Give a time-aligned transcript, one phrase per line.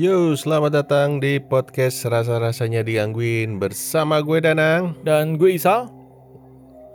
[0.00, 4.96] Yo, selamat datang di podcast Rasa-rasanya digangguin bersama gue Danang.
[5.04, 5.92] Dan gue Isal.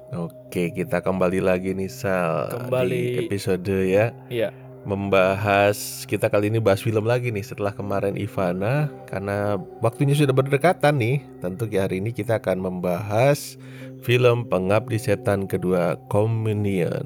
[0.09, 2.89] Oke, kita kembali lagi nih Sal Kembali.
[2.89, 4.09] di episode ya.
[4.25, 4.49] Iya.
[4.89, 10.97] Membahas kita kali ini bahas film lagi nih setelah kemarin Ivana karena waktunya sudah berdekatan
[10.97, 11.21] nih.
[11.45, 13.61] Tentu ya hari ini kita akan membahas
[14.01, 17.05] film Pengabdi Setan kedua Communion.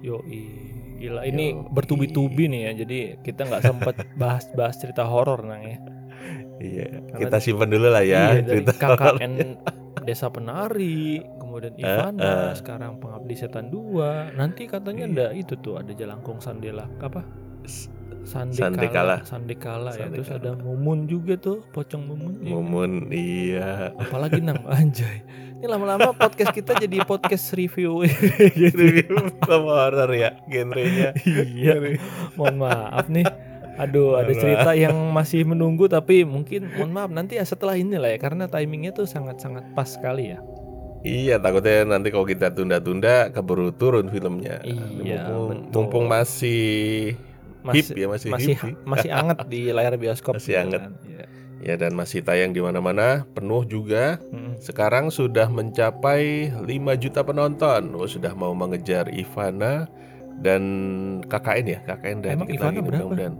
[0.00, 0.24] Yo,
[0.94, 1.20] gila.
[1.22, 2.72] Ini bertubi-tubi nih ya.
[2.80, 5.78] Jadi kita nggak sempet bahas-bahas cerita horor nang ya.
[6.56, 9.34] Iya, Karena- kita simpan dulu lah ya Iya, cerita KKN
[10.02, 11.82] Desa Penari, kemudian eh.
[11.82, 14.32] Ivana, sekarang Pengabdi Setan 2.
[14.32, 15.12] Nanti katanya Iya.
[15.12, 17.24] ada itu tuh, ada Jalangkung Sandela apa?
[18.24, 18.64] Sandekala.
[18.64, 19.16] Sandekala.
[19.28, 20.08] Sandekala ya.
[20.08, 22.32] Terus ada Mumun juga tuh, Pocong Mumun.
[22.40, 22.52] ya kan?
[22.56, 23.70] Mumun, iya.
[24.00, 25.20] Apalagi nang anjay.
[25.60, 28.76] Ini lama-lama podcast kita jadi podcast review gitu.
[28.84, 31.16] Review film horor ya genrenya.
[31.24, 31.96] Iya.
[32.36, 33.24] Mohon maaf nih.
[33.74, 38.12] Aduh, ada cerita yang masih menunggu tapi mungkin mohon maaf nanti ya setelah ini lah
[38.12, 40.38] ya karena timingnya tuh sangat-sangat pas sekali ya.
[41.04, 44.64] Iya takutnya nanti kalau kita tunda-tunda keburu turun filmnya.
[44.64, 45.72] Iya, mumpung, betul.
[45.76, 47.12] mumpung masih
[47.66, 48.74] hip Masih ya masih, masih hip sih.
[48.84, 50.36] masih anget di layar bioskop.
[50.36, 50.80] Masih anget.
[50.80, 50.92] kan.
[51.02, 51.24] Iya.
[51.64, 54.20] ya dan masih tayang di mana-mana penuh juga.
[54.28, 54.60] Mm.
[54.60, 57.88] Sekarang sudah mencapai 5 juta penonton.
[57.90, 59.88] Oh, sudah mau mengejar Ivana
[60.36, 60.62] dan
[61.24, 62.92] KKN ya KKN dan Emang kita Ivana lagi berapa?
[63.06, 63.34] mudah-mudahan.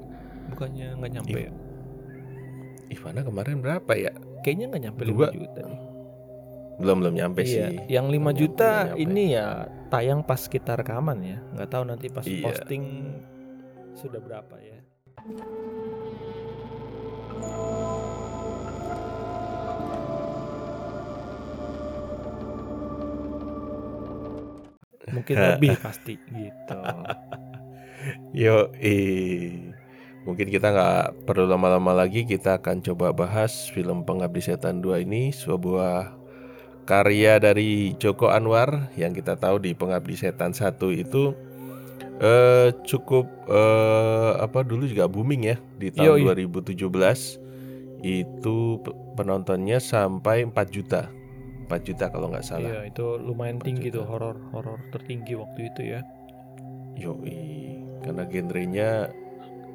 [0.46, 1.52] Bukannya nggak nyampe ya?
[2.86, 4.12] Ivana kemarin berapa ya?
[4.40, 5.28] Kayaknya nggak nyampe Dua.
[5.28, 5.60] 5 juta.
[5.62, 5.80] nih.
[6.74, 7.76] Belum belum nyampe Iya, sih.
[7.88, 9.46] yang 5 Belum juta ini ya
[9.88, 11.38] tayang pas kita rekaman ya.
[11.52, 12.40] Nggak tahu nanti pas Iya.
[12.42, 12.82] posting
[13.94, 14.78] sudah berapa ya.
[25.15, 26.78] Mungkin lebih pasti gitu.
[28.34, 28.69] Yo,
[30.26, 32.26] mungkin kita nggak perlu lama-lama lagi.
[32.26, 36.25] Kita akan coba bahas film Pengabdi Setan 2 ini sebuah
[36.84, 41.32] karya dari Joko Anwar yang kita tahu di Pengabdi Setan 1 itu
[42.20, 46.47] eh cukup eh apa dulu juga booming ya di tahun Yoi.
[46.47, 47.41] 2017
[48.04, 51.08] itu pe- penontonnya sampai 4 juta
[51.64, 53.98] 4 juta kalau nggak salah Iya, itu lumayan tinggi juta.
[53.98, 56.00] tuh horor horor tertinggi waktu itu ya.
[56.94, 59.10] Yoi, karena genrenya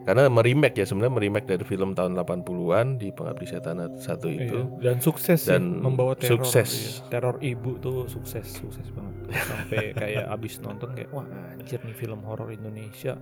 [0.10, 4.66] karena meremake ya sebenarnya meremake dari film tahun 80-an di Pengabdi Setan satu itu.
[4.66, 6.42] Iya, Dan sukses sih, Dan membawa teror.
[6.42, 6.70] sukses.
[6.74, 7.14] iya.
[7.14, 9.38] Teror ibu tuh sukses, sukses banget.
[9.38, 13.14] Sampai kayak abis nonton kayak wah anjir nih film horor Indonesia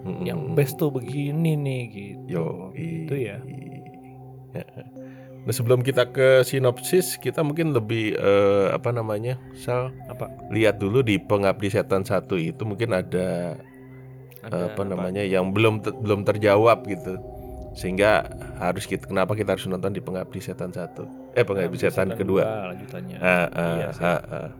[0.00, 0.24] Mm-mm.
[0.24, 2.24] yang best tuh begini nih gitu.
[2.24, 3.36] Yo, Itu ya.
[5.46, 10.26] Nah sebelum kita ke sinopsis kita mungkin lebih eh, apa namanya Sal Apa?
[10.50, 13.54] lihat dulu di Pengabdi Setan satu itu mungkin ada,
[14.48, 17.18] Ada apa namanya yang belum te- belum terjawab gitu
[17.72, 18.24] sehingga
[18.56, 23.18] harus kita kenapa kita harus nonton di Pengabdi Setan satu eh Pengabdi Setan kedua lanjutannya.
[23.18, 24.50] Ah, ah, Iya ah, ah.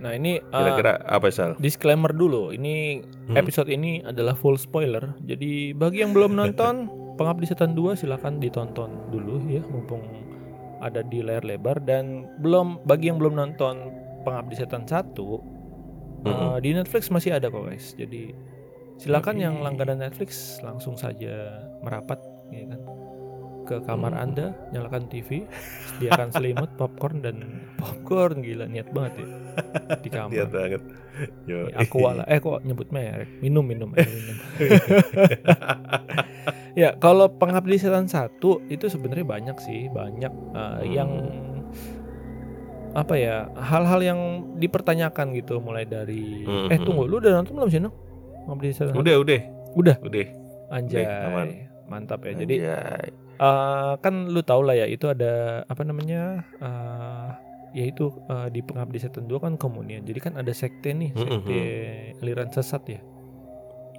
[0.00, 1.58] Nah, ini uh, Kira-kira apa Sal?
[1.58, 2.50] disclaimer dulu.
[2.50, 3.36] Ini Hmm.
[3.36, 5.12] episode ini adalah full spoiler.
[5.20, 10.00] Jadi bagi yang belum nonton Pengabdi Setan 2 silahkan ditonton dulu ya mumpung
[10.80, 13.76] ada di layar lebar dan belum bagi yang belum nonton
[14.22, 16.24] Pengabdi Setan 1 Mm-mm.
[16.24, 17.92] uh, di Netflix masih ada kok guys.
[17.92, 18.32] Jadi
[19.00, 22.80] silakan yang langganan Netflix langsung saja merapat ya kan
[23.60, 24.24] ke kamar Hmm.
[24.26, 25.46] Anda, nyalakan TV,
[25.86, 27.36] sediakan selimut, popcorn dan
[27.78, 29.26] popcorn gila niat banget ya
[29.96, 30.30] di kamar.
[30.34, 30.82] Lihat banget.
[31.46, 31.70] Yo.
[31.72, 32.24] Aqua lah.
[32.26, 33.30] Eh kok nyebut merek?
[33.38, 33.88] Minum minum.
[33.94, 34.36] air minum.
[36.80, 41.10] ya kalau pengabdi setan satu itu sebenarnya banyak sih banyak uh, yang
[42.90, 44.20] apa ya hal-hal yang
[44.58, 46.82] dipertanyakan gitu mulai dari eh Mhm.
[46.82, 47.78] tunggu lu udah nonton belum sih?
[48.50, 48.98] Setan satu?
[48.98, 49.40] Udah, udah.
[49.78, 49.96] Udah?
[50.02, 50.26] Udah.
[50.70, 51.48] anjay Udah, aman.
[51.90, 53.10] mantap ya jadi Anjay.
[53.42, 57.34] uh, kan lu tau lah ya itu ada apa namanya uh,
[57.74, 61.62] yaitu uh, di pengabdi setan 2 kan komunian jadi kan ada sekte nih sekte
[62.22, 63.00] aliran sesat ya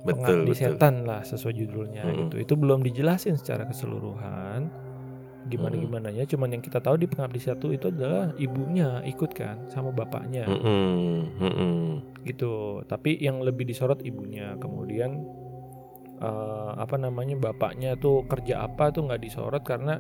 [0.08, 0.60] betul, pengabdi betul.
[0.64, 2.20] setan lah sesuai judulnya Mm-mm.
[2.28, 2.36] gitu.
[2.42, 4.72] Itu belum dijelasin secara keseluruhan
[5.50, 6.24] gimana gimana ya.
[6.26, 11.40] Cuman yang kita tahu di pengabdi satu itu adalah ibunya ikut kan sama bapaknya Mm-mm,
[11.42, 11.78] mm-mm.
[12.26, 12.84] gitu.
[12.86, 14.54] Tapi yang lebih disorot ibunya.
[14.62, 15.22] Kemudian
[16.22, 19.98] eh, apa namanya bapaknya tuh kerja apa tuh nggak disorot karena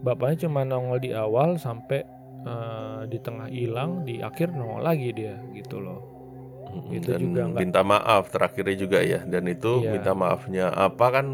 [0.00, 2.06] bapaknya cuma nongol di awal sampai
[2.46, 6.00] eh, di tengah hilang, di akhir nongol lagi dia gitu loh.
[6.94, 9.90] Itu dan juga minta maaf terakhirnya juga ya dan itu Iya.
[9.90, 11.26] minta maafnya apa kan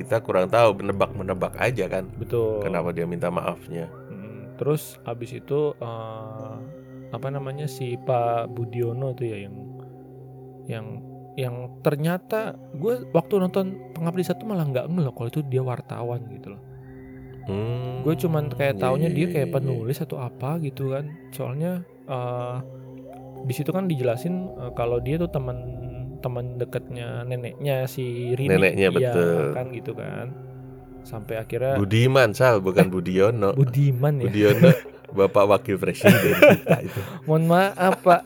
[0.00, 2.64] kita kurang tahu menebak-menebak aja kan Betul.
[2.64, 6.54] kenapa dia minta maafnya Mm, terus abis itu eh,
[7.12, 9.56] apa namanya si Pak Budiono tuh ya yang
[10.64, 10.86] yang
[11.38, 11.54] yang
[11.84, 16.56] ternyata gue waktu nonton pengabdi satu malah nggak ngeh loh kalau itu dia wartawan gitu
[16.56, 16.62] loh
[17.50, 19.54] Hmm, gue cuman kayak iya, taunya iya, dia iya, kayak iya.
[19.58, 22.56] penulis atau apa gitu kan soalnya eh
[23.48, 25.56] di situ kan dijelasin eh, kalau dia tuh teman
[26.20, 29.44] teman dekatnya neneknya si Rini Neneknya, Iya, betul.
[29.50, 30.26] kan gitu kan
[31.00, 33.50] sampai akhirnya Budiman Sal bukan Budiono.
[33.52, 34.70] Budiman ya Budiono
[35.10, 37.00] Bapak Wakil Presiden kita itu.
[37.24, 38.20] mohon maaf pak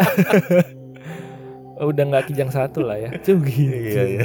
[1.80, 3.40] udah nggak kijang satu lah ya gitu.
[3.40, 4.24] Iya, iya.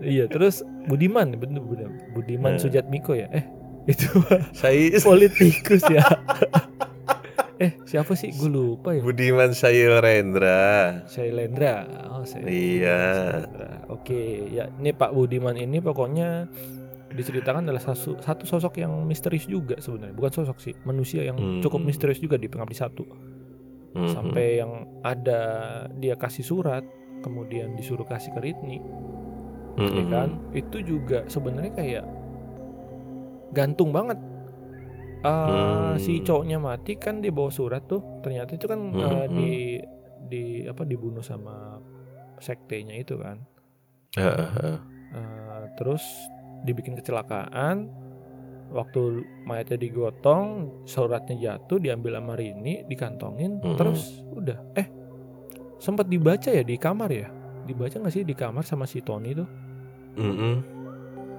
[0.00, 2.60] iya terus Budiman bener Budiman Budiman Nah.
[2.60, 3.44] Sujatmiko ya eh
[3.86, 4.08] itu
[4.52, 6.02] Saya politikus ya
[7.58, 11.02] eh siapa sih gue lupa ya Budiman Sayil Rendra.
[11.06, 12.54] Shailendra oh Shailendra.
[12.54, 13.02] Iya.
[13.90, 16.46] Oke ya ini Pak Budiman ini pokoknya
[17.08, 21.58] diceritakan adalah satu, satu sosok yang misterius juga sebenarnya bukan sosok sih manusia yang Hmm.
[21.58, 23.02] cukup misterius juga di pengabdi satu
[23.90, 24.08] Mhm.
[24.12, 25.40] sampai yang ada
[25.90, 26.84] dia kasih surat
[27.18, 28.78] kemudian disuruh kasih ke Ritni
[29.74, 29.94] Mhm.
[29.96, 32.04] ya kan itu juga sebenarnya kayak
[33.50, 34.20] gantung banget
[35.18, 35.98] Eh, Hmm.
[35.98, 39.82] si cowoknya mati kan dia bawa surat tuh ternyata itu kan Hmm, di
[40.28, 41.82] di apa dibunuh sama
[42.38, 43.42] sektenya itu kan
[44.14, 44.78] Heeh, heeh.
[45.10, 46.06] Eh, terus
[46.62, 47.90] dibikin kecelakaan
[48.70, 53.74] waktu mayatnya digotong suratnya jatuh diambil sama Rini dikantongin Mm-mm.
[53.74, 54.86] terus udah eh
[55.78, 57.26] sempat dibaca ya di kamar ya
[57.64, 59.48] dibaca nggak sih di kamar sama si Tony tuh
[60.14, 60.77] Mhm.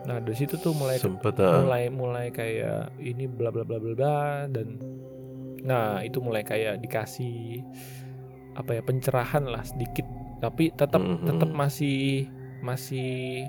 [0.09, 1.61] Nah dari situ tuh mulai Sempet heeh.
[1.61, 4.17] mulai mulai kayak ini bla bla bla bla bla
[4.49, 4.81] dan
[5.61, 7.61] nah itu mulai kayak dikasih
[8.57, 10.03] apa ya pencerahan lah sedikit
[10.41, 11.29] tapi tetap Mhm.
[11.29, 12.25] tetap masih
[12.59, 13.45] masih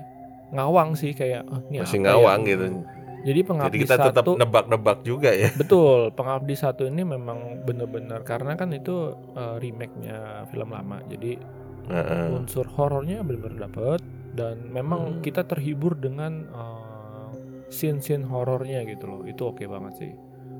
[0.51, 2.65] ngawang sih kayak "Ah, ini masih ya?" ngawang gitu.
[2.67, 2.79] jadi
[3.21, 5.49] Jadi pengabdi kita tetap satu nebak-nebak juga ya.
[5.61, 11.41] betul pengabdi satu ini memang bener-bener karena kan itu eh, remake-nya film lama jadi
[11.89, 12.29] Heeh.
[12.29, 14.01] unsur horornya benar-benar dapet
[14.31, 15.21] dan memang Hmm.
[15.21, 17.29] kita terhibur dengan uh,
[17.67, 20.11] scene-scene horornya gitu loh itu oke banget sih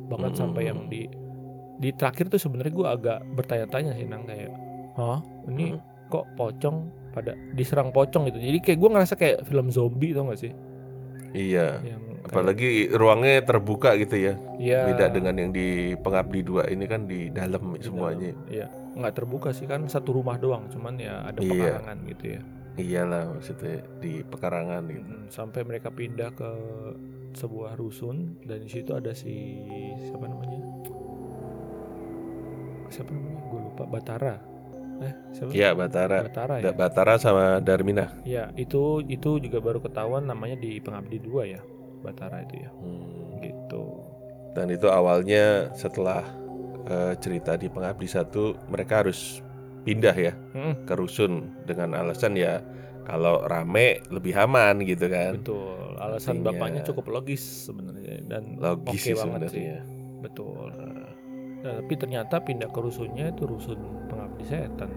[0.05, 0.39] bahkan Hmm.
[0.41, 1.07] sampai yang di
[1.75, 4.51] di terakhir tuh sebenarnya gue agak bertanya-tanya sih nang kayak
[4.93, 5.81] hah ini Hmm.
[6.07, 6.77] kok pocong
[7.09, 10.53] pada diserang pocong gitu jadi kayak gue ngerasa kayak film zombie tau gak sih
[11.31, 11.79] Iya.
[11.81, 14.33] yang kayak- Apalagi ruangnya terbuka gitu ya.
[14.55, 18.29] Iya, Beda dengan yang di Pengabdi 2 ini kan di dalam di semuanya.
[18.29, 18.47] dalam.
[18.47, 21.47] iya nggak terbuka sih kan satu rumah doang cuman ya ada Iya.
[21.49, 22.41] pekarangan gitu ya
[22.73, 25.03] Iyalah maksudnya di pekarangan gitu.
[25.05, 26.49] Mm, sampai mereka pindah ke
[27.31, 29.59] sebuah rusun dan di situ ada si
[30.01, 30.59] siapa namanya
[32.87, 34.35] siapa namanya gue lupa Batara
[35.01, 36.17] eh siapa Iya Batara.
[36.23, 38.11] Batara ya Batara sama Darmina.
[38.21, 41.61] ya itu itu juga baru ketahuan namanya di Pengabdi 2 ya
[42.01, 43.39] Batara itu ya Hmm.
[43.39, 43.83] gitu
[44.51, 46.27] Dan itu awalnya setelah
[46.83, 49.39] eh, cerita di Pengabdi satu mereka harus
[49.81, 51.31] pindah ya Mm, ke rusun
[51.63, 52.61] dengan alasan ya
[53.01, 55.35] kalau rame lebih aman gitu kan.
[55.35, 59.79] betul alasan Artinya- bapaknya cukup logis sebenarnya dan Logis oke sih banget sih sebenarnya.
[60.19, 60.69] betul
[61.61, 64.89] Nah, tapi ternyata pindah ke rusunnya itu rusun pengabdi setan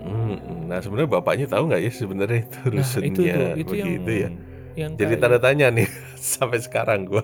[0.00, 3.88] Hmm, Nah sebenarnya bapaknya tahu nggak ya sebenarnya itu Nah, rusunnya itu tuh, itu yang
[3.92, 4.28] begitu ya.
[4.76, 5.88] yang Jadi kayak- tanda tanya nih
[6.32, 7.22] sampai sekarang gua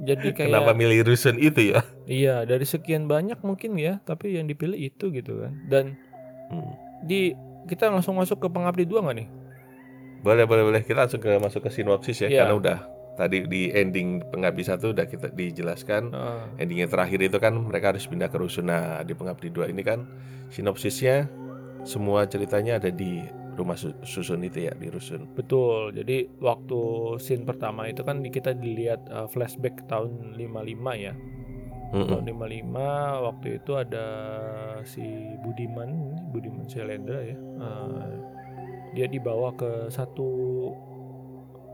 [0.00, 1.80] jadi kayak kenapa milih rusun itu ya?
[2.04, 6.01] iya dari sekian banyak mungkin ya tapi yang dipilih itu gitu kan dan Hmm.
[7.00, 7.32] Di
[7.64, 9.28] kita langsung masuk ke pengabdi dua nggak nih
[10.20, 12.40] Boleh boleh boleh kita langsung ke masuk ke sinopsis ya Iya.
[12.42, 12.78] karena udah
[13.12, 16.42] tadi di ending pengabdi satu udah kita dijelaskan Heeh.
[16.58, 18.66] endingnya terakhir itu kan mereka harus pindah ke rusun.
[18.66, 20.06] Nah di pengabdi dua ini kan
[20.48, 21.26] sinopsisnya
[21.82, 23.20] semua ceritanya ada di
[23.52, 25.28] rumah su- susun itu ya di rusun.
[25.34, 26.80] betul jadi waktu
[27.18, 31.12] scene pertama itu kan kita dilihat uh, flashback tahun 55 ya
[31.92, 32.08] Mm-mm.
[32.08, 32.72] tahun 55
[33.22, 34.06] waktu itu ada
[34.82, 35.04] si
[35.38, 35.90] Budiman
[36.28, 38.10] Budiman Shelendra ya Uh,
[38.90, 40.28] dia dibawa ke satu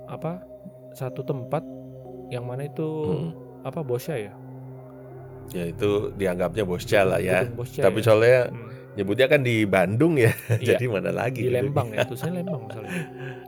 [0.06, 0.42] apa
[0.92, 1.62] satu tempat
[2.28, 3.30] yang mana itu Mm.
[3.62, 4.34] apa bosnya ya
[5.48, 7.48] Ya itu dianggapnya bosca lah ya.
[7.48, 8.04] Bosca Tapi ya.
[8.04, 8.68] soalnya Hmm.
[8.94, 10.28] nyebutnya kan di Bandung ya,
[10.60, 11.40] Iya, jadi mana lagi?
[11.40, 11.56] di gitu.
[11.56, 12.92] Lembang ya terusnya Lembang misalnya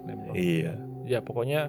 [0.01, 0.73] Lembang Iya.
[1.05, 1.61] ya pokoknya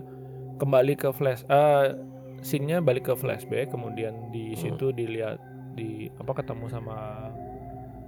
[0.55, 1.99] kembali ke flash eh
[2.41, 4.59] scene-nya balik ke flashback kemudian di Hmm.
[4.59, 5.37] situ dilihat
[5.71, 6.97] di apa ketemu sama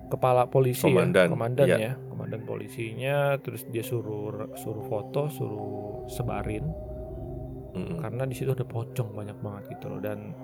[0.10, 1.78] kepala polisi Komandan, ya komandan iya.
[1.80, 6.70] ya komandan polisinya terus dia suruh suruh foto suruh sebarin
[7.74, 7.98] Mm-mm.
[7.98, 10.36] karena di situ ada pocong banyak banget gitu loh dan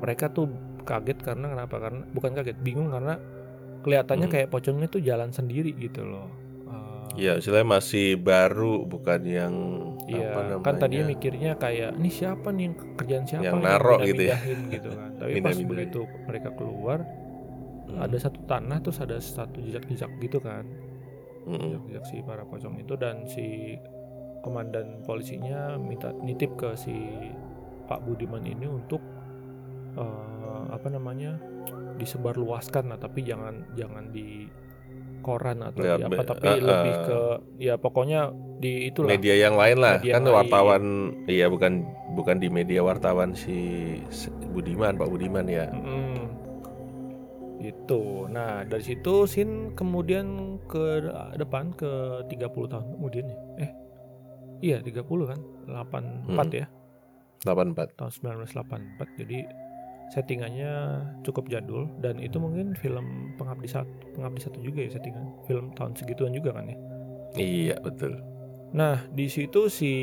[0.00, 0.50] mereka tuh
[0.82, 3.14] kaget karena kenapa karena bukan kaget bingung karena
[3.80, 4.34] kelihatannya Hmm.
[4.34, 6.26] kayak pocongnya tuh jalan sendiri gitu loh
[7.14, 9.54] Iya, istilahnya masih baru, bukan yang
[10.04, 10.62] Iya, apa namanya?
[10.62, 14.36] kan tadinya mikirnya kayak ini siapa nih yang kerjaan siapa Yang nih naro gitu ya.
[14.68, 15.10] gitu kan.
[15.14, 15.68] Tapi pas Mindah-mindahin.
[15.70, 17.00] begitu mereka keluar
[17.84, 18.00] Hmm.
[18.00, 20.64] ada satu tanah terus ada satu jejak-jejak gitu kan.
[21.44, 21.60] Mm-mm.
[21.60, 23.76] jejak-jejak si para pocong itu dan si
[24.40, 26.96] komandan polisinya minta nitip ke si
[27.84, 29.04] Pak Budiman ini untuk
[29.94, 31.36] eh, apa namanya
[31.94, 34.48] disebarluaskan lah tapi jangan jangan di
[35.24, 37.02] koran atau Ya, di apa tapi eh, lebih eh.
[37.02, 37.18] ke
[37.58, 38.20] ya pokoknya
[38.54, 40.34] di itulah media yang lain lah Media kan lain.
[40.36, 40.82] wartawan
[41.26, 41.72] iya bukan
[42.12, 43.56] bukan di media wartawan si
[44.08, 46.44] si Budiman Pak Budiman ya Mm.
[47.56, 48.28] Itu.
[48.28, 50.26] Nah, dari situ Sin kemudian
[50.62, 51.00] ke
[51.34, 51.88] depan ke
[52.28, 53.38] 30 tahun kemudian ya.
[53.58, 53.70] Eh.
[54.62, 55.40] Iya, 30 kan?
[55.64, 56.52] 84 Hmm.
[56.52, 56.66] ya.
[57.40, 59.16] 84 Tahun 1984.
[59.16, 59.38] Jadi
[60.14, 65.26] settingannya cukup jadul dan itu mungkin film Pengabdi satu, Pengabdi satu juga ya settingan.
[65.50, 66.78] Film tahun segituan juga kan ya.
[67.34, 68.22] iya betul
[68.74, 69.94] Nah, di situ si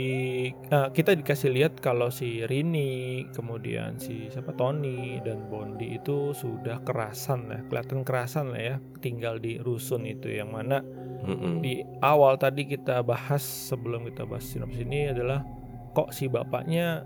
[0.72, 6.80] nah, kita dikasih lihat kalau si Rini, kemudian si siapa Tony dan Bondi itu sudah
[6.88, 10.80] kerasan lah, kelihatan kerasan lah ya, tinggal di rusun itu yang mana
[11.28, 11.60] Mm-mm.
[11.60, 15.44] di awal tadi kita bahas sebelum kita bahas sinopsis ini adalah
[15.92, 17.04] kok si bapaknya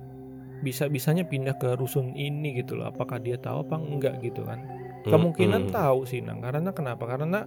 [0.64, 2.92] bisa-bisanya pindah ke rusun ini gitu loh.
[2.92, 4.60] Apakah dia tahu apa enggak gitu kan?
[5.12, 5.74] Kemungkinan Mm-mm.
[5.74, 6.42] tahu sih Nang.
[6.42, 7.06] Karena kenapa?
[7.06, 7.46] Karena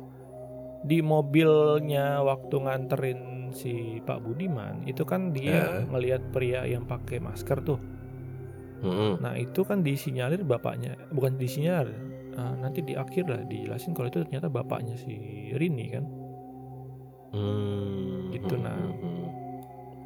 [0.84, 5.82] di mobilnya waktu nganterin si Pak Budiman itu kan dia Ya.
[5.90, 7.80] ngelihat pria yang pakai masker tuh.
[8.82, 9.18] Mm-mm.
[9.18, 11.98] Nah itu kan disinyalir bapaknya, bukan disinyalir.
[12.38, 15.14] eh, nanti di akhir lah dijelasin kalau itu ternyata bapaknya si
[15.58, 16.04] Rini kan.
[17.32, 18.32] Hmm.
[18.32, 18.76] Gitu, nah.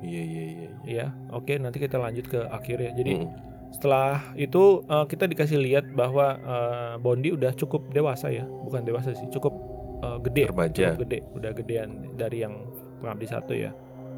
[0.02, 0.04] Mm-mm.
[0.04, 2.90] iya iya iya Ya, oke nanti kita lanjut ke akhir ya.
[2.92, 3.30] Jadi Mm-mm.
[3.70, 9.14] setelah itu eh, kita dikasih lihat bahwa eh, Bondi udah cukup dewasa ya, bukan dewasa
[9.14, 9.54] sih, cukup
[10.00, 10.42] eh, gede.
[10.50, 12.54] remaja cukup gede udah gedean dari yang
[12.98, 13.70] pengabdi satu ya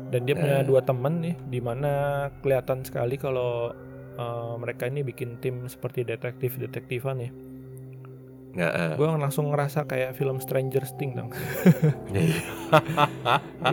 [0.04, 0.64] dan dia punya Eh.
[0.64, 1.92] dua temen nih di mana
[2.40, 3.72] kelihatan sekali kalau
[4.14, 7.30] eh, mereka ini bikin tim seperti detektif detektifan ya
[8.54, 8.94] nggak ah.
[8.94, 11.28] gue langsung ngerasa kayak film Stranger Things dong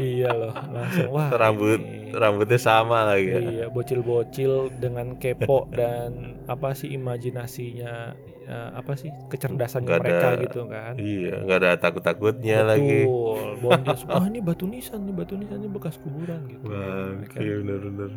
[0.02, 3.40] iya loh langsung wah Rambut ini- rambutnya sama lagi ya.
[3.40, 10.42] iya bocil-bocil dengan kepo dan apa sih imajinasinya eh, apa sih kecerdasannya Nggak mereka ada-
[10.44, 13.48] gitu kan iya nggak ada takut takutnya lagi Betul.
[13.62, 16.64] Bondi langsung, wah ini batu nisan nih batu nisan ini bekas kuburan gitu.
[16.66, 18.10] Mereka- iya benar-benar.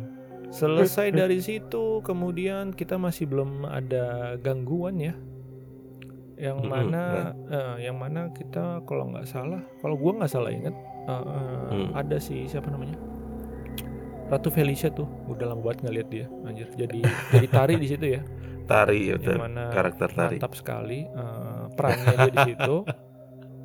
[0.47, 5.13] Selesai dari situ, kemudian kita masih belum ada gangguan ya.
[6.35, 10.75] Yang Mm-mm, mana, eh, yang mana kita kalau nggak salah, kalau gua nggak salah ingat,
[11.07, 11.91] eh, eh, Hmm.
[11.95, 12.99] ada si siapa namanya,
[14.25, 16.67] Ratu Felicia tuh, udah lama banget nggak lihat dia, anjir.
[16.73, 18.21] Jadi jadi tari di situ ya,
[18.69, 19.37] Tari ya yang betul.
[19.37, 20.39] mana Karakter tari.
[20.39, 22.85] mantap sekali eh, perannya dia di situ.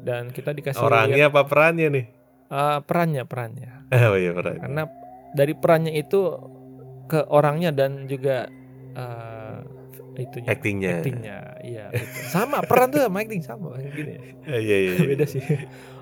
[0.00, 2.04] Dan kita dikasih lihat Orangnya apa perannya nih?
[2.50, 3.70] eh, perannya, perannya.
[4.10, 4.70] Oh iya perannya.
[4.70, 4.82] karena
[5.34, 6.20] dari perannya itu
[7.10, 8.46] ke orangnya dan juga
[10.14, 10.90] itunya Actingnya.
[10.97, 12.26] actingnya iya betul.
[12.26, 14.93] sama peran tuh sama acting sama gini Eh, Iya iya.
[14.93, 15.07] iya.
[15.11, 15.43] beda sih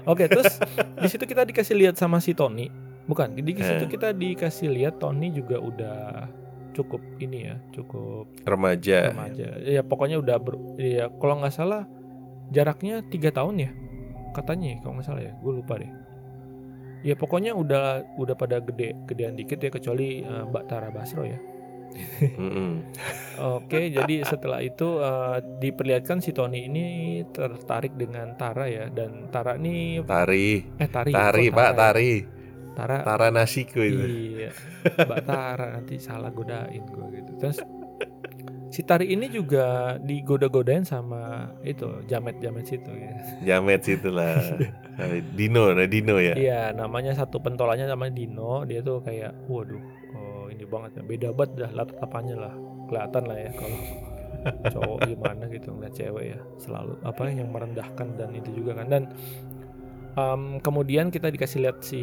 [0.03, 0.57] oke terus
[0.95, 2.69] di situ kita dikasih lihat sama si Tony
[3.05, 3.91] bukan di situ Eh.
[3.91, 6.29] kita dikasih lihat Tony juga udah
[6.71, 9.11] cukup ini ya cukup Remaja.
[9.11, 11.85] remaja ya pokoknya udah ber, ya kalau nggak salah
[12.49, 13.71] jaraknya tiga tahun ya
[14.31, 15.91] katanya ya, kalau nggak salah ya gue lupa deh
[17.01, 17.85] ya pokoknya udah
[18.15, 21.39] udah pada gede gedean dikit ya kecuali eh, Mbak Tara Basro ya
[22.39, 22.71] Mm-mm.
[23.39, 26.87] oke jadi setelah itu eh, diperlihatkan si Tony ini
[27.31, 30.63] tertarik dengan Tara ya dan Tara ini Tari.
[30.79, 31.77] eh Tari Tari Pak ya?
[31.77, 32.13] Tari.
[32.79, 34.07] Tara Tara nasiku itu.
[34.39, 34.55] Iya,
[35.03, 37.33] Mbak Tara nanti salah godain gue gitu.
[37.43, 37.59] Terus
[38.71, 43.11] si Tari ini juga digoda-godain sama itu jamet-jamet situ ya.
[43.43, 44.55] Jamet situ lah.
[45.39, 46.39] Dino, nah Dino ya.
[46.39, 48.63] Iya, namanya satu pentolannya namanya Dino.
[48.63, 49.83] Dia tuh kayak, waduh,
[50.69, 51.03] banget ya.
[51.05, 52.55] Beda banget dah latar tapannya lah.
[52.89, 53.81] Kelihatan lah ya kalau
[54.77, 56.41] cowok gimana gitu ngeliat cewek ya.
[56.61, 58.87] Selalu apa yang merendahkan dan itu juga kan.
[58.89, 59.03] Dan
[60.15, 62.03] em, kemudian kita dikasih lihat si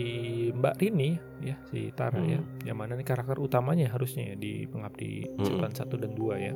[0.54, 2.40] Mbak Rini ya, si Tara ya.
[2.42, 2.68] Hmm.
[2.68, 5.62] Yang mana nih karakter utamanya harusnya ya di Pengabdi Hmm.
[5.62, 6.54] 1 dan 2 ya.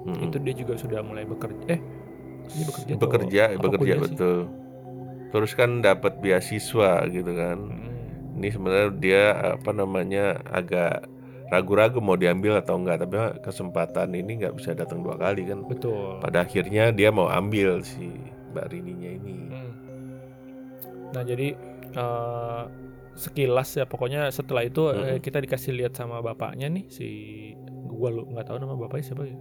[0.00, 0.32] Mm-mm.
[0.32, 1.76] Itu dia juga sudah mulai bekerja.
[1.76, 1.80] Eh,
[2.56, 4.04] dia bekerja atau bekerja, apa bekerja kuliah sih?
[4.16, 4.38] betul.
[5.30, 7.58] Terus kan dapat beasiswa gitu kan.
[7.68, 8.38] Hmm.
[8.40, 9.22] Ini sebenarnya dia
[9.60, 11.04] apa namanya agak
[11.50, 15.66] ragu-ragu mau diambil atau enggak, tapi kesempatan ini nggak bisa datang dua kali kan.
[15.66, 16.22] Betul.
[16.22, 18.14] Pada akhirnya dia mau ambil si
[18.54, 19.34] Mbak Rininya ini.
[19.50, 19.72] Hmm.
[21.10, 21.58] Nah jadi
[21.94, 22.62] eh,
[23.18, 25.22] sekilas ya pokoknya setelah itu eh, Mm-mm.
[25.22, 27.06] kita dikasih lihat sama bapaknya nih si
[27.90, 29.36] gua lu nggak tahu nama bapaknya siapa ya.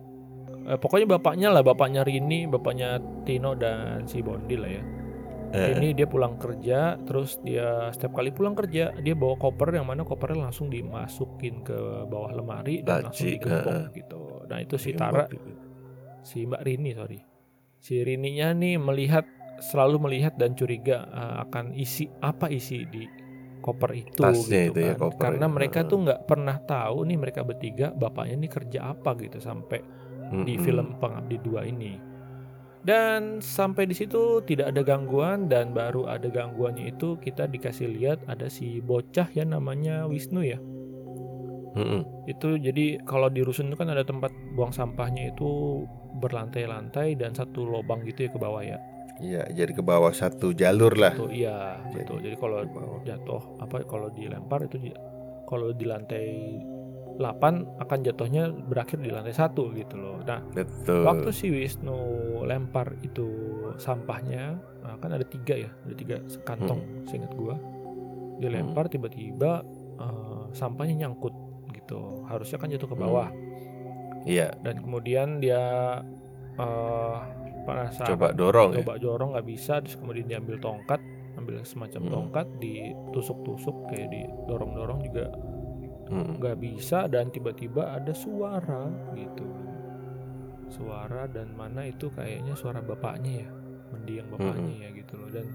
[0.69, 4.83] Eh, pokoknya bapaknya lah bapaknya Rini, bapaknya Tino dan si Bondi lah ya.
[5.53, 9.83] Eh, Ini dia pulang kerja, terus dia setiap kali pulang kerja dia bawa koper yang
[9.91, 14.47] mana kopernya langsung dimasukin ke bawah lemari dan langsung Laci, digembok gitu.
[14.47, 15.51] Nah itu si digembok Tara gitu.
[16.23, 17.19] si Mbak Rini sorry
[17.79, 19.25] si Rininya nih melihat
[19.59, 23.03] selalu melihat dan curiga eh, akan isi apa isi di
[23.59, 24.99] koper itu Tasnya gitu itu ya, kan.
[25.01, 25.91] koper Karena itu, mereka heeh.
[25.91, 29.79] tuh nggak pernah tahu nih mereka bertiga bapaknya ini kerja apa gitu sampai
[30.45, 30.59] di Mm-mm.
[30.61, 31.99] film Pengabdi 2 ini.
[32.79, 38.23] Dan sampai di situ tidak ada gangguan dan baru ada gangguannya itu kita dikasih lihat
[38.31, 40.59] ada si bocah ya namanya Wisnu ya.
[41.75, 42.01] Mm-mm.
[42.25, 45.83] Itu jadi kalau di rusun itu kan ada tempat buang sampahnya itu
[46.17, 48.79] berlantai-lantai dan satu lubang gitu ya ke bawah ya.
[49.19, 51.11] Iya, jadi ke bawah satu jalur lah.
[51.11, 52.17] Tuh iya, Jadi, betul.
[52.23, 52.57] Jadi kalau
[53.03, 54.95] jatuh apa kalau dilempar itu
[55.43, 56.25] kalau di lantai
[57.19, 60.23] 8 akan jatuhnya berakhir di lantai satu gitu loh.
[60.23, 61.03] Nah, Betul.
[61.03, 61.99] waktu si Wisnu
[62.47, 63.27] lempar itu
[63.75, 67.59] sampahnya nah, kan ada tiga ya ada tiga kantong seingat gua
[68.39, 69.67] dia lempar tiba-tiba
[69.99, 71.35] eh, sampahnya nyangkut
[71.75, 73.27] gitu harusnya kan jatuh ke bawah
[74.21, 75.59] Iya, dan kemudian dia
[76.55, 77.17] eh
[77.63, 78.77] penasaran coba dorong ya.
[78.83, 80.99] coba jorong nggak bisa terus kemudian diambil tongkat
[81.35, 82.11] ambil semacam Hmm.
[82.11, 85.31] tongkat ditusuk-tusuk kayak didorong-dorong juga
[86.09, 86.37] Mm-mm.
[86.37, 89.45] nggak bisa dan tiba-tiba ada suara gitu
[90.67, 93.49] suara dan mana itu kayaknya suara bapaknya ya
[93.89, 95.45] mendiang bapaknya ya gitu loh dan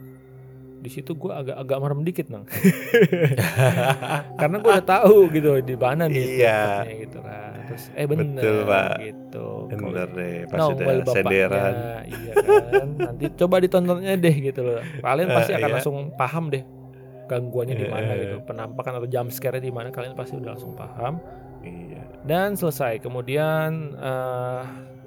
[0.77, 2.45] di situ gue agak agak merem dikit nang
[4.41, 6.85] karena gue udah tahu gitu di mana nih Iya.
[7.01, 8.93] gitu kan terus eh bener Betul, Pak.
[9.01, 11.75] gitu Bener deh, pas bapaknya senderan.
[12.05, 15.75] iya kan nanti coba ditontonnya deh gitu loh kalian pasti Eh, akan iya.
[15.75, 16.63] langsung paham deh
[17.25, 18.19] gangguannya di mana Eh.
[18.21, 21.19] gitu penampakan atau jump scare di mana kalian pasti udah langsung paham
[21.61, 22.05] Iya.
[22.23, 24.63] dan selesai kemudian eh,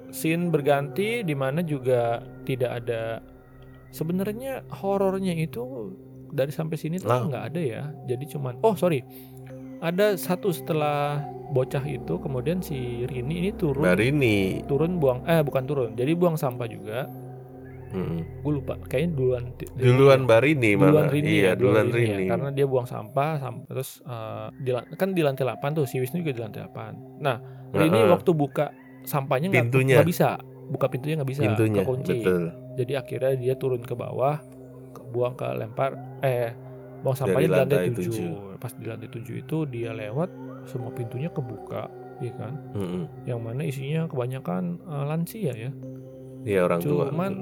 [0.08, 3.22] scene berganti di mana juga tidak ada
[3.88, 5.94] sebenarnya horornya itu
[6.28, 7.24] dari sampai sini tuh Lah.
[7.24, 9.00] nggak ada ya jadi cuman oh sorry
[9.78, 14.38] ada satu setelah bocah itu kemudian si Rini ini turun Mbak Rini.
[14.66, 17.08] turun buang eh bukan turun jadi buang sampah juga
[17.90, 18.20] Mm-mm.
[18.40, 21.08] gue lupa kayaknya duluan Duluan Mbak Rini duluan malah.
[21.08, 22.28] Rini iya, ya, duluan Rini ya, Rini.
[22.28, 26.18] karena dia buang sampah sam- terus eh, di kan di lantai 8 tuh si Wisnu
[26.18, 27.36] juga di lantai 8 nah
[27.70, 28.10] Rini Heeh.
[28.10, 28.72] waktu buka
[29.02, 29.68] sampahnya nggak
[30.04, 32.44] bisa buka pintunya nggak bisa Pintunya, kekunci betul.
[32.74, 34.36] jadi akhirnya dia turun ke bawah
[34.90, 36.52] ke- buang ke lempar eh
[36.98, 38.04] buang Dari sampahnya di lantai lantai
[38.52, 40.28] 7 pas di lantai 7 itu dia lewat
[40.64, 43.06] semua pintunya kebuka iya kan Mm-mm.
[43.24, 45.70] yang mana isinya kebanyakan eh, lansia ya
[46.40, 47.08] Iya orang tua.
[47.08, 47.32] cuman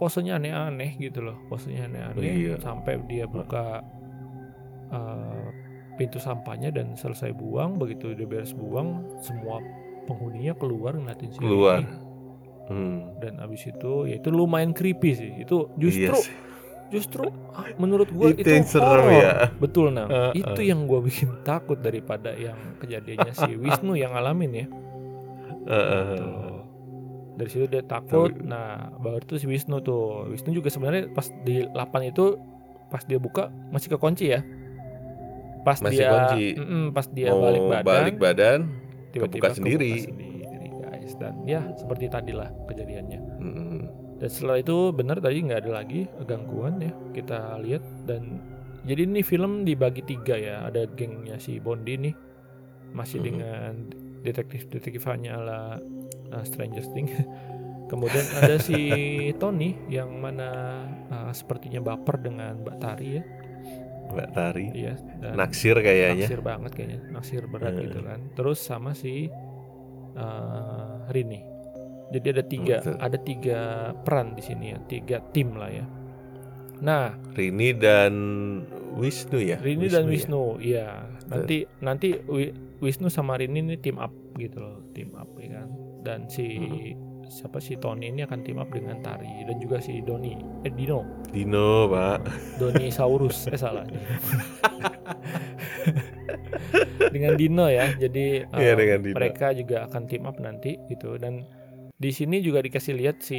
[0.00, 2.54] posenya aneh-aneh gitu loh posenya aneh-aneh Iya.
[2.58, 3.84] sampai dia buka
[4.88, 5.46] eh,
[5.94, 9.60] pintu sampahnya dan selesai buang begitu dia beres buang semua
[10.02, 11.84] penghuninya keluar ngeliatin si Keluar.
[12.66, 13.18] Hmm.
[13.18, 16.34] dan abis itu ya itu lumayan creepy sih itu justru Iya sih.
[16.88, 19.10] justru ah, menurut gua Itu itu, horor.
[19.10, 19.50] ya.
[19.54, 20.38] betul nah Heeh.
[20.38, 24.66] itu yang gua bikin takut daripada yang kejadiannya si Wisnu yang ngalamin ya
[25.66, 26.14] Heeh.
[26.16, 26.49] Tuh.
[27.40, 31.64] Dari situ dia takut nah baru tuh si Wisnu tuh Wisnu juga sebenarnya pas di
[31.64, 31.72] 8
[32.04, 32.36] itu
[32.86, 34.44] pas dia buka masih kekunci ya
[35.60, 36.44] pas Masih dia kunci.
[36.54, 38.60] Mm-mm, pas dia Mau balik badan balik badan.
[39.10, 39.92] tiba-tiba kebuka sendiri.
[40.00, 40.38] sendiri,
[40.78, 43.80] guys dan ya seperti tadilah kejadiannya Mm-mm.
[44.16, 48.40] dan setelah itu benar tadi nggak ada lagi gangguan ya kita lihat dan
[48.82, 52.14] jadi ini film dibagi tiga ya ada gengnya si Bondi nih
[52.90, 53.26] masih Mhm.
[53.26, 53.72] dengan
[54.20, 55.76] detektif detektifannya ala
[56.30, 57.12] uh, Stranger Things
[57.90, 58.78] kemudian ada si
[59.42, 60.48] Tony yang mana
[61.08, 63.24] uh, sepertinya baper dengan Mbak Tari ya
[64.10, 64.66] Mbak Tari.
[64.74, 66.26] iya dan Naksir kayaknya.
[66.26, 67.86] naksir banget kayaknya naksir berat Eh.
[67.86, 69.30] gitu kan terus sama si
[70.14, 71.40] uh, Rini
[72.10, 72.96] jadi ada tiga Betul.
[72.98, 73.58] ada tiga
[74.02, 75.86] peran di sini ya tiga tim lah ya
[76.80, 78.14] nah Rini dan
[78.90, 79.62] Wisnu ya.
[79.62, 80.10] Rini dan ya?
[80.10, 80.86] Wisnu iya
[81.24, 85.68] nanti nanti Wi- Wisnu sama Rini ini tim up gitu loh tim up ya kan
[86.00, 87.28] dan si Hmm.
[87.30, 90.34] siapa si Tony ini akan tim up dengan Tari dan juga si Doni.
[90.66, 91.06] Eh Dino.
[91.30, 92.18] Dino pak.
[92.58, 93.86] Doni Saurus eh salah.
[97.10, 99.16] Dengan Dino ya jadi dengan Dino.
[99.16, 101.14] mereka juga akan team up nanti gitu.
[101.18, 101.46] Dan
[101.94, 103.38] di sini juga dikasih lihat si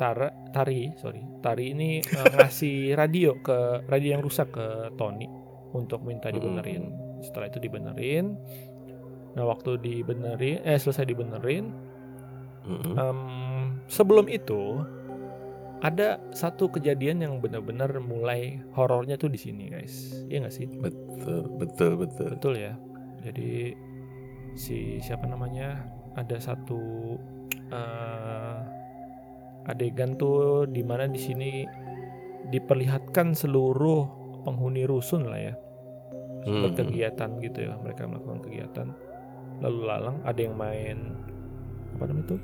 [0.00, 4.66] Tara Tari sorry Tari ini eh, ngasih radio ke radio yang rusak ke
[4.96, 5.28] Tony
[5.76, 6.90] untuk minta dibenerin.
[7.20, 8.34] Setelah itu dibenerin.
[9.36, 11.70] Nah waktu dibenerin eh selesai dibenerin
[12.68, 13.20] Em,
[13.88, 14.84] sebelum itu
[15.78, 20.26] ada satu kejadian yang benar-benar mulai horornya tuh di sini guys.
[20.26, 20.66] Iya nggak sih?
[20.68, 22.28] Betul betul betul.
[22.34, 22.74] Betul ya.
[23.22, 23.72] Jadi
[24.58, 25.86] si siapa namanya?
[26.18, 27.14] Ada satu
[27.70, 28.58] eh,
[29.70, 31.62] adegan tuh di mana di sini
[32.50, 34.02] diperlihatkan seluruh
[34.42, 35.54] penghuni rusun lah ya.
[36.42, 37.78] Berkegiatan gitu ya.
[37.78, 38.88] Mereka melakukan kegiatan.
[39.62, 40.98] Lalu lalang ada yang main
[41.98, 42.36] apa namanya itu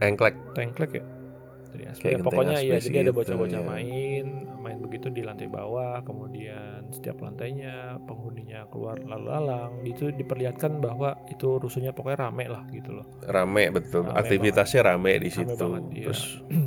[0.00, 0.34] Engklek.
[0.56, 1.04] tengklek ya.
[1.70, 3.66] Kayak Ya, pokoknya ya jadi ada gitu, bocah-bocah ya.
[3.66, 4.26] main,
[4.58, 11.14] main begitu di lantai bawah, kemudian setiap lantainya penghuninya keluar lalu lalang, itu diperlihatkan bahwa
[11.30, 13.06] itu rusuhnya pokoknya rame lah gitu loh.
[13.22, 14.02] Rame betul.
[14.02, 15.54] Rame Aktivitasnya rame di Rame situ.
[15.54, 16.04] banget, iya.
[16.10, 16.22] Terus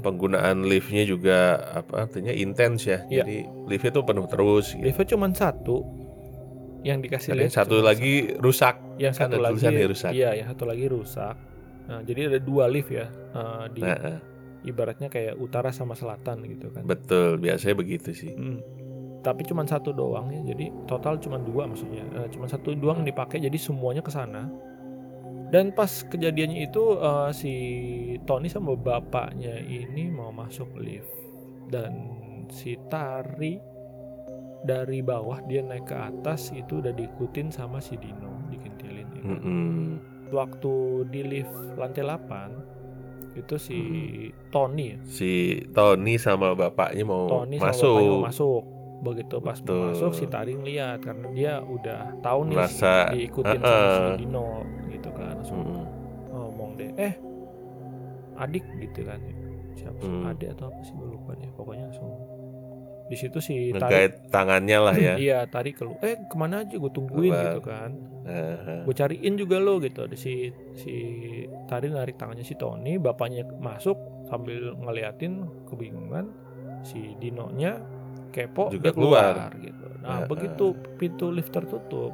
[0.05, 3.03] penggunaan liftnya juga apa artinya intens ya.
[3.11, 3.27] Iya.
[3.27, 4.87] Jadi liftnya tuh penuh terus gitu.
[4.87, 5.77] Liftnya cuma satu
[6.83, 8.75] yang dikasih lihat satu lagi rusak.
[8.75, 8.99] satu.
[8.99, 10.11] yang kan satu lagi rusak.
[10.11, 11.35] iya yang satu lagi rusak.
[11.83, 14.19] Nah, jadi ada dua lift ya eh, di Nah,
[14.63, 16.87] ibaratnya kayak utara sama selatan gitu kan.
[16.87, 17.35] betul.
[17.35, 18.31] Biasanya begitu sih.
[18.31, 18.63] Hmm.
[19.19, 23.09] Tapi cuma satu doang ya, jadi total cuma dua maksudnya, Eh, cuma satu doang yang
[23.09, 24.47] dipakai, jadi semuanya ke sana.
[25.47, 27.53] Dan pas kejadiannya itu eh, si
[28.23, 31.11] Tony sama bapaknya ini mau masuk lift
[31.67, 31.93] dan
[32.49, 33.59] si Tari
[34.63, 39.07] dari bawah dia naik ke atas itu udah diikutin sama si Dino dikintilin.
[39.11, 39.27] ya kan.
[39.29, 39.87] Mm-mm.
[40.33, 40.73] Waktu
[41.07, 42.73] di lift lantai 8
[43.33, 43.79] itu si
[44.49, 45.31] Tony ya, Si
[45.69, 47.93] Tony sama bapaknya mau Tony sama masuk.
[47.93, 48.63] bapaknya mau masuk.
[49.03, 53.67] Begitu pas mau masuk si Tari ngeliat karena dia udah tahu nih Merasa, diikutin "Uh-uh."
[53.67, 54.47] sama si Dino
[54.87, 55.33] gitu kan.
[55.35, 55.85] Langsung Mm-mm.
[56.31, 57.13] ngomong deh, "Eh,
[58.35, 59.19] adik gitu kan."
[59.73, 60.07] Siapa sih?
[60.07, 60.29] Hmm.
[60.29, 61.49] Adik atau apa sih gue lupa deh.
[61.51, 62.09] Pokoknya langsung
[63.03, 65.13] di situ si Tari Ngegait tangannya lah ya.
[65.25, 65.97] Iya, Tari keluar.
[65.99, 67.43] Eh, ke mana aja gue tungguin Keluar.
[67.49, 67.91] gitu kan.
[68.23, 68.81] Heeh.
[68.83, 70.03] Gue cariin juga lo gitu.
[70.03, 70.93] Ada si si
[71.65, 76.31] Tari narik tangannya si Tony, bapaknya masuk sambil ngeliatin kebingungan.
[76.83, 77.79] Si Dinonya
[78.31, 79.51] kepo Juga dia keluar, keluar.
[79.59, 79.85] gitu.
[79.99, 80.27] Nah, Heeh.
[80.27, 80.65] begitu
[80.97, 82.11] pintu lift tertutup,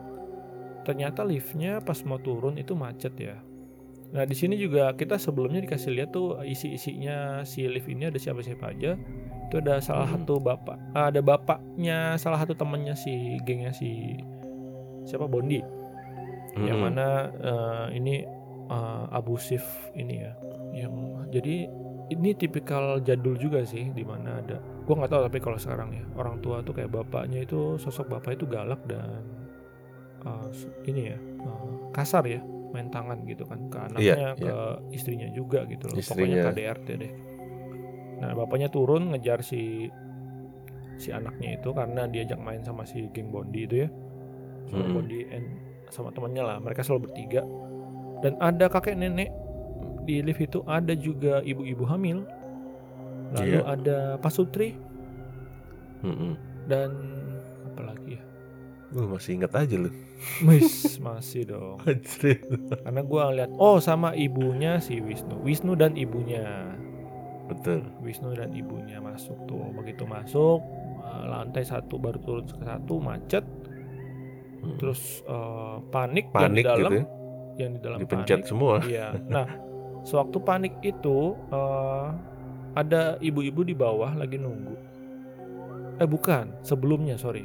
[0.84, 3.38] ternyata liftnya pas mau turun itu macet ya.
[4.10, 8.74] Nah, di sini juga kita sebelumnya dikasih lihat tuh isi-isinya si lift ini ada siapa-siapa
[8.74, 8.98] aja.
[9.46, 10.22] Itu ada salah Hmm.
[10.22, 14.18] satu bapak, ada bapaknya salah satu temannya si gengnya si
[15.02, 15.62] siapa Bondi
[16.66, 16.84] yang Mm-mm.
[16.84, 17.08] mana
[17.40, 18.24] eh, ini
[18.70, 19.64] eh, abusif
[19.96, 20.34] ini ya
[20.76, 20.94] yang
[21.32, 21.68] jadi
[22.10, 26.06] ini tipikal jadul juga sih di mana ada gua nggak tahu tapi kalau sekarang ya
[26.18, 29.22] orang tua tuh kayak bapaknya itu sosok bapak itu galak dan
[30.52, 34.54] s- ini ya eh, kasar ya main tangan gitu kan ke anaknya Iya, ke
[34.94, 36.06] istrinya juga gitu loh Istrinya.
[36.06, 37.14] pokoknya KDRT deh
[38.20, 39.88] nah bapaknya turun ngejar si
[41.00, 43.90] si anaknya itu karena diajak main sama si geng Bondi itu ya
[44.70, 44.92] sama Mm-mm.
[44.92, 45.48] Bondi and
[45.90, 46.58] sama temannya lah.
[46.60, 47.42] Mereka selalu bertiga.
[48.20, 49.32] Dan ada kakek nenek
[50.04, 52.26] di lift itu ada juga ibu-ibu hamil.
[53.36, 53.68] Lalu Iya.
[53.68, 54.74] ada pasutri.
[56.00, 56.40] Mm-mm.
[56.64, 56.96] dan
[57.68, 58.24] apa lagi ya?
[58.96, 59.92] Lu masih inget aja lu.
[60.48, 61.78] Wis, masih dong.
[61.84, 65.44] Karena gua lihat oh sama ibunya si Wisnu.
[65.44, 66.72] Wisnu dan ibunya.
[67.52, 67.84] Betul.
[68.00, 69.60] Wisnu dan ibunya masuk tuh.
[69.76, 70.64] Begitu masuk
[71.04, 73.44] eh, lantai satu baru turun ke satu macet
[74.60, 74.78] Mm.
[74.78, 77.06] terus eh, panik, panik yang di dalam gitu ya.
[77.58, 78.76] yang di dalam Dipencet panik semua.
[78.86, 79.08] Iya.
[79.26, 79.48] Nah,
[80.02, 81.18] sewaktu panik itu
[81.50, 82.08] eh,
[82.72, 84.76] ada ibu-ibu di bawah lagi nunggu.
[85.98, 87.44] Eh bukan, sebelumnya sorry.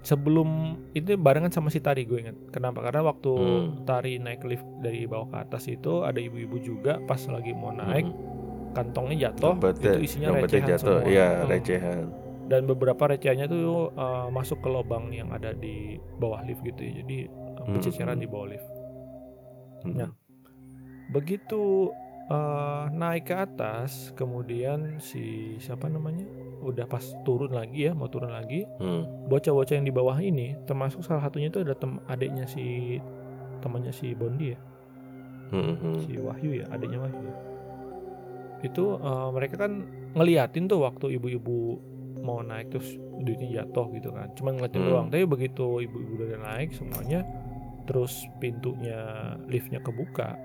[0.00, 0.48] Sebelum
[0.92, 2.36] itu barengan sama si Tari gue ingat.
[2.48, 2.80] Kenapa?
[2.80, 3.82] Karena waktu Hmm.
[3.82, 8.06] Tari naik lift dari bawah ke atas itu ada ibu-ibu juga pas lagi mau naik
[8.06, 8.16] Mm.
[8.70, 10.78] kantongnya jatuh itu isinya recehan jatuh.
[10.98, 11.02] semua.
[11.04, 11.46] Iya, Hmm.
[11.46, 12.04] recehan.
[12.48, 16.92] Dan beberapa recehannya tuh eh, masuk ke lubang yang ada di bawah lift gitu ya.
[17.00, 17.74] Jadi eh, Hmm.
[17.74, 18.68] berceceran di bawah lift.
[19.78, 19.94] Mm.
[19.94, 20.10] Nah.
[21.08, 21.88] begitu
[22.26, 25.22] eh, naik ke atas kemudian si
[25.56, 26.28] siapa namanya
[26.60, 29.24] udah pas turun lagi ya mau turun lagi Mm.
[29.26, 32.98] bocah-bocah yang di bawah ini termasuk salah satunya itu ada tem adiknya si
[33.60, 34.58] temannya si Bondi ya
[35.48, 36.04] Mm-mm.
[36.04, 37.30] si Wahyu ya adiknya Wahyu
[38.60, 39.72] itu eh, mereka kan
[40.12, 41.80] ngeliatin tuh waktu ibu-ibu
[42.20, 44.88] mau naik terus duitnya jatuh gitu kan cuman ngeliatin Hmm.
[44.88, 47.22] doang tapi begitu ibu-ibu udah naik semuanya
[47.84, 49.00] terus pintunya
[49.44, 50.36] liftnya kebuka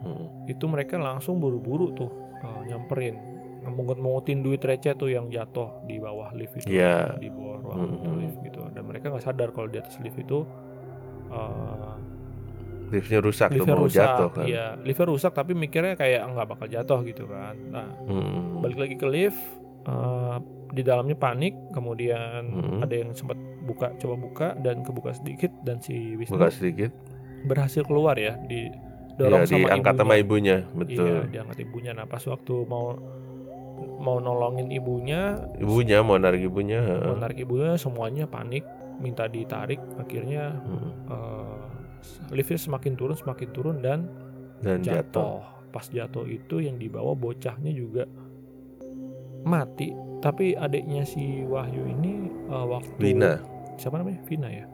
[0.00, 0.48] Mm.
[0.48, 3.14] itu mereka langsung buru-buru tuh uh, nyamperin
[3.62, 7.14] mengut-mengutin duit receh tuh yang jatuh di bawah lift itu Iya.
[7.16, 8.14] di bawah ruang Mhm.
[8.18, 10.42] lift gitu dan mereka nggak sadar kalau di atas lift itu
[11.30, 11.94] uh,
[12.90, 14.44] Liftnya rusak tuh liftnya mau rusak jatuh kan.
[14.44, 18.58] iya liftnya rusak tapi mikirnya kayak nggak bakal jatuh gitu kan nah Mm.
[18.58, 19.40] balik lagi ke lift
[19.86, 20.36] uh,
[20.72, 22.78] di dalamnya panik kemudian Mhm.
[22.80, 26.90] ada yang sempat buka coba buka dan kebuka sedikit dan si Wisnu Buka sedikit.
[27.44, 28.72] berhasil keluar ya di
[29.12, 30.00] dorong Iya, sama diangkat ibunya.
[30.00, 30.56] sama ibunya.
[30.58, 31.16] Iya, Betul.
[31.28, 31.90] diangkat ibunya.
[31.92, 32.96] Nah, pas waktu mau
[33.98, 36.80] mau nolongin ibunya, Ibunya mau narik ibunya.
[37.02, 38.64] mau narik ibunya semuanya panik,
[38.98, 39.78] minta ditarik.
[39.96, 40.90] Akhirnya Mm.
[41.06, 41.60] eh,
[42.32, 44.08] liftnya semakin turun, semakin turun dan
[44.58, 44.96] Dan jatuh.
[45.04, 45.38] jatuh.
[45.68, 48.06] Pas jatuh itu yang dibawa bocahnya juga
[49.42, 49.90] mati.
[50.22, 52.12] Tapi adiknya si Wahyu ini
[52.46, 53.42] eh, waktu Wina.
[53.74, 54.22] siapa namanya?
[54.24, 54.64] Vina ya.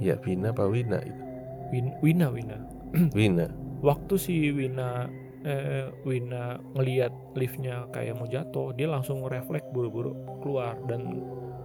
[0.00, 1.22] Ya Vina apa Wina itu?
[1.70, 2.56] Win- Wina Wina.
[3.14, 3.46] Wina.
[3.80, 5.06] Waktu si Wina
[5.42, 11.20] eh, Wina ngelihat liftnya kayak mau jatuh dia langsung refleks buru-buru keluar dan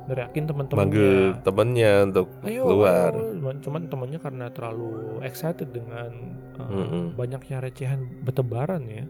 [0.07, 1.11] neriakin manggil teman-temannya
[1.43, 3.11] temennya untuk ayo keluar.
[3.11, 3.35] ayo.
[3.59, 4.89] Cuman- temennya karena terlalu
[5.21, 6.11] excited dengan
[6.55, 7.03] uh, Mm-mm.
[7.13, 9.03] banyaknya recehan bertebaran ya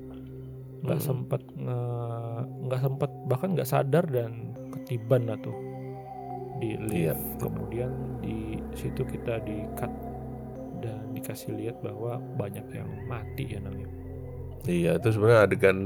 [0.77, 1.05] nggak Mm.
[1.05, 2.06] sempet nge-
[2.67, 5.55] nggak sempet bahkan nggak sadar dan ketiban lah tuh
[6.57, 7.13] di lift Iya.
[7.39, 9.91] kemudian di situ kita di cut
[10.79, 13.89] dan dikasih lihat bahwa banyak yang mati ya namanya
[14.67, 15.77] Iya, itu sebenarnya adegan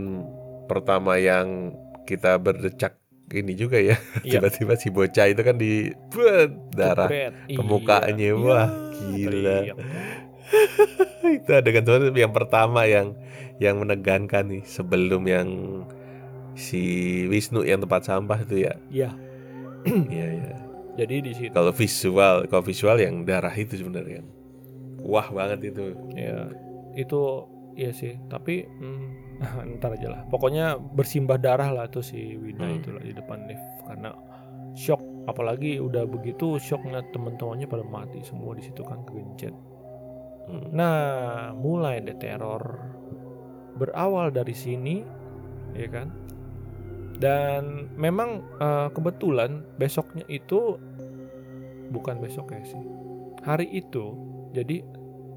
[0.65, 1.69] pertama yang
[2.09, 2.97] kita berdecak
[3.29, 3.93] ini juga ya.
[4.25, 4.41] Iya.
[4.41, 7.33] Tiba-tiba si bocah itu kan di buat darah Jebret.
[7.45, 8.17] ke mukanya.
[8.17, 8.33] Iya.
[8.33, 8.67] Wah,
[9.13, 9.57] Iya, gila.
[11.37, 13.13] itu adegan yang pertama yang
[13.61, 15.47] yang menegangkan nih sebelum yang
[16.53, 16.81] si
[17.27, 18.73] Wisnu yang tempat sampah itu ya.
[18.89, 19.09] Iya.
[20.13, 20.57] Iya, iya.
[20.93, 24.21] jadi di situ Kalau visual, kalau visual yang darah itu sebenarnya.
[25.01, 25.97] Wah banget itu.
[26.13, 26.45] ya
[26.93, 27.21] itu
[27.73, 29.07] iya sih tapi hmm,
[29.79, 32.77] ntar aja lah pokoknya bersimbah darah lah tuh si Wina Hmm.
[32.77, 34.11] itu lah di depan lift karena
[34.75, 39.55] shock apalagi udah begitu shocknya teman-temannya pada mati semua di situ kan kegencet
[40.41, 40.67] Hmm.
[40.75, 40.97] nah
[41.55, 42.59] mulai deh teror
[43.79, 44.99] berawal dari sini
[45.71, 46.11] ya kan
[47.21, 47.61] dan
[47.95, 50.75] memang eh, kebetulan besoknya itu
[51.89, 52.81] bukan besok ya sih
[53.41, 54.15] hari itu
[54.51, 54.81] jadi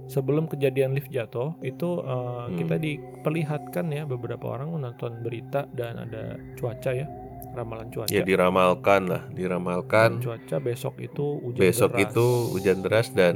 [0.07, 2.57] sebelum kejadian lift jatuh itu eh, Hmm.
[2.57, 7.09] kita diperlihatkan ya beberapa orang menonton berita dan ada cuaca ya
[7.51, 12.05] ramalan cuaca Ya diramalkan lah, Dan diramalkan cuaca besok itu hujan besok deras.
[12.07, 13.35] itu hujan deras dan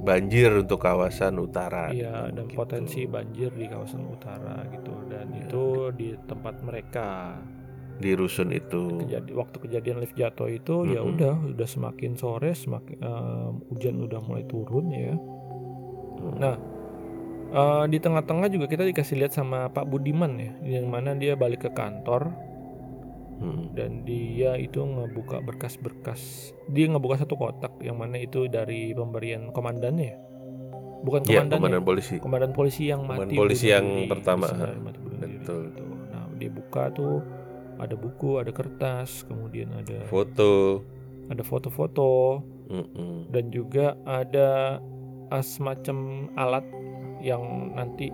[0.00, 1.90] banjir untuk kawasan utara.
[1.90, 2.56] Iya dan gitu.
[2.56, 5.44] potensi banjir di kawasan utara gitu dan Ya.
[5.44, 7.34] itu di tempat mereka
[7.98, 9.02] di rusun itu.
[9.02, 11.10] kejadi waktu kejadian lift jatuh itu ya Mm-mm.
[11.14, 15.14] udah udah semakin sore semakin em, hujan udah mulai turun ya
[16.18, 16.34] Hmm.
[16.34, 16.56] Nah,
[17.48, 21.62] eh, di tengah-tengah juga kita dikasih lihat sama Pak Budiman ya, yang mana dia balik
[21.62, 22.34] ke kantor
[23.38, 23.70] Hmm.
[23.70, 26.50] dan dia itu ngebuka berkas-berkas.
[26.66, 30.18] Dia ngebuka satu kotak yang mana itu dari pemberian komandannya ya.
[30.98, 31.54] Bukan Iya, komandannya.
[31.62, 32.14] komandan polisi.
[32.18, 35.70] komandan polisi yang Komandan mati polisi yang diri, pertama, mati Betul.
[35.70, 35.82] gitu.
[36.10, 37.22] Nah, dia buka tuh
[37.78, 40.82] ada buku, ada kertas, kemudian ada Foto.
[41.30, 43.30] ada foto-foto Mm-mm.
[43.30, 44.82] dan juga ada
[45.30, 46.66] uh, semacam alat
[47.22, 48.10] yang nanti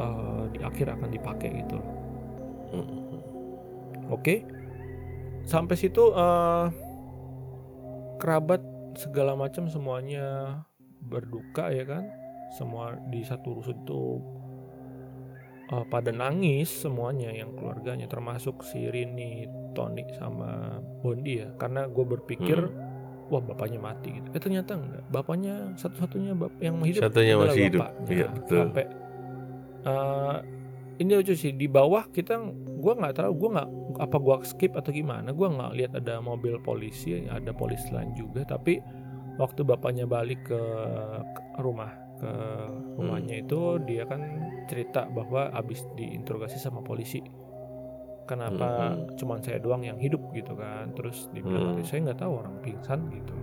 [0.00, 1.76] uh, di akhir akan dipakai gitu.
[1.78, 1.88] loh.
[4.10, 4.42] Oke,
[5.46, 6.66] sampai situ uh,
[8.18, 8.62] kerabat
[8.98, 10.58] segala macam semuanya
[11.06, 12.10] berduka ya kan,
[12.58, 14.18] semua di satu rusun itu
[15.70, 22.04] uh, pada nangis semuanya yang keluarganya termasuk si Rini, Tony sama Bondi ya, karena gue
[22.04, 22.58] berpikir
[23.30, 24.28] wah bapaknya mati gitu.
[24.34, 25.06] Eh ternyata enggak.
[25.08, 27.86] Bapaknya satu-satunya bap yang hidup Satunya masih hidup.
[28.10, 28.58] Iya, betul.
[28.66, 28.84] Sampai
[29.86, 30.36] eh,
[31.00, 32.36] ini lucu sih di bawah kita
[32.82, 33.68] gua nggak tahu gua nggak
[34.02, 38.44] apa gua skip atau gimana gua nggak lihat ada mobil polisi ada polisi lain juga
[38.44, 38.82] tapi
[39.40, 40.60] waktu bapaknya balik ke
[41.56, 42.32] rumah ke
[42.94, 44.20] rumahnya itu dia kan
[44.68, 47.24] cerita bahwa abis diinterogasi sama polisi
[48.24, 49.16] kenapa Mhm.
[49.16, 51.82] cuman saya doang yang hidup gitu kan terus dibilang Hmm.
[51.82, 53.34] saya nggak tahu orang pingsan gitu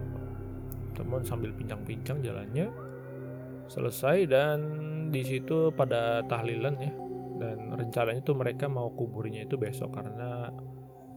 [0.93, 2.69] teman sambil pincang-pincang jalannya
[3.67, 4.57] selesai dan
[5.09, 6.93] di situ pada tahlilan ya
[7.37, 10.49] dan rencananya tuh mereka mau kuburnya itu besok karena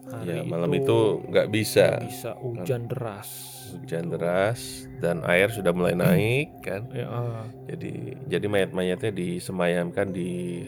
[0.01, 2.01] Ya, hari malam itu nggak bisa.
[2.01, 3.31] nggak bisa hujan deras
[3.71, 4.15] Hujan Gitu.
[4.19, 4.61] deras
[4.99, 6.91] dan air sudah mulai naik kan.
[6.91, 10.67] ya ah, Jadi jadi mayat-mayatnya disemayamkan di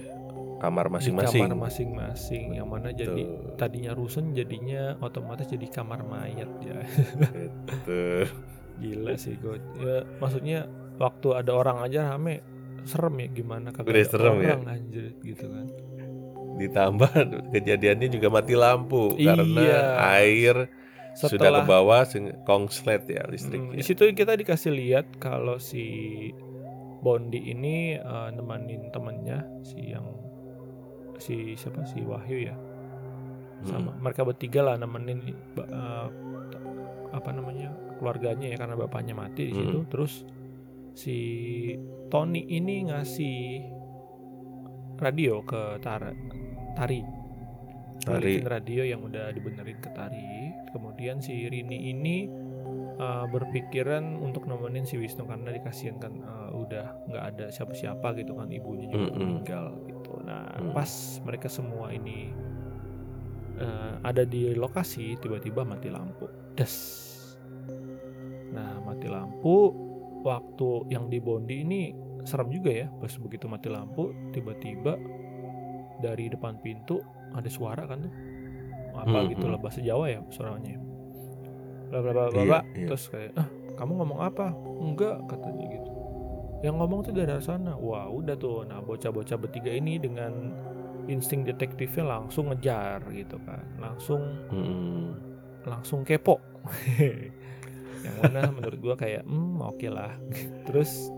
[0.62, 1.42] kamar di masing-masing.
[1.50, 3.58] kamar masing-masing yang mana jadi Betul.
[3.58, 6.78] tadinya rusun jadinya otomatis jadi kamar mayat ya
[7.66, 8.30] Betul.
[8.82, 10.70] gila sih gue ya maksudnya
[11.02, 12.40] waktu ada orang aja rame
[12.82, 14.54] serem ya gimana kagak ada serem ya?
[14.54, 15.66] orang anjir gitu kan
[16.54, 17.10] Ditambah
[17.54, 19.32] kejadiannya juga mati lampu Iya.
[19.34, 19.66] karena
[20.14, 20.56] air
[21.12, 22.02] sudah ke setelah bawah
[22.42, 23.74] kongslet ya Hmm, listriknya.
[23.74, 25.84] di situ kita dikasih lihat kalau si
[26.98, 30.06] Bondi ini eh, nemenin temennya si yang
[31.16, 32.56] si siapa si Wahyu ya
[33.62, 35.20] sama mereka bertiga lah nemenin
[35.52, 35.70] t-
[37.10, 39.86] apa namanya keluarganya ya karena bapaknya mati di situ Hmm.
[39.86, 40.24] terus
[40.92, 41.16] si
[42.08, 43.38] Tony ini ngasih
[44.96, 46.10] radio ke Tara
[46.74, 47.00] Tari
[48.02, 48.18] Tari.
[48.18, 52.26] balikin radio yang udah dibenerin ke Tari kemudian si Rini ini
[52.98, 58.34] uh, berpikiran untuk nemenin si Wisnu karena dikasihan kan uh, udah nggak ada siapa-siapa gitu
[58.34, 59.20] kan ibunya juga Mm-mm.
[59.22, 60.70] meninggal gitu nah Mm.
[60.74, 60.90] pas
[61.22, 62.30] mereka semua ini
[63.58, 66.74] uh, ada di lokasi tiba-tiba mati lampu des
[68.52, 69.72] nah mati lampu
[70.22, 71.82] waktu yang di Bondi ini
[72.22, 74.94] serem juga ya pas begitu mati lampu tiba-tiba
[76.02, 77.00] dari depan pintu
[77.32, 78.14] ada suara kan tuh?
[78.94, 79.52] Apa Hmm, gitu hmm.
[79.52, 80.76] lah bahasa Jawa ya suaranya.
[81.90, 82.88] Bla bla bla bla Iya, iya.
[82.88, 84.46] terus kayak ah kamu ngomong apa?
[84.82, 85.90] Enggak katanya gitu.
[86.64, 87.72] Yang ngomong tuh dari sana.
[87.78, 88.66] Wah udah tuh.
[88.68, 90.32] Nah bocah-bocah bertiga ini dengan
[91.10, 93.62] insting detektifnya langsung ngejar gitu kan.
[93.78, 95.18] Langsung Mm-mm.
[95.66, 96.38] langsung kepo.
[98.04, 100.14] Yang mana menurut gua kayak hmm oke lah.
[100.66, 101.12] Terus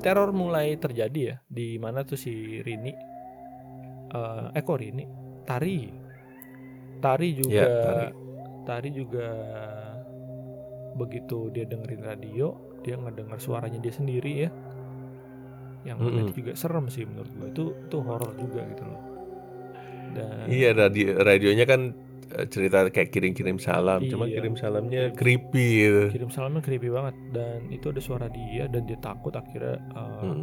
[0.00, 1.36] teror mulai terjadi ya.
[1.46, 2.92] Di mana tuh si Rini
[4.10, 5.04] eh eh kok Rini
[5.42, 5.78] Tari
[6.98, 8.06] Tari juga Iya, Tari.
[8.62, 9.26] Tari juga
[10.92, 14.50] begitu dia dengerin radio dia ngedengar suaranya dia sendiri ya
[15.82, 16.28] yang Mm-mm.
[16.28, 19.00] itu juga serem sih menurut gua itu tuh horor juga gitu loh
[20.10, 21.94] dan Iya radio radionya kan
[22.30, 24.34] eh, cerita kayak kirim-kirim salam, cuma Iya.
[24.36, 26.02] kirim salamnya Kirim- creepy gitu.
[26.10, 30.42] kirim salamnya creepy banget dan itu ada suara dia dan dia takut akhirnya uh, Mm.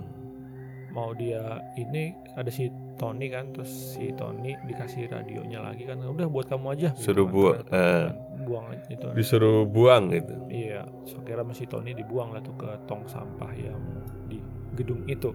[0.97, 6.25] Mau dia ini ada si Tony kan terus si Tony dikasih radionya lagi kan udah
[6.25, 7.33] buat kamu aja gitu Suruh kan.
[7.38, 8.05] buang, eh.
[8.10, 10.33] kan, buang aja itu Disuruh buang gitu.
[10.49, 13.77] iya so kira si Tony dibuang lah tuh ke tong sampah yang
[14.25, 14.41] di
[14.73, 15.29] gedung itu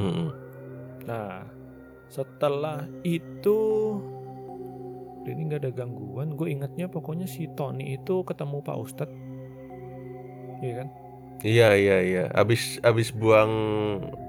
[0.00, 0.32] Mm-mm.
[1.04, 1.44] nah
[2.08, 3.60] setelah itu
[5.28, 9.20] ini nggak ada gangguan gue ingatnya pokoknya si Tony itu ketemu Pak Ustadz
[10.64, 10.88] iya kan
[11.42, 12.24] Iya iya iya.
[12.30, 13.50] Abis abis buang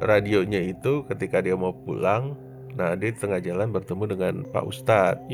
[0.02, 2.34] radionya itu ketika dia mau pulang,
[2.74, 5.30] nah dia di tengah jalan bertemu dengan Pak Ustadz.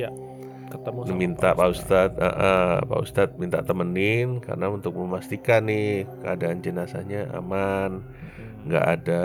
[0.69, 6.05] ketemu sama Minta Pak Ustadz, ah, ah, Pak Ustadz minta temenin karena untuk memastikan nih
[6.21, 8.69] keadaan jenazahnya aman, Mm.
[8.69, 9.23] nggak ada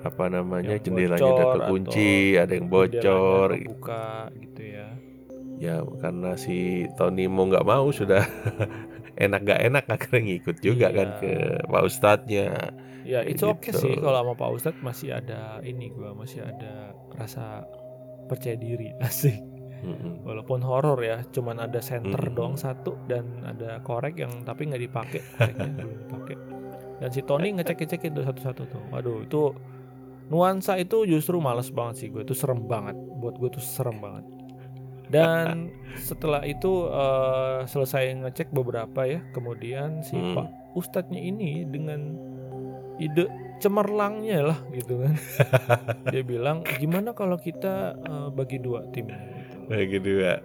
[0.00, 3.48] apa namanya Yang jendelanya bocor terkunci, ada yang bocor.
[3.52, 4.06] kebuka
[4.40, 4.88] gitu ya
[5.58, 8.22] Ya karena si Tony mau nggak mau sudah
[9.18, 10.96] enak gak enak akhirnya ngikut juga Iya.
[10.96, 11.32] kan ke
[11.66, 12.46] Pak Ustadznya.
[13.02, 13.80] ya itu oke gitu.
[13.80, 17.64] sih kalau sama Pak Ustadz masih ada ini gua masih ada rasa
[18.28, 19.40] percaya diri asik
[19.80, 20.22] Mm-mm.
[20.22, 22.36] walaupun horor ya cuman ada senter Mm-mm.
[22.36, 26.36] doang satu dan ada korek yang tapi nggak dipakai koreknya belum dipakai
[27.00, 29.56] dan si Tony ngecek ngecekin tuh satu-satu tuh waduh itu
[30.28, 34.28] nuansa itu justru males banget sih gue itu serem banget buat gue tuh serem banget
[35.08, 40.34] dan setelah itu eh, selesai ngecek beberapa ya kemudian si Hmm.
[40.36, 42.14] Pak Ustadznya ini dengan
[42.96, 43.26] ide
[43.58, 45.14] cemerlangnya lah gitu kan
[46.12, 49.10] dia bilang gimana kalau kita eh, bagi dua gitu
[49.66, 50.40] Bagi dua.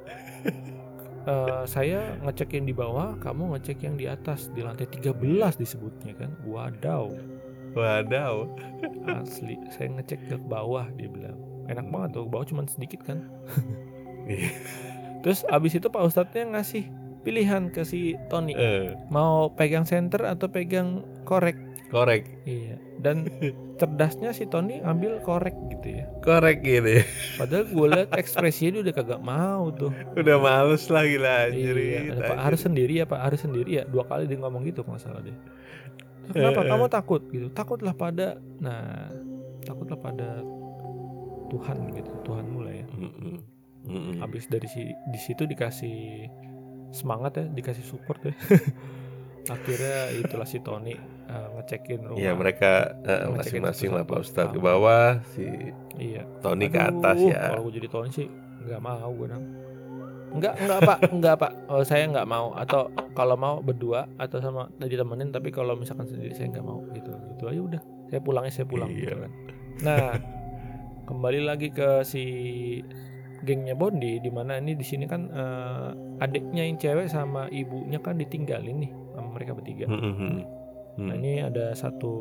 [1.23, 5.15] Eh, saya ngecek yang di bawah, kamu ngecek yang di atas di lantai 13
[5.55, 6.35] disebutnya kan.
[6.43, 7.07] Wadaw,
[7.71, 8.51] Wadaw.
[9.07, 9.55] asli.
[9.71, 11.39] Saya ngecek ke bawah dia bilang.
[11.71, 13.31] Enak banget tuh, bawah cuma sedikit kan.
[14.25, 14.49] Iya.
[15.23, 16.83] Terus abis itu Pak Ustadznya ngasih
[17.23, 21.55] pilihan ke si Tony, Eh, mau pegang center atau pegang korek.
[21.87, 22.75] korek, Iya.
[22.99, 23.29] Dan
[23.79, 26.05] cerdasnya si Tony ambil korek gitu ya.
[26.19, 26.99] korek gitu.
[26.99, 27.03] ya.
[27.37, 29.93] Padahal gue liat ekspresinya dia udah kagak mau tuh.
[30.17, 31.75] Udah males lah gila anjir.
[31.77, 34.81] Iya, ada Pak harus sendiri ya Pak harus sendiri ya dua kali dia ngomong gitu
[34.81, 35.37] kalau salah deh.
[36.33, 36.69] Kenapa eh.
[36.71, 37.47] kamu takut gitu?
[37.51, 39.11] Takutlah pada, nah
[39.61, 40.39] takutlah pada
[41.51, 42.85] Tuhan gitu, Tuhanmu lah ya.
[42.97, 43.52] Mm-mm.
[43.83, 44.19] Mm-mm.
[44.19, 46.27] Habis dari si di situ dikasih
[46.89, 48.31] semangat ya, dikasih support ya.
[49.45, 52.15] Akhirnya itulah si Tony eh, ngecekin rumah.
[52.15, 54.23] Iya mereka Ngecekin masing-masing lah Pak satu-satu.
[54.23, 54.63] Ustadz ke Ah.
[54.63, 55.45] bawah, si
[55.99, 56.23] Iya.
[56.39, 57.41] Tony ke Aduh, atas ya.
[57.51, 58.27] Kalau gue jadi Tony sih
[58.63, 59.45] nggak mau gue dong.
[60.33, 61.51] Enggak, enggak pak, enggak pak.
[61.69, 62.55] Oh, saya nggak mau.
[62.55, 65.29] Atau kalau mau berdua atau sama tadi temenin.
[65.29, 67.11] Tapi kalau misalkan sendiri saya nggak mau gitu.
[67.35, 67.81] Gitu aja udah.
[68.09, 69.15] Saya pulangnya saya pulang gitu Iya.
[69.19, 69.31] kan.
[69.83, 70.09] Nah,
[71.05, 72.23] kembali lagi ke si
[73.43, 75.89] gengnya Bondi di mana ini di sini kan eh,
[76.19, 79.85] adiknya yang cewek sama ibunya kan ditinggalin nih sama mereka bertiga.
[79.85, 80.43] Mm-mm.
[80.93, 81.09] Nah Mm.
[81.17, 82.13] ini ada satu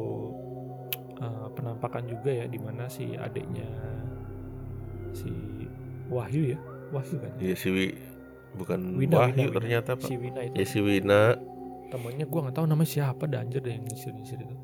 [1.18, 3.68] uh, penampakan juga ya di mana si adiknya
[5.12, 5.28] si
[6.08, 6.58] Wahyu ya
[6.88, 7.92] Wahyu kan Iya si Wi
[8.54, 9.54] bukan Wina, Wahyu Wina, Wina.
[9.54, 10.08] ternyata Pak.
[10.08, 11.36] si Wina itu Ya si Wina.
[11.88, 14.56] temennya gua nggak tahu namanya siapa dah anjir deh yang nyisir nyisir itu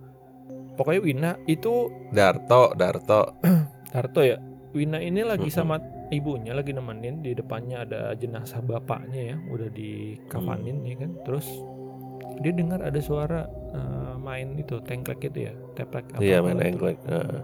[0.75, 1.73] pokoknya Wina itu
[2.09, 3.37] Darto, Darto.
[3.93, 4.41] Darto ya
[4.73, 5.53] Wina ini lagi Mm-mm.
[5.53, 5.77] sama
[6.11, 11.47] ibunya lagi nemenin di depannya ada jenazah bapaknya ya udah dikafanin ya kan terus
[12.39, 16.69] dia dengar ada suara uh, main itu tengklek itu ya teplek apa Iya main gitu.
[16.71, 16.99] engklek.
[17.05, 17.41] Heeh.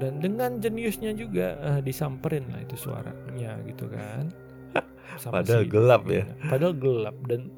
[0.00, 4.32] dan dengan jeniusnya juga eh, disamperin lah itu suaranya gitu kan
[5.20, 6.24] Sama Padahal gelap ya.
[6.46, 7.52] padahal gelap dan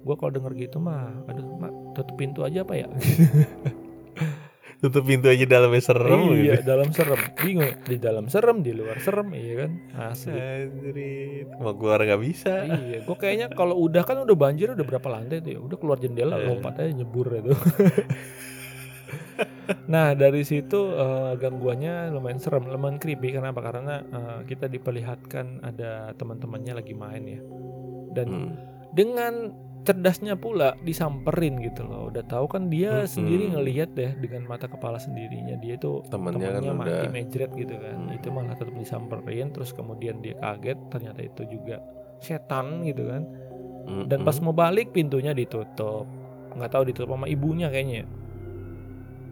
[0.00, 2.88] gua kalau denger gitu mah aduh mak tutup pintu aja apa ya
[4.82, 6.66] Tutup pintu aja dalamnya serem iya gitu.
[6.66, 9.70] dalam serem bingung di dalam serem di luar serem iya kan
[10.10, 10.42] asli
[11.54, 12.66] mau keluar nggak bisa.
[12.66, 15.96] iya gua kayaknya kalau udah kan udah banjir udah berapa lantai tuh ya udah keluar
[15.96, 16.44] jendela Eh.
[16.44, 17.54] lompat aja nyebur itu
[19.84, 23.32] Nah dari situ eh, gangguannya lumayan serem, lumayan creepy.
[23.32, 23.60] Kenapa?
[23.62, 27.40] Karena eh, kita diperlihatkan ada teman-temannya lagi main ya,
[28.10, 28.52] dan Hmm.
[28.90, 29.34] dengan
[29.82, 32.08] cerdasnya pula disamperin gitu loh.
[32.08, 33.10] Udah tahu kan dia Mm-mm.
[33.10, 37.50] sendiri ngelihat deh dengan mata kepala sendirinya dia itu Temennya kan temennya mati udah- mejret
[37.52, 37.96] gitu kan.
[38.06, 38.14] Hmm.
[38.14, 41.82] Itu malah tetap disamperin terus kemudian dia kaget ternyata itu juga
[42.18, 43.22] setan gitu kan.
[44.06, 46.06] Dan pas mau balik pintunya ditutup.
[46.52, 48.04] nggak tahu ditutup sama ibunya kayaknya.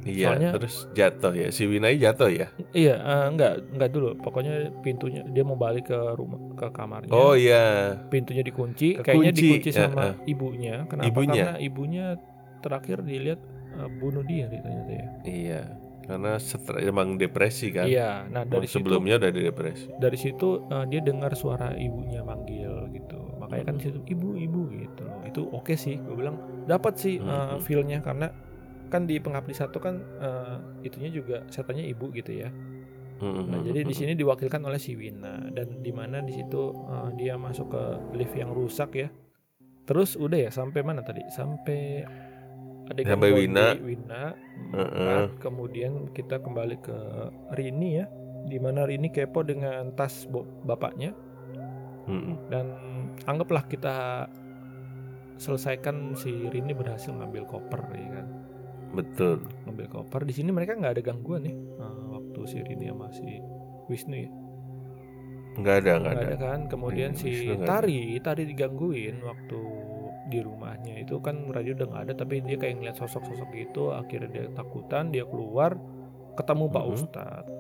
[0.03, 1.49] Iya, soalnya- terus jatuh ya.
[1.49, 2.49] Si Winai jatuh ya.
[2.71, 4.09] Iya, eh, enggak, enggak dulu.
[4.17, 7.11] Pokoknya pintunya dia mau balik ke rumah ke kamarnya.
[7.11, 7.97] Oh iya.
[8.07, 10.15] pintunya dikunci, Kekunci, kayaknya dikunci sama eh.
[10.27, 10.75] ibunya.
[10.87, 11.07] Kenapa?
[11.07, 11.45] Ibunya?
[11.47, 12.05] Karena ibunya
[12.59, 13.41] terakhir dilihat
[13.73, 15.07] eh, bunuh dia ternyata ya.
[15.23, 15.63] Iya.
[16.01, 17.87] Karena stres emang depresi kan.
[17.87, 18.27] Iya.
[18.27, 19.85] Nah, dari Emang situ sebelumnya udah di depresi.
[19.95, 23.21] dari situ eh, dia dengar suara ibunya manggil gitu.
[23.39, 25.21] Makanya kan di situ ibu ibu gitu loh.
[25.23, 26.35] Itu oke sih, gue bilang
[26.65, 27.61] dapat sih eh, Mhm.
[27.61, 28.27] feel-nya karena
[28.91, 32.51] kan di pengabdi satu kan eh, itunya juga setannya ibu gitu ya.
[33.21, 37.39] Nah, jadi di sini diwakilkan oleh si Wina dan di mana di situ eh, dia
[37.39, 37.83] masuk ke
[38.17, 39.09] lift yang rusak ya.
[39.87, 41.23] Terus udah ya sampai mana tadi?
[41.29, 42.05] Sampai
[42.91, 43.79] adegan Sampai Wina.
[43.79, 44.35] Wina,
[44.75, 45.31] Heeh.
[45.31, 45.39] empat.
[45.39, 46.97] kemudian kita kembali ke
[47.55, 48.07] Rini ya.
[48.41, 50.25] Di mana Rini kepo dengan tas
[50.65, 51.13] bapaknya
[52.09, 52.49] Mm-mm.
[52.49, 52.67] dan
[53.29, 54.27] anggaplah kita
[55.37, 58.27] selesaikan si Rini berhasil ngambil koper ya kan.
[58.91, 59.47] Betul.
[59.65, 60.21] Ngambil koper.
[60.23, 63.27] Di sini mereka nggak ada gangguan nih eh, waktu si Rini sama si
[63.87, 64.31] Wisnu ya.
[65.53, 66.23] Nggak ada, nggak ada.
[66.25, 67.73] ada kan kemudian Iya, si Wisnu nggak ada.
[67.77, 69.61] Tari Tari digangguin waktu
[70.27, 74.31] di rumahnya itu kan radio udah nggak ada tapi dia kayak ngeliat sosok-sosok gitu akhirnya
[74.31, 75.75] dia takutan dia keluar
[76.35, 76.93] ketemu Pak Mhm.
[76.93, 77.59] Ustadz Pak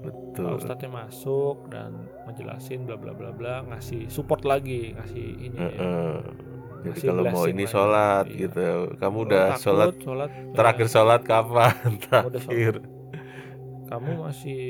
[0.00, 0.56] Betul.
[0.56, 1.92] Ustadznya masuk dan
[2.24, 5.68] ngejelasin bla bla bla bla ngasih support lagi ngasih ini ya.
[6.82, 7.68] Jadi kalau mau ini lagi.
[7.68, 8.36] sholat Iya.
[8.40, 8.66] gitu,
[8.96, 11.74] kamu udah takut, sholat sholat terakhir ya, sholat kapan?
[12.02, 12.74] Terakhir.
[13.86, 14.62] kamu masih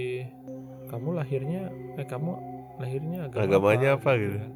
[0.87, 1.63] kamu lahirnya
[1.95, 2.31] eh kamu
[2.77, 4.39] lahirnya agama Agamanya apa gitu?
[4.39, 4.53] kan.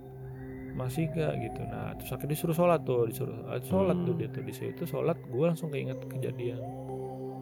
[0.74, 4.18] masih gak gitu nah terus akhirnya disuruh sholat tuh disuruh ah, sholat tuh Hmm.
[4.18, 6.58] dia tuh di situ sholat gue langsung keinget kejadian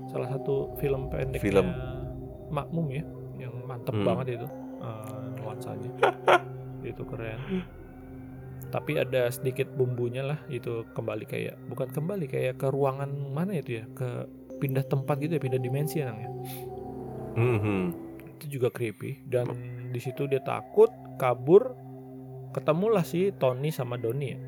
[0.05, 1.67] salah satu film pendeknya Film.
[2.51, 3.05] makmum ya
[3.39, 4.05] yang mantep Hmm.
[4.05, 4.49] banget itu
[4.79, 5.91] eh, nuansanya
[6.91, 7.39] itu keren
[8.73, 13.79] tapi ada sedikit bumbunya lah itu kembali kayak bukan kembali kayak ke ruangan mana itu
[13.79, 14.25] ya ke
[14.59, 16.31] pindah tempat gitu ya pindah dimensi ya Nang, ya
[17.33, 17.81] Mhm.
[18.35, 19.53] itu juga creepy dan
[19.89, 21.77] di situ dia takut kabur
[22.51, 24.41] ketemulah si Tony sama Doni ya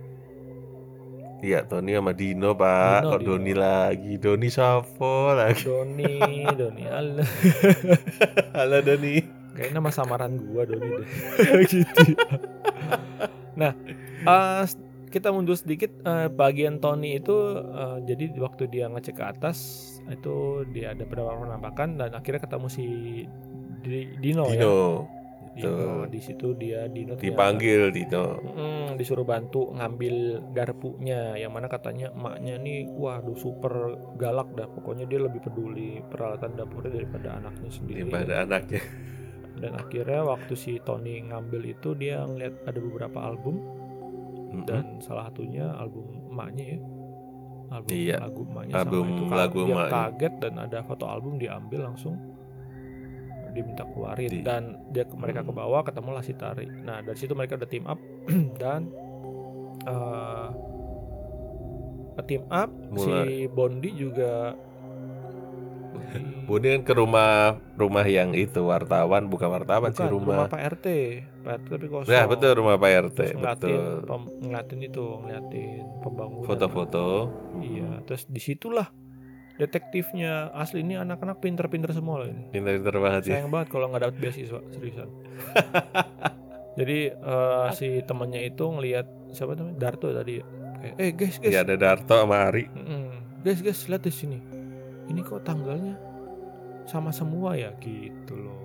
[1.36, 3.04] Iya, Tony sama Dino, Pak.
[3.04, 3.28] Dino, Kok Dino.
[3.28, 4.16] Doni lagi?
[4.16, 5.60] Doni Savo lagi.
[5.60, 6.24] Doni
[6.60, 7.28] Doni Allah
[8.54, 9.20] Halo Doni.
[9.52, 11.08] kayak nama samaran gua Doni deh
[11.68, 12.16] gitu
[13.54, 13.70] nah
[14.62, 19.58] s- kita mundur sedikit eh, bagian Tony itu eh, jadi waktu dia ngecek ke atas
[20.04, 20.34] itu
[20.68, 22.86] dia ada beberapa penampakan dan akhirnya ketemu si
[23.80, 24.76] Di- Dino, ya Dino.
[25.54, 28.42] Dino di situ dia Dino ternyata- Dipanggil Dino.
[28.42, 30.16] Mm, disuruh bantu ngambil
[30.50, 33.70] garpunya yang mana katanya emaknya nih waduh super
[34.14, 38.82] galak dah pokoknya dia lebih peduli peralatan dapurnya daripada anaknya sendiri Daripada anaknya.
[39.54, 43.62] dan akhirnya waktu si Tony ngambil itu dia ngeliat ada beberapa album
[44.56, 44.64] Mhm.
[44.64, 46.78] dan salah satunya album emaknya ya
[47.70, 49.90] album Iya, lagu emaknya album sama itu lagu dia emaknya.
[49.90, 52.14] kaget dan ada foto album diambil langsung
[53.50, 55.60] diminta keluarin Di- dan dia mereka ke Hmm.
[55.60, 57.98] bawah ketemulah si Tari nah dari situ mereka udah team up
[58.60, 58.90] dan
[59.84, 60.48] eh
[62.24, 63.46] team up si Mulai.
[63.48, 64.54] Bondi juga
[66.44, 70.46] Bondi- kan ke rumah rumah yang itu wartawan, bukan wartawan sih Bukan, rumah.
[70.46, 70.86] Pak RT
[71.44, 72.08] Pak RT tapi kosong.
[72.08, 73.96] Ya betul rumah Pak RT, Terus ngeliatin, betul.
[74.02, 76.46] pem- ngeliatin itu ngeliatin pembangunan.
[76.48, 77.06] Foto-foto.
[77.60, 78.88] iya terus di situlah
[79.54, 80.50] detektifnya.
[80.50, 82.48] Asli ini anak-anak pinter-pinter semua loh ini.
[82.50, 83.32] Pintar-pintar banget ya.
[83.38, 85.08] sayang banget kalau nggak dapat beasiswa seriusan.
[86.78, 89.78] Jadi eh, si temannya itu ngelihat siapa namanya?
[89.78, 90.40] Darto tadi.
[90.40, 90.46] Ya
[90.82, 91.52] kayak eh guys guys.
[91.52, 92.64] Iya ada Darto sama Ari.
[92.66, 93.04] Mm-mm.
[93.40, 94.38] guys guys lihat di sini.
[95.04, 95.94] Ini kok tanggalnya
[96.84, 97.70] sama semua ya?
[97.78, 98.63] Gitu loh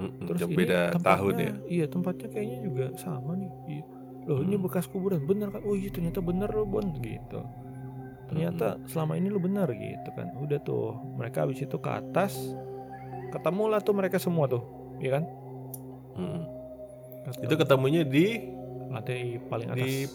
[0.00, 1.52] Mm-mm, Terus ini beda tahun ya.
[1.68, 3.50] Iya tempatnya kayaknya juga sama nih.
[3.68, 3.84] Iya.
[4.22, 4.64] Loh ini Hmm.
[4.64, 5.60] bekas kuburan bener kan?
[5.62, 7.40] Oh iya ternyata bener loh Bon gitu.
[8.26, 10.32] Ternyata selama ini lu bener gitu kan.
[10.36, 12.32] Udah tuh mereka habis itu ke atas
[13.28, 14.62] ketemulah tuh mereka semua tuh,
[14.98, 15.24] iya kan?
[17.22, 18.26] Ketemu Itu ketemunya di
[18.88, 19.78] lantai paling atas.
[19.80, 20.08] di-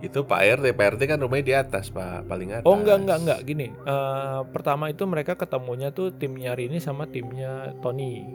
[0.00, 0.66] itu Pak RT.
[0.72, 2.64] Pak RT kan rumahnya di atas, Pak, paling atas.
[2.64, 3.66] Oh enggak enggak enggak gini.
[3.70, 8.26] eh, pertama itu mereka ketemunya tuh timnya Rini sama timnya Tony.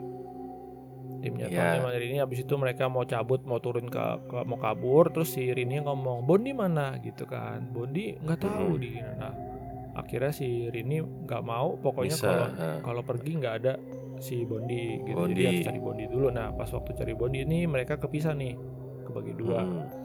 [1.24, 1.56] Timnya Iya.
[1.56, 5.32] Tony sama Rini habis itu mereka mau cabut mau turun ke, ke- mau kabur terus
[5.32, 7.64] si Rini ngomong Bondi mana gitu kan.
[7.66, 9.32] Bondi nggak tahu di nah
[9.94, 12.46] akhirnya si Rini nggak mau pokoknya kalau
[12.82, 13.72] kalau pergi nggak ada
[14.16, 15.44] si Bondi gitu jadi Bondi.
[15.46, 18.54] harus cari Bondi dulu nah pas waktu cari Bondi ini mereka kepisah nih
[19.02, 20.03] kebagi dua Mm.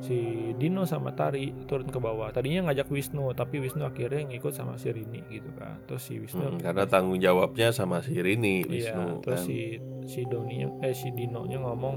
[0.00, 0.16] Si
[0.56, 2.32] Dino sama Tari turun ke bawah.
[2.32, 5.76] Tadinya ngajak Wisnu tapi Wisnu akhirnya ngikut sama si Rini gitu kan.
[5.84, 9.48] Terus si Wisnu Mm, karena tanggung jawabnya sama si Rini iya Wisnu terus kan.
[9.48, 9.58] si
[10.04, 11.96] si Doni eh si Dino nya ngomong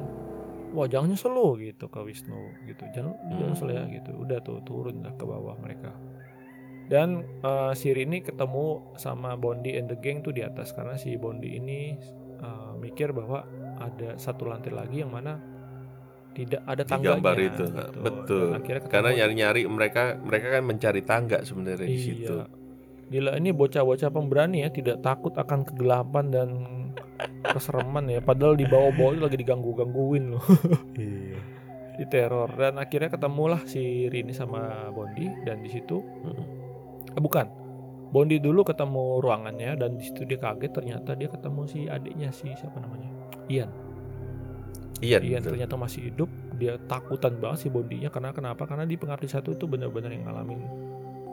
[0.74, 2.36] wah jangan nyesel lo gitu ke Wisnu
[2.66, 2.84] gitu.
[2.92, 3.50] Jangan jangan Hmm.
[3.56, 4.12] nyesel ya gitu.
[4.14, 5.96] Udah tuh turun lah ke bawah mereka.
[6.84, 10.76] Dan eh, si Rini ketemu sama Bondi and the gang tuh di atas.
[10.76, 11.96] Karena si Bondi ini
[12.38, 13.48] eh, mikir bahwa
[13.80, 15.40] ada satu lantai lagi yang mana
[16.34, 18.00] tidak ada di tangganya gambar itu gitu.
[18.00, 22.04] betul Dan akhirnya karena nyari-nyari mereka mereka kan mencari tangga sebenarnya di Iya.
[22.04, 22.36] situ
[23.04, 26.50] Gila ini bocah-bocah pemberani ya, tidak takut akan kegelapan dan
[27.44, 28.18] kesereman ya.
[28.20, 30.42] Padahal di bawah-bawah itu lagi diganggu-gangguin loh,
[30.98, 31.38] iya
[31.94, 32.50] diteror.
[32.52, 37.14] Dan akhirnya ketemulah si Rini sama Bondi dan di situ Mm.
[37.14, 37.46] eh, bukan.
[38.10, 42.50] Bondi dulu ketemu ruangannya dan di situ dia kaget ternyata dia ketemu si adiknya si
[42.50, 43.10] siapa namanya?
[43.46, 43.70] Ian.
[45.04, 45.60] Iya Ian betul.
[45.60, 46.30] ternyata masih hidup.
[46.56, 48.64] Dia takutan banget si Bondinya karena kenapa?
[48.64, 50.64] Karena di pengabdi satu itu benar-benar yang ngalamin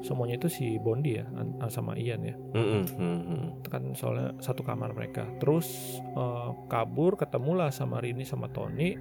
[0.00, 1.24] semuanya itu si Bondi ya
[1.68, 2.34] sama Ian ya.
[2.56, 3.42] Mm-mm, mm-mm.
[3.68, 8.96] kan soalnya satu kamar mereka terus eh, kabur ketemulah sama Rini sama Tony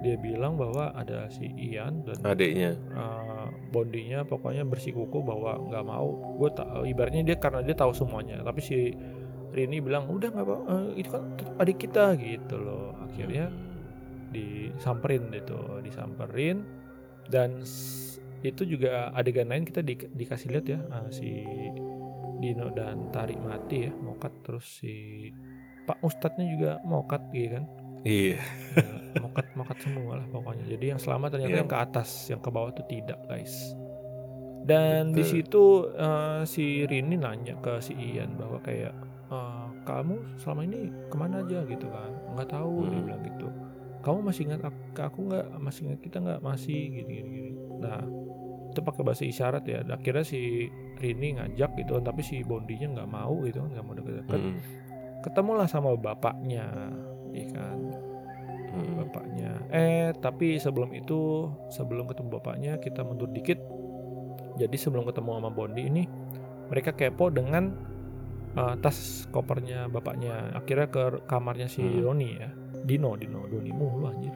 [0.00, 6.08] dia bilang bahwa ada si Ian dan adiknya eh, Bondinya pokoknya bersikuku bahwa nggak mau
[6.38, 6.50] gue
[6.88, 8.94] ibaratnya dia karena dia tahu semuanya tapi si
[9.50, 11.22] Rini bilang udah nggak apa eh, itu kan
[11.58, 13.50] adik kita gitu loh akhirnya
[14.30, 16.62] disamperin gitu disamperin.
[17.26, 17.62] Dan
[18.40, 21.30] itu juga adegan lain kita di- dikasih lihat ya eh, si
[22.40, 24.32] Dino dan Tari mati ya mokat.
[24.42, 25.28] Terus si
[25.84, 27.64] Pak Ustadznya juga mokat gitu kan?
[28.00, 28.40] Iya.
[29.12, 30.64] Ya, mokat mokat semua lah pokoknya.
[30.70, 31.60] Jadi yang selamat ternyata Iya.
[31.60, 33.54] yang ke atas yang ke bawah itu tidak guys.
[34.60, 38.94] Dan di situ eh, si Rini nanya ke si Ian bahwa kayak
[39.28, 41.60] "Eh, kamu selama ini ke mana aja?
[41.64, 42.10] Gitu kan.
[42.34, 43.04] Nggak tahu dia Hmm.
[43.04, 43.48] bilang gitu
[44.00, 47.50] kamu masih ingat aku, ke aku nggak masih ingat kita nggak masih gini gini gini
[47.80, 48.00] nah
[48.70, 50.70] itu pakai bahasa isyarat ya akhirnya si
[51.00, 54.56] Rini ngajak gitu kan tapi si Bondinya nggak mau gitu kan nggak mau deket-deket Mm-mm,
[55.26, 56.94] ketemulah sama bapaknya
[57.50, 57.78] kan
[58.70, 58.94] mm-mm.
[59.06, 59.50] bapaknya.
[59.70, 63.58] Eh, tapi sebelum itu, sebelum ketemu bapaknya, kita mundur dikit.
[64.58, 66.02] Jadi sebelum ketemu sama Bondi ini,
[66.70, 67.74] mereka kepo dengan
[68.54, 70.54] uh, tas kopernya bapaknya.
[70.54, 72.02] Akhirnya ke kamarnya si Hmm.
[72.02, 72.50] Doni ya.
[72.90, 74.34] Dino, Dino, Doni mulu anjir.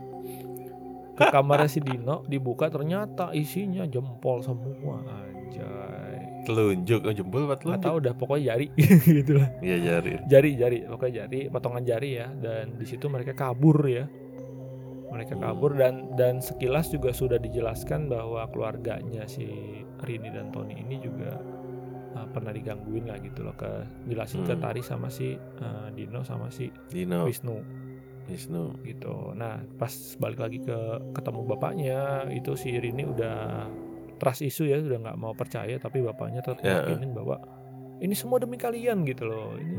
[1.12, 6.42] Ke kamarnya si Dino dibuka ternyata isinya jempol semua anjay.
[6.44, 8.66] telunjuk oh, jempol apa Nggak telunjuk tahu dah pokoknya jari
[9.16, 9.48] gitu lah.
[9.58, 12.28] iya jari Jari, jari, pokoknya jari, potongan jari ya.
[12.30, 14.04] Dan di situ mereka kabur ya.
[15.06, 15.42] Mereka Hmm.
[15.46, 19.46] kabur dan dan sekilas juga sudah dijelaskan bahwa keluarganya si
[19.96, 21.38] Rini dan Tony ini juga
[22.12, 23.70] uh, pernah digangguin lah gitu loh ke
[24.04, 24.60] jelasin ke Hmm.
[24.60, 27.56] Tari sama si uh, Dino sama si Dino Wisnu
[28.26, 29.32] Wisnu gitu.
[29.32, 30.78] Nah, pas balik lagi ke
[31.12, 31.98] ketemu bapaknya
[32.28, 33.68] itu si Rini udah
[34.16, 36.80] trust isu ya, udah nggak mau percaya tapi bapaknya tetap Ya.
[36.82, 37.36] yakinin bahwa
[37.96, 39.54] ini semua demi kalian gitu loh.
[39.54, 39.76] Ini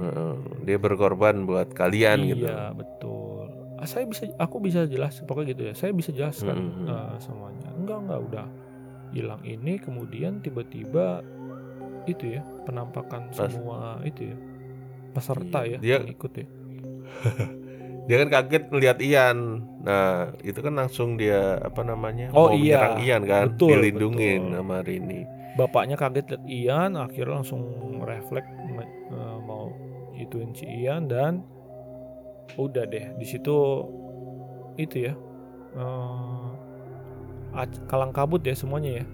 [0.64, 5.64] dia berkorban buat kalian gitu iya betul Ah, saya bisa aku bisa jelas pokoknya gitu
[5.66, 6.88] ya saya bisa jelaskan Mm-mm.
[6.88, 8.46] eh, semuanya enggak enggak udah
[9.12, 11.20] hilang ini kemudian tiba-tiba
[12.06, 14.38] itu ya penampakan Pas- semua itu ya
[15.12, 16.46] peserta Iya, ya dia- yang ikut ya
[18.06, 19.38] dia kan kaget melihat Ian.
[19.82, 22.78] Nah itu kan langsung dia apa namanya Oh, mau iya.
[22.78, 23.46] menyerang Ian kan?
[23.54, 24.56] Betul, dilindungin betul.
[24.62, 25.22] sama Rini.
[25.56, 27.62] Bapaknya kaget lihat Ian akhirnya langsung
[28.04, 28.50] refleks
[29.10, 29.72] eh, mau
[30.16, 31.42] ituin si Ian dan
[32.56, 33.06] udah deh.
[33.18, 33.56] Di situ
[34.76, 35.14] itu ya
[37.56, 39.06] ac- kalang kabut ya semuanya ya?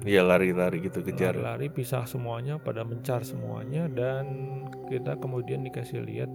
[0.00, 1.36] Iya lari-lari gitu kejar.
[1.36, 4.24] Lari pisah semuanya pada mencar semuanya dan
[4.88, 6.30] kita kemudian dikasih lihat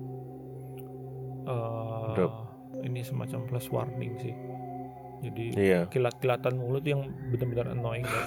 [1.46, 2.34] eh, Drop.
[2.82, 4.36] ini semacam flash warning sih.
[5.24, 5.88] Jadi iya.
[5.88, 8.06] kilat-kilatan mulut yang benar-benar annoying.
[8.06, 8.24] Ya.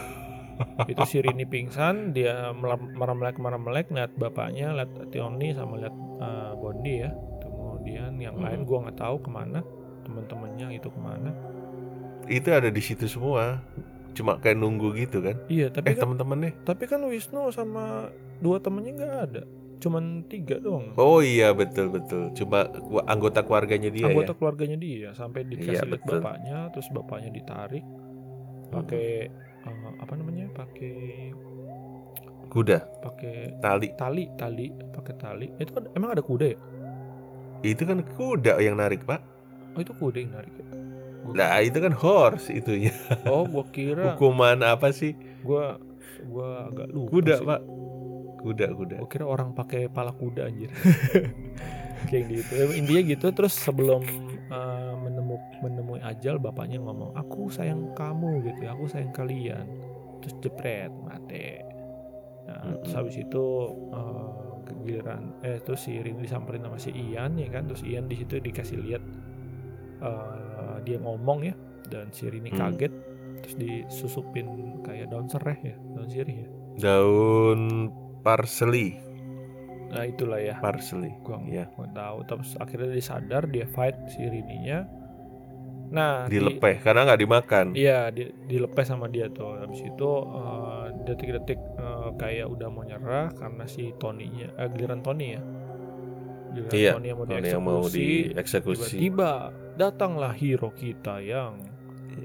[0.90, 2.50] itu si Rini pingsan dia
[2.98, 7.10] merem-melek merem-melek lihat bapaknya lihat Tioni sama lihat eh, Bondi ya.
[7.42, 8.44] Kemudian yang Hmm.
[8.46, 9.60] lain gua nggak tahu ke mana
[10.02, 11.30] teman-temannya itu ke mana.
[12.26, 13.62] Itu ada di situ semua.
[14.16, 15.36] Cuma kayak nunggu gitu kan?
[15.46, 18.10] Iya tapi eh kan teman-teman nih Tapi kan Wisnu sama
[18.42, 19.42] dua temennya nggak ada,
[19.78, 20.92] cuman tiga doang.
[20.98, 25.70] oh iya betul betul cuma ku- anggota keluarganya dia Anggota ya keluarga dia sampai dikasih
[25.70, 27.84] Iya, lihat bapaknya, terus bapaknya ditarik
[28.68, 29.30] pakai
[29.64, 30.50] eh, apa namanya?
[30.52, 31.32] Pakai
[32.48, 35.46] kuda pakai tali tali, tali, pakai tali.
[35.60, 36.58] Itu kan emang ada kuda ya?
[37.58, 39.18] itu kan kuda yang narik pak
[39.74, 40.66] Oh itu kuda yang narik ya?
[41.26, 42.94] Gua- nah itu kan horse itunya
[43.26, 45.76] Oh gua kira hukuman apa sih gua
[46.22, 47.46] gua agak lupa kuda sih.
[47.46, 47.60] pak
[48.38, 48.96] kuda kuda.
[49.02, 50.70] Gue kira orang pakai pala kuda anjir.
[52.08, 52.52] Kayak gitu.
[52.54, 54.02] Ya, Intinya gitu terus sebelum
[54.48, 58.74] uh, menemu menemui ajal bapaknya ngomong, "Aku sayang kamu gitu ya.
[58.74, 59.66] Aku sayang kalian."
[60.22, 61.62] Terus jepret, mati.
[62.48, 62.96] Nah, terus Mm-mm.
[62.96, 63.44] habis itu
[63.92, 67.68] uh, giliran eh terus si Rini disamperin sama si Ian ya kan.
[67.68, 69.02] Terus Ian di situ dikasih lihat
[70.02, 71.54] uh, dia ngomong ya
[71.88, 72.58] dan si Rini Hmm.
[72.58, 72.92] kaget
[73.42, 74.46] terus disusupin
[74.82, 76.48] kayak daun serai ya, daun sirih ya.
[76.78, 78.98] Daun parsley,
[79.88, 80.56] Nah, itulah ya.
[80.58, 81.12] parsley.
[81.18, 81.64] gua Iya.
[81.70, 84.84] nggak tahu terus akhirnya dia sadar dia fight si Rininya
[85.88, 87.66] nah di- Dilepeh karena nggak dimakan.
[87.72, 93.32] iya di, dilepeh sama dia tuh habis itu eh, detik-detik eh, kayak udah mau nyerah
[93.32, 95.40] karena si Tony-nya eh, giliran Tony ya
[96.50, 98.96] giliran Iya, Tony yang mau Tony yang mau dieksekusi dieksekusi.
[99.00, 99.30] tiba-tiba
[99.74, 101.56] datanglah hero kita yang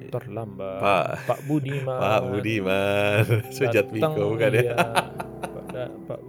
[0.09, 3.23] terlambat Pak Pak Budiman Pak Budiman,
[3.55, 4.75] Sujat Miko bukan ya?
[5.73, 6.05] iya.
[6.07, 6.19] Pak,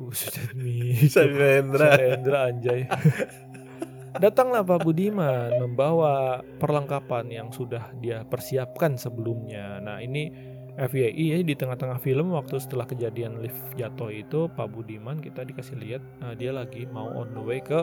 [0.57, 1.89] Miko Sandra.
[1.95, 2.81] Sarendra anjay.
[4.23, 9.83] Datanglah Pak Budiman membawa perlengkapan yang sudah dia persiapkan sebelumnya.
[9.83, 10.31] Nah, ini
[10.75, 15.79] FYI ya di tengah-tengah film waktu setelah kejadian lift jatuh itu Pak Budiman kita dikasih
[15.79, 17.79] lihat uh, dia lagi mau on the way ke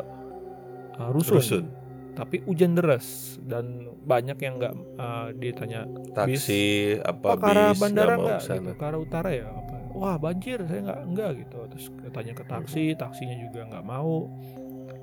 [0.99, 1.39] uh, rusun.
[1.39, 1.65] Rusun.
[2.11, 8.13] Tapi hujan deras dan banyak yang nggak uh, ditanya Taksi apa ke arah bis bandara
[8.19, 11.57] nggak gitu, ke arah utara ya apa wah banjir saya nggak nggak gitu.
[11.69, 14.27] Terus tanya ke taksi taksinya juga nggak mau.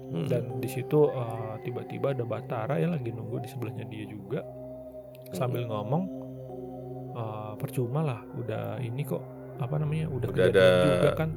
[0.08, 0.24] Hmm.
[0.24, 4.40] dan di situ eh, tiba-tiba ada Batara yang lagi nunggu di sebelahnya dia juga.
[5.30, 6.04] Sambil ngomong
[7.12, 9.20] eh, percuma lah udah ini kok
[9.60, 11.30] apa namanya udah, Udah ada- juga kan.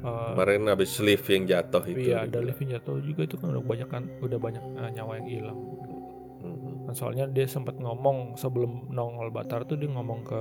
[0.00, 2.08] Eh, Kemarin habis lift yang jatuh itu.
[2.08, 5.12] iya ada lift yang jatuh juga itu kan udah banyak kan udah banyak eh, nyawa
[5.20, 5.58] yang hilang
[6.92, 10.40] soalnya dia sempat ngomong sebelum nongol Batar tuh dia ngomong ke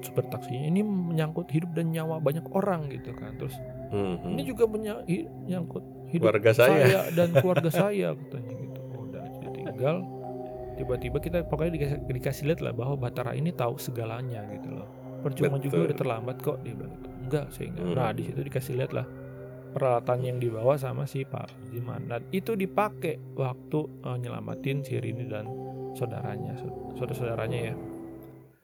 [0.00, 3.54] supir taksinya ini menyangkut hidup dan nyawa banyak orang gitu kan terus
[3.86, 4.18] Hmm.
[4.26, 7.06] ini juga menyangkut hidup Keluarga saya.
[7.16, 9.96] dan keluarga saya katanya gitu udah jadi tinggal
[10.74, 14.88] tiba-tiba kita pokoknya dikasih, dikasih lihat lah bahwa Batara ini tahu segalanya gitu loh
[15.20, 15.86] percuma juga Betul.
[15.86, 17.94] udah terlambat kok dia bilang gitu enggak saya enggak Hmm.
[17.94, 19.06] nah di situ dikasih lihat lah
[19.74, 25.26] peralatan yang dibawa sama si Pak Budiman dan itu dipakai waktu eh, nyelamatin si Rini
[25.26, 25.50] dan
[25.98, 26.54] saudaranya
[26.94, 27.74] saudara-saudaranya ya.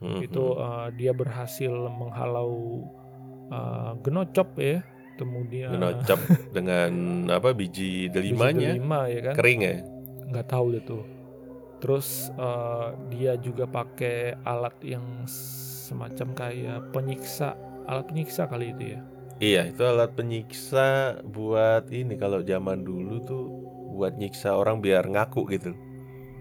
[0.00, 0.22] Hmm.
[0.22, 2.86] itu eh, dia berhasil menghalau
[3.50, 4.80] eh, genocop ya
[5.18, 6.16] kemudian Genocap
[6.56, 6.92] dengan
[7.28, 8.72] apa biji delimanya?
[8.72, 9.34] delima ya kan?
[9.36, 9.76] Kering ya.
[10.30, 11.04] nggak tahu deh tuh.
[11.82, 19.00] Terus eh, dia juga pakai alat yang semacam kayak penyiksa alat penyiksa kali itu ya
[19.40, 20.88] Iya, itu alat penyiksa
[21.24, 23.44] buat ini kalau zaman dulu tuh
[23.90, 25.72] buat nyiksa orang biar ngaku gitu.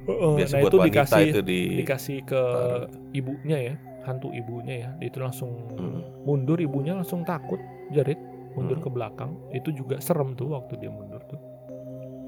[0.06, 2.90] Biasa nah buat itu wanita dikasih itu di dikasih ke taruh.
[3.14, 6.02] ibunya ya hantu ibunya ya Dia itu langsung Hmm.
[6.26, 8.18] mundur ibunya langsung takut jarit
[8.52, 8.86] mundur Hmm.
[8.86, 11.38] ke belakang itu juga serem tuh waktu dia mundur tuh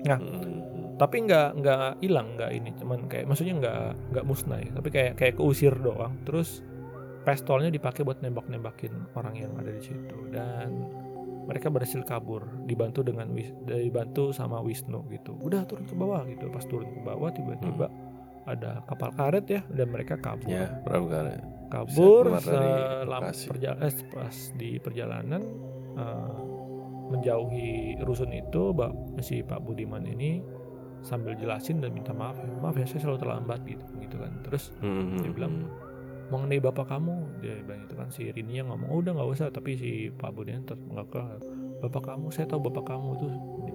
[0.05, 0.61] Hmm.
[0.97, 3.81] tapi nggak nggak hilang nggak ini cuman kayak maksudnya nggak
[4.13, 6.61] nggak musnah ya tapi kayak kayak keusir doang terus
[7.21, 10.17] pistolnya dipakai buat nembak-nembakin orang yang ada di situ.
[10.29, 10.89] Dan
[11.41, 13.29] mereka berhasil kabur dibantu dengan
[13.65, 15.35] dibantu sama Wisnu gitu.
[15.37, 17.87] Udah turun ke bawah gitu pas turun ke bawah tiba-tiba
[18.45, 20.49] ada kapal karet ya dan mereka kabur.
[20.49, 21.41] Ya, perahu karet.
[21.71, 25.41] kabur selama perjalanan eh, pas di perjalanan
[25.95, 26.35] eh,
[27.11, 30.43] menjauhi rusun itu Mbak si Pak Budiman ini
[31.01, 34.31] sambil jelasin dan minta maaf maaf ya saya selalu terlambat gitu gitu kan.
[34.45, 35.17] Terus Hmm.
[35.19, 35.67] dia bilang
[36.31, 37.13] mengenai bapak kamu.
[37.43, 39.47] Dia bilang itu kan si Rini yang ngomong oh udah nggak usah.
[39.51, 41.19] Tapi si Pak Budiman tetap mengaku
[41.81, 43.31] bapak kamu saya tahu bapak kamu tuh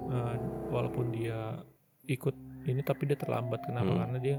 [0.09, 0.37] eh,
[0.71, 1.61] walaupun dia
[2.07, 2.35] ikut
[2.65, 3.61] ini tapi dia terlambat.
[3.63, 3.93] Kenapa?
[3.93, 4.01] Hmm.
[4.03, 4.37] karena dia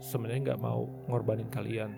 [0.00, 1.92] sebenarnya nggak mau ngorbanin kalian.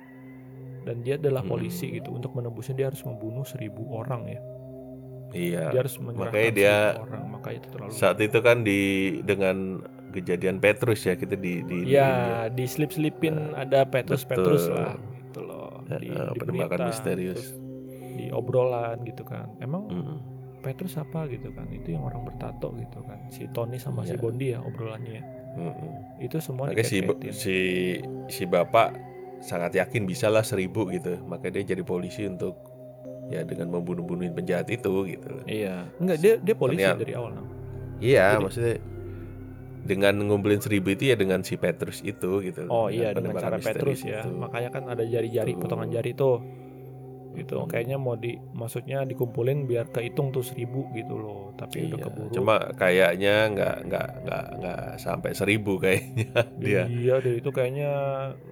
[0.80, 1.52] Dan dia adalah Hmm.
[1.52, 2.10] polisi gitu.
[2.10, 4.40] Untuk menembusnya dia harus membunuh seribu orang ya.
[5.30, 5.70] Iya.
[5.70, 7.22] dia harus makanya dia orang.
[7.30, 8.80] Makanya itu terlalu Saat itu kan di
[9.22, 9.78] dengan
[10.10, 12.50] kejadian Petrus ya kita di di di- ya.
[12.50, 14.74] diselip-selipin ada Petrus Petrus betul.
[14.74, 14.98] lah.
[14.98, 15.19] gitu loh
[15.96, 17.40] di, Eh, di penembakan berita, misterius.
[17.40, 17.50] terus
[18.12, 20.18] di obrolan gitu kan emang Hmm.
[20.60, 24.20] Petrus apa gitu kan itu yang orang bertato gitu kan si Tony sama si Iya.
[24.20, 25.24] Bondi ya obrolannya ya.
[25.50, 26.20] Hmm.
[26.20, 26.98] itu semua Makanya si
[27.32, 27.56] si
[28.28, 28.94] si bapak
[29.40, 31.16] sangat yakin bisa lah seribu gitu.
[31.24, 32.54] Makanya dia jadi polisi untuk
[33.26, 35.32] ya dengan membunuh-bunuhin penjahat itu gitu.
[35.46, 37.46] iya enggak dia dia polisi Ternyata- dari awal nah.
[37.98, 38.74] Iya, Jadi- maksudnya
[39.80, 42.66] dengan ngumpulin seribu itu ya dengan si Petrus itu gitu.
[42.66, 44.30] oh iya dengan cara Petrus ya itu.
[44.32, 45.60] makanya kan ada jari-jari Tuh.
[45.60, 46.38] potongan jari tuh
[47.30, 47.70] gitu Hmm.
[47.70, 52.32] kayaknya mau di maksudnya dikumpulin biar kehitung tuh seribu gitu loh tapi udah Iya, keburu
[52.32, 56.26] Cuma kayaknya nggak nggak nggak nggak sampai seribu kayaknya
[56.58, 56.82] dia.
[56.84, 57.90] iya deh itu kayaknya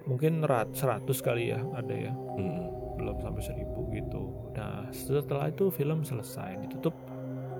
[0.05, 2.63] mungkin rat 100 kali ya ada ya Mm.
[2.95, 4.21] belum sampai seribu gitu
[4.55, 6.95] nah setelah itu film selesai ditutup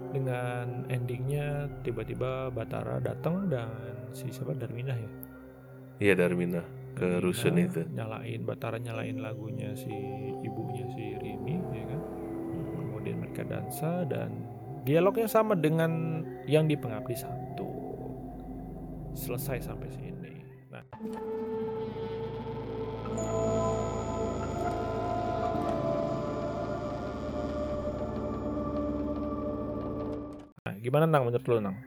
[0.10, 3.70] dengan endingnya tiba-tiba Batara datang dan
[4.14, 4.58] si siapa?
[4.58, 5.12] Darminah ya?
[6.00, 6.64] Iya Darmina
[6.96, 7.82] ke Darminah rusun itu.
[7.94, 9.92] nyalain Batara nyalain lagunya si
[10.44, 12.02] ibunya si Rimi ya kan?
[12.80, 14.32] Kemudian mereka dansa dan
[14.84, 17.70] dialognya sama dengan yang di Pengabdi Satu.
[19.14, 20.34] Selesai sampai sini.
[20.72, 20.86] Nah
[30.80, 31.78] gimana nang menurut lu nang?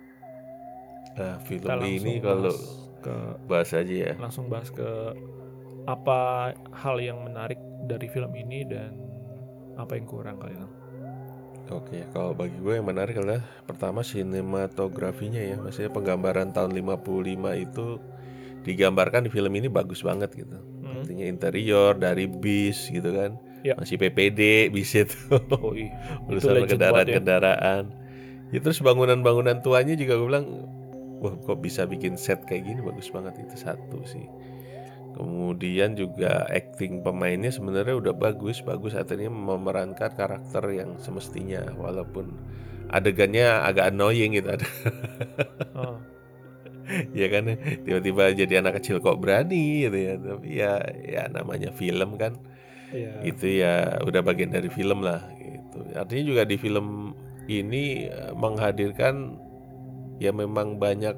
[1.12, 2.54] Nah, film Kita ini kalau
[3.02, 3.14] ke
[3.50, 4.12] bahas aja ya.
[4.16, 5.12] langsung bahas ke
[5.84, 7.58] apa hal yang menarik
[7.90, 8.94] dari film ini dan
[9.74, 10.70] apa yang kurang kali nang?
[11.72, 17.86] Oke, kalau bagi gue yang menarik adalah pertama sinematografinya ya, maksudnya penggambaran tahun 55 itu
[18.62, 20.58] digambarkan di film ini bagus banget gitu.
[20.84, 21.00] Hmm.
[21.02, 23.78] Artinya interior dari bis gitu kan, Ya.
[23.78, 25.16] masih PPD bis itu,
[25.54, 25.94] Oh iya,
[26.28, 26.52] itu urusan
[27.08, 27.20] ya.
[28.52, 30.46] Ya, terus bangunan-bangunan tuanya juga gue bilang,
[31.24, 32.80] wah kok bisa bikin set kayak gini?
[32.84, 34.28] Bagus banget itu satu sih.
[35.12, 42.32] Kemudian juga acting pemainnya sebenarnya udah bagus, bagus artinya memerankan karakter yang semestinya walaupun
[42.92, 44.52] adegannya agak annoying gitu.
[44.52, 44.68] Ada
[45.72, 45.96] Oh,
[47.20, 47.56] ya kan?
[47.84, 50.14] Tiba-tiba jadi anak kecil kok berani gitu ya.
[50.16, 52.36] Tapi ya ya namanya film kan.
[52.92, 53.24] Iya.
[53.24, 55.80] itu ya udah bagian dari film lah gitu.
[55.96, 57.16] Artinya juga di film
[57.50, 59.38] ini eh, menghadirkan
[60.22, 61.14] ya memang banyak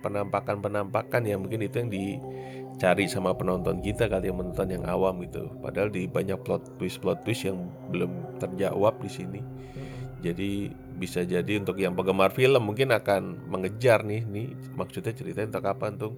[0.00, 5.50] penampakan-penampakan ya mungkin itu yang dicari sama penonton kita kali yang menonton yang awam gitu
[5.60, 9.40] padahal di banyak plot twist plot twist yang belum terjawab di sini.
[9.42, 10.22] Mm-mm.
[10.24, 15.66] jadi bisa jadi untuk yang penggemar film mungkin akan mengejar nih nih maksudnya ceritanya tentang
[15.76, 16.12] kapan tuh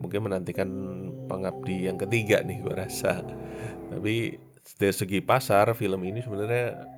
[0.00, 0.68] mungkin menantikan
[1.28, 3.24] pengabdi yang ketiga nih gua rasa.
[3.88, 4.36] Tapi
[4.76, 6.93] dari segi pasar film ini sebenarnya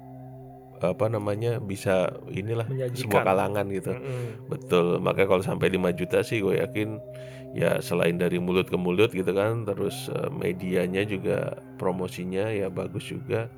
[0.83, 2.99] apa namanya bisa inilah Menyajikan.
[3.09, 4.51] semua kalangan gitu Mm-mm.
[4.51, 7.01] betul makanya kalau sampai 5 juta sih gue yakin
[7.57, 13.09] ya selain dari mulut ke mulut gitu kan terus eh, medianya juga promosinya ya bagus
[13.09, 13.49] juga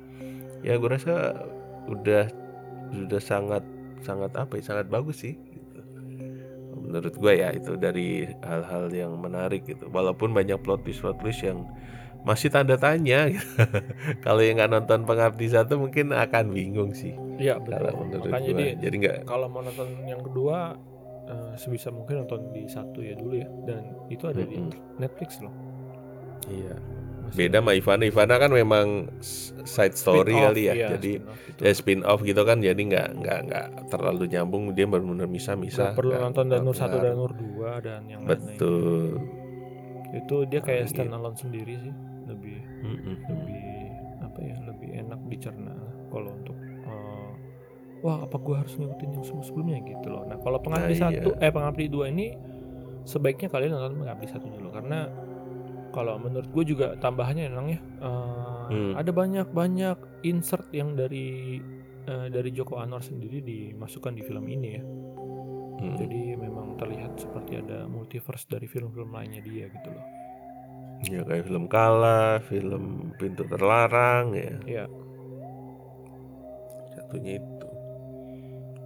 [0.63, 1.43] ya gue rasa
[1.91, 2.31] udah
[2.95, 3.63] sudah sangat
[4.03, 5.79] sangat apa ya sangat bagus sih gitu.
[6.79, 11.43] menurut gue ya itu dari hal-hal yang menarik gitu walaupun banyak plot twist plot twist
[11.43, 11.67] yang
[12.29, 13.41] masih tanda tanya gitu.
[14.21, 17.99] kalau yang nggak nonton pengabdi satu mungkin akan bingung sih Iya kalau betul.
[17.99, 20.77] menurut Makanya gue jadi jadi nggak kalau mau nonton yang kedua
[21.25, 24.97] eh, sebisa mungkin nonton di satu ya dulu ya dan itu ada di Mm-mm.
[24.97, 25.53] Netflix loh.
[26.47, 26.77] iya
[27.21, 28.87] Masih beda sama Ivana Ivana kan memang
[29.63, 31.59] side story spin-off, kali ya iya, jadi spin-off gitu.
[31.61, 35.95] ya spin off gitu kan jadi nggak nggak nggak terlalu nyambung dia benar-benar misah-misah Nggak
[35.95, 37.03] perlu nggak- nonton Danur satu pengaruh.
[37.03, 38.37] dan Nur dua dan yang lain-lain.
[38.49, 39.09] betul
[40.11, 40.89] Itu dia kayak Iya.
[40.89, 41.93] stand alone sendiri sih,
[42.81, 43.15] lebih Mm-mm.
[43.27, 43.67] lebih
[44.19, 45.75] apa ya, lebih enak dicerna
[46.09, 47.31] kalau untuk eh,
[47.99, 50.23] wah apa gua harus ngikutin yang sebelum-sebelumnya gitu loh.
[50.23, 51.19] Nah, kalau pengabdi Nah, iya.
[51.23, 52.31] satu eh pengabdi dua ini
[53.03, 55.07] sebaiknya kalian nonton pengabdi satu dulu karena
[55.89, 58.93] kalau menurut gue juga tambahannya emang ya eh, Hmm.
[58.93, 59.97] ada banyak-banyak
[60.29, 61.57] insert yang dari
[62.05, 64.83] eh, dari Joko Anwar sendiri dimasukkan di film ini ya.
[65.79, 65.95] Mm.
[65.95, 70.05] Jadi memang terlihat seperti ada multiverse dari film-film lainnya dia gitu loh.
[71.07, 74.55] Ya kayak film Kala film Pintu Terlarang ya.
[74.67, 74.85] Iya.
[76.99, 77.67] satunya itu.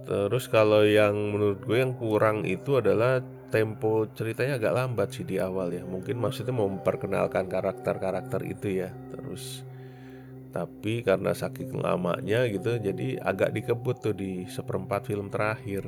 [0.04, 5.40] Terus kalau yang menurut gue yang kurang itu adalah tempo ceritanya agak lambat sih di
[5.40, 5.82] awal ya.
[5.82, 8.90] Mungkin maksudnya mau memperkenalkan karakter-karakter itu ya.
[9.12, 9.64] Terus
[10.54, 15.82] tapi karena saking lamanya gitu jadi agak dikebut tuh di seperempat film terakhir.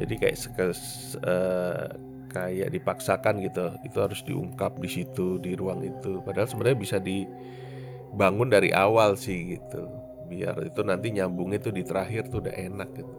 [0.00, 0.80] Jadi kayak sekes,
[1.22, 6.96] eh, kayak dipaksakan gitu itu harus diungkap di situ di ruang itu padahal sebenarnya bisa
[7.02, 9.90] dibangun dari awal sih gitu
[10.30, 13.14] biar itu nanti nyambungnya tuh di terakhir tuh udah enak gitu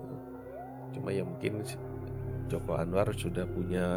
[0.96, 1.64] cuma ya mungkin
[2.48, 3.88] Joko Anwar sudah punya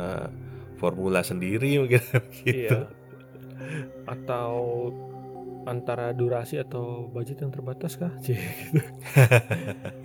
[0.78, 2.02] formula sendiri mungkin
[2.42, 2.90] gitu Iya.
[4.04, 4.50] Atau
[5.64, 8.12] antara durasi atau budget yang terbatas kah?
[8.20, 8.36] Cie,
[8.68, 8.80] gitu.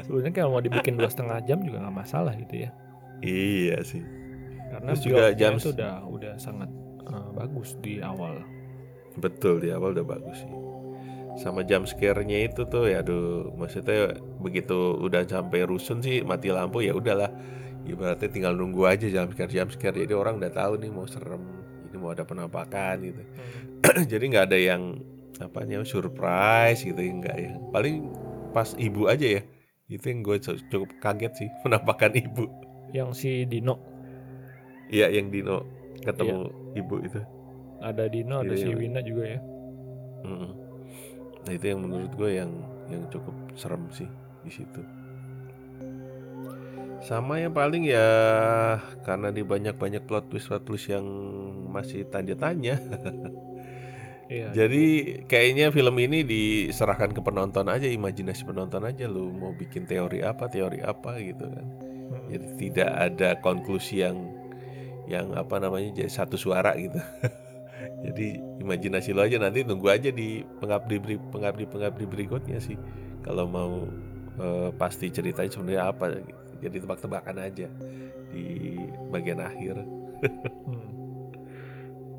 [0.08, 2.72] Sebenarnya kalau mau dibikin dua setengah jam juga nggak masalah gitu ya.
[3.20, 4.00] iya sih
[4.70, 6.70] Karena Terus juga jam- itu udah udah sangat
[7.04, 8.40] eh, bagus di awal.
[9.16, 10.54] betul di awal udah bagus sih.
[11.36, 16.80] Sama jam scare-nya itu tuh ya aduh maksudnya begitu udah sampai rusun sih mati lampu
[16.80, 17.32] ya udahlah.
[17.84, 19.98] Ibaratnya tinggal nunggu aja jam scare jam scare.
[19.98, 21.42] Jadi orang udah tahu nih mau serem
[21.90, 23.22] ini mau ada penampakan gitu.
[24.12, 25.00] Jadi nggak ada yang
[25.40, 27.52] apa namanya surprise gitu enggak ya.
[27.72, 28.12] Paling
[28.52, 29.42] pas ibu aja ya.
[29.88, 32.46] Itu yang gue cukup kaget sih penampakan ibu.
[32.92, 33.80] Yang si Dino
[34.90, 35.66] iya yang Dino
[36.04, 37.22] ketemu ibu itu
[37.80, 38.76] ada Dino, ada Iya, si iya.
[38.76, 39.40] Wina juga ya.
[40.28, 40.52] Mm-mm.
[41.48, 42.52] nah itu yang menurut gue yang
[42.92, 44.10] yang cukup serem sih
[44.44, 44.84] di situ
[47.00, 48.04] Sama yang paling ya
[49.08, 51.06] karena di banyak-banyak plot twist plot twist yang
[51.72, 52.76] masih tanda tanya.
[54.30, 54.54] Iya.
[54.54, 54.86] Jadi
[55.26, 60.46] kayaknya film ini diserahkan ke penonton aja, imajinasi penonton aja lu mau bikin teori apa,
[60.46, 61.66] teori apa gitu kan.
[62.14, 62.28] Mm.
[62.30, 64.30] Jadi tidak ada konklusi yang
[65.10, 67.02] yang apa namanya jadi satu suara gitu.
[68.00, 72.78] Jadi imajinasi lo aja nanti tunggu aja di pengabdi pengabdi pengabdi berikutnya sih.
[73.26, 73.84] Kalau mau
[74.40, 76.06] eh, pasti ceritanya sebenarnya apa.
[76.60, 77.68] Jadi tebak-tebakan aja
[78.32, 78.78] di
[79.12, 79.84] bagian akhir.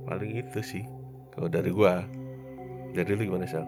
[0.08, 0.84] Paling itu sih.
[1.32, 2.04] Kalau dari gua.
[2.90, 3.64] Dari lu gimana Sal?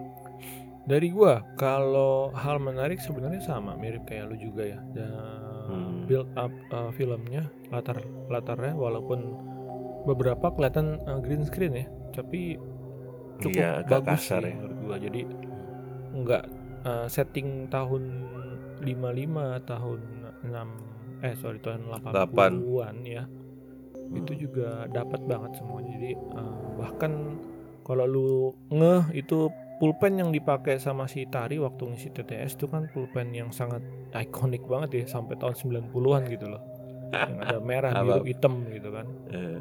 [0.83, 4.79] Dari gua kalau hal menarik sebenarnya sama mirip kayak lu juga ya.
[4.91, 5.42] Dan
[5.73, 6.05] Hmm.
[6.05, 7.97] build up uh, filmnya latar
[8.29, 9.19] latarnya walaupun
[10.03, 12.59] beberapa kelihatan uh, green screen ya, tapi
[13.39, 14.55] cukup Iya, bagus kasar sih ya.
[14.55, 14.97] menurut gua.
[14.99, 15.21] Jadi
[16.13, 16.43] nggak
[16.83, 18.03] uh, setting tahun
[18.83, 18.91] 55
[19.63, 19.99] tahun
[20.43, 23.23] 6 eh sorry tahun 80-an ya.
[24.13, 24.41] Itu Hmm.
[24.43, 25.91] juga dapat banget semuanya.
[25.95, 27.39] Jadi uh, bahkan
[27.81, 28.29] kalau lu
[28.69, 29.47] ngeh itu
[29.83, 33.83] pulpen yang dipakai sama si Tari waktu ngisi TTS itu kan pulpen yang sangat
[34.15, 36.63] ikonik banget ya sampai tahun 90-an gitu loh.
[37.11, 39.05] Yang ada merah, biru, hitam gitu kan.
[39.27, 39.59] Eh,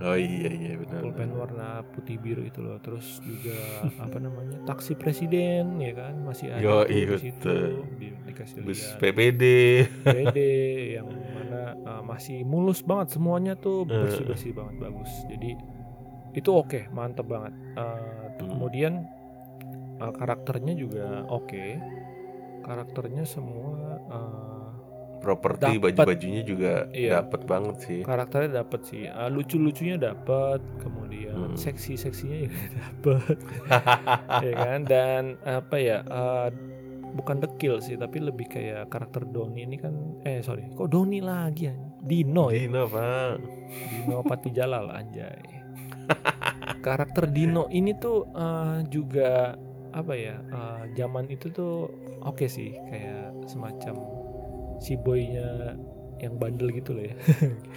[0.00, 1.02] oh iya iya benar.
[1.02, 2.78] Pulpen warna putih biru itu loh.
[2.78, 3.58] Terus juga
[3.98, 4.62] apa namanya?
[4.62, 7.54] Taksi presiden ya kan masih ada Yo, iya, di situ
[7.98, 8.98] dikasih Bus lihat.
[9.02, 9.42] PPD.
[10.00, 10.38] PD
[10.94, 14.06] yang mana uh, masih mulus banget semuanya tuh Eh.
[14.06, 15.10] bersih-bersih banget bagus.
[15.26, 15.50] Jadi
[16.32, 17.50] itu oke, mantep banget.
[17.74, 18.50] Uh, Hmm.
[18.50, 19.06] Kemudian
[19.98, 21.66] uh, karakternya juga oke.
[22.64, 23.76] Karakternya semua
[24.08, 24.68] uh,
[25.20, 27.24] Properti baju-bajunya juga Iya.
[27.24, 28.00] dapet banget sih.
[28.04, 29.08] karakternya dapet sih.
[29.08, 31.56] Uh, lucu-lucunya dapet, kemudian Hmm.
[31.56, 33.36] seksi-seksinya juga dapet,
[34.44, 34.78] ya kan?
[34.84, 36.04] Dan apa ya?
[36.04, 36.52] uh,
[37.14, 39.94] bukan dekil sih, tapi lebih kayak karakter Doni ini kan,
[40.26, 41.74] eh sorry, kok Doni lagi ya?
[42.02, 42.66] Dino ya?
[42.66, 43.32] Dino pak.
[43.88, 45.40] Dino Patijalal anjay.
[46.80, 49.56] Karakter Dino ini tuh eh, juga
[49.94, 50.36] apa ya?
[50.42, 51.86] eh, zaman itu tuh
[52.20, 53.94] oke sih kayak semacam
[54.76, 55.78] si boynya
[56.18, 57.14] yang bandel gitu loh ya.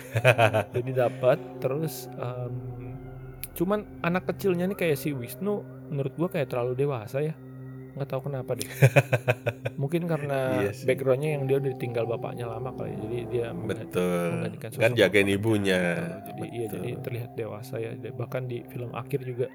[0.75, 2.53] Jadi dapat terus em,
[3.53, 7.33] cuman anak kecilnya nih kayak si Wisnu menurut gua kayak terlalu dewasa ya.
[7.97, 8.69] nggak tahu kenapa deh.
[9.81, 10.85] Mungkin karena Iya sih.
[10.85, 14.53] backgroundnya yang dia udah ditinggal bapaknya lama kali, jadi dia Betul.
[14.77, 15.81] Kan jagain ibunya.
[15.97, 16.21] Betul.
[16.29, 17.97] Jadi iya jadi terlihat dewasa ya.
[17.97, 19.49] Bahkan di film akhir juga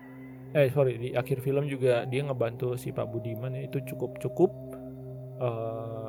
[0.53, 4.51] eh sorry di akhir film juga dia ngebantu si Pak Budiman ya itu cukup cukup
[5.39, 6.09] eh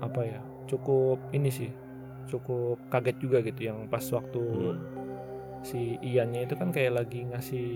[0.00, 1.70] apa ya cukup ini sih
[2.24, 4.78] cukup kaget juga gitu yang pas waktu Hmm.
[5.62, 7.68] si Iannya itu kan kayak lagi ngasih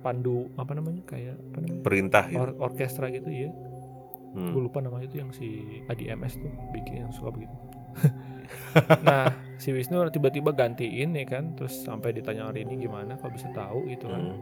[0.00, 2.36] pandu apa namanya kayak apa namanya Perintah gitu.
[2.38, 3.48] Or- orkestra gitu ya
[4.32, 4.48] Hmm.
[4.48, 7.52] gue lupa namanya itu yang si Adi MS tuh bikin yang suka begitu
[9.06, 13.48] nah si Wisnu tiba-tiba gantiin ya kan terus sampai ditanya hari ini gimana kok bisa
[13.50, 14.40] tahu gitu kan Hmm.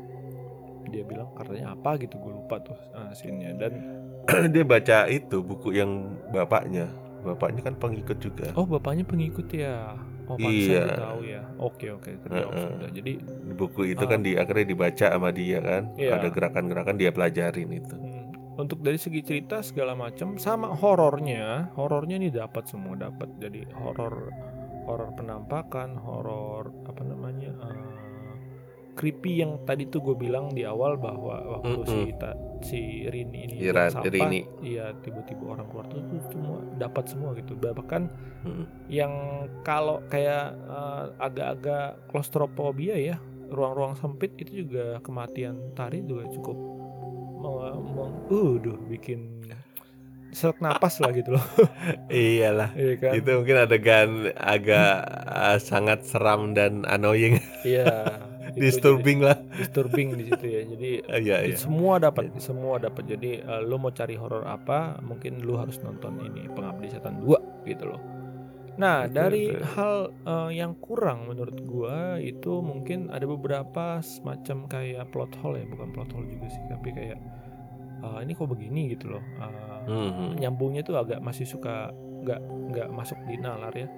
[0.86, 3.72] Dia bilang katanya apa gitu gue lupa tuh uh, scene-nya dan
[4.52, 6.86] Dia baca itu buku yang bapaknya.
[7.20, 8.48] Bapaknya kan pengikut juga.
[8.54, 9.92] oh bapaknya pengikut ya
[10.24, 10.94] oh Iya.
[10.94, 12.68] tahu ya oke oke terjawab Heeh.
[12.70, 14.08] sudah jadi Di buku itu Ah.
[14.08, 15.82] kan di akhirnya dibaca sama dia kan.
[15.96, 16.16] Iya.
[16.16, 17.92] Ada gerakan-gerakan dia pelajarin itu.
[17.92, 23.68] hmm, untuk dari segi cerita segala macam sama horornya horornya ini dapat semua dapat jadi
[23.74, 24.30] horor
[24.84, 27.89] horor penampakan horor apa namanya eh,
[29.00, 31.88] creepy yang tadi tuh gue bilang di awal bahwa waktu Mm-mm.
[31.88, 34.44] si ta- si Rini ini Ira- sampah, Rini.
[34.60, 38.64] iya tiba-tiba orang keluar tuh, tuh semua dapat semua gitu bahkan Hmm.
[38.88, 39.12] yang
[39.60, 43.16] kalau kayak eh, agak-agak klaustrofobia ya
[43.48, 46.56] ruang-ruang sempit itu juga kematian tari juga cukup
[47.40, 49.44] meng, uh, duh, bikin
[50.30, 51.44] sesak napas lah gitu loh
[52.08, 52.70] Iyalah.
[52.78, 54.92] iya kan Itu mungkin adegan agak
[55.26, 57.88] ah, sangat seram dan annoying, iya
[58.56, 59.38] itu disturbing lah.
[59.52, 60.90] disturbing di situ ya jadi
[61.22, 61.56] Iya iya.
[61.56, 66.18] semua dapat semua dapat jadi eh, lo mau cari horor apa mungkin lo harus nonton
[66.20, 68.00] ini pengabdi setan 2 gitu loh
[68.72, 69.66] nah Betul, dari betul.
[69.70, 69.94] hal
[70.24, 75.88] eh, yang kurang menurut gua itu mungkin ada beberapa semacam kayak plot hole ya bukan
[75.90, 77.18] plot hole juga sih tapi kayak
[78.00, 80.38] eh, ini kok begini gitu loh Eh, Mhm.
[80.38, 81.88] nyambungnya tuh agak masih suka
[82.20, 82.40] nggak
[82.70, 83.88] nggak masuk di nalar ya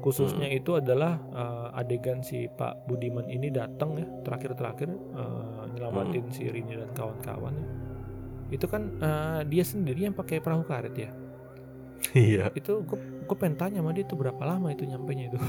[0.00, 6.44] khususnya itu adalah eh, adegan si Pak Budiman ini datang ya terakhir-terakhir eh, nyelamatin si
[6.44, 7.66] Rini dan kawan-kawan ya.
[8.50, 11.10] itu kan eh, dia sendiri yang pakai perahu karet ya
[12.10, 12.48] Iya.
[12.52, 15.38] itu gue gue pengen tanya sama dia itu berapa lama itu nyampe nya itu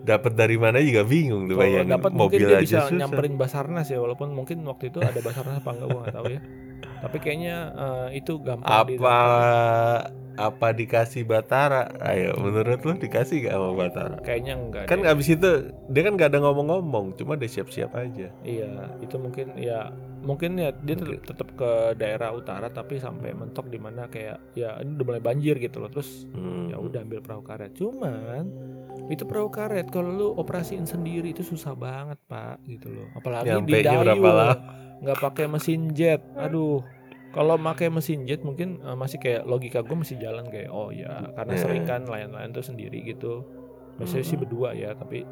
[0.00, 1.92] Dapat dari mana juga bingung tuh bayangin.
[1.92, 2.96] dapat mungkin Mobil dia aja bisa susah.
[2.96, 6.40] nyamperin Basarnas ya walaupun mungkin waktu itu ada Basarnas apa enggak gue nggak tahu ya
[7.00, 10.02] Tapi kayaknya eh, itu gampang Apa didapat.
[10.36, 11.92] apa dikasih Batara?
[11.98, 14.16] Ayo, menurut lu dikasih gak sama Batara?
[14.20, 15.08] Kayaknya enggak Kan deh.
[15.08, 15.50] abis itu
[15.86, 18.32] dia kan gak ada ngomong-ngomong, cuma dia siap-siap aja.
[18.40, 18.68] Iya,
[19.00, 21.24] itu mungkin ya mungkin ya dia tetap, Mungkin.
[21.26, 25.56] tetap ke daerah utara tapi sampai mentok di mana kayak ya ini udah mulai banjir
[25.56, 25.88] gitu loh.
[25.88, 26.68] Terus Hmm.
[26.68, 27.72] ya udah ambil perahu karet.
[27.72, 28.44] Cuman
[29.08, 33.08] itu perahu karet kalau lu operasiin sendiri itu susah banget, Pak, gitu loh.
[33.12, 34.56] Apalagi di Nyampenya berapa lama?
[35.00, 36.20] Nggak pakai mesin jet.
[36.36, 36.84] Aduh.
[37.30, 41.30] Kalau pakai mesin jet mungkin eh, masih kayak logika gue masih jalan kayak oh ya
[41.38, 41.62] karena Iya.
[41.62, 43.46] sering kan nelayan-nelayan tuh sendiri gitu.
[44.02, 44.42] Biasanya sih Mm-mm.
[44.48, 45.22] berdua ya, tapi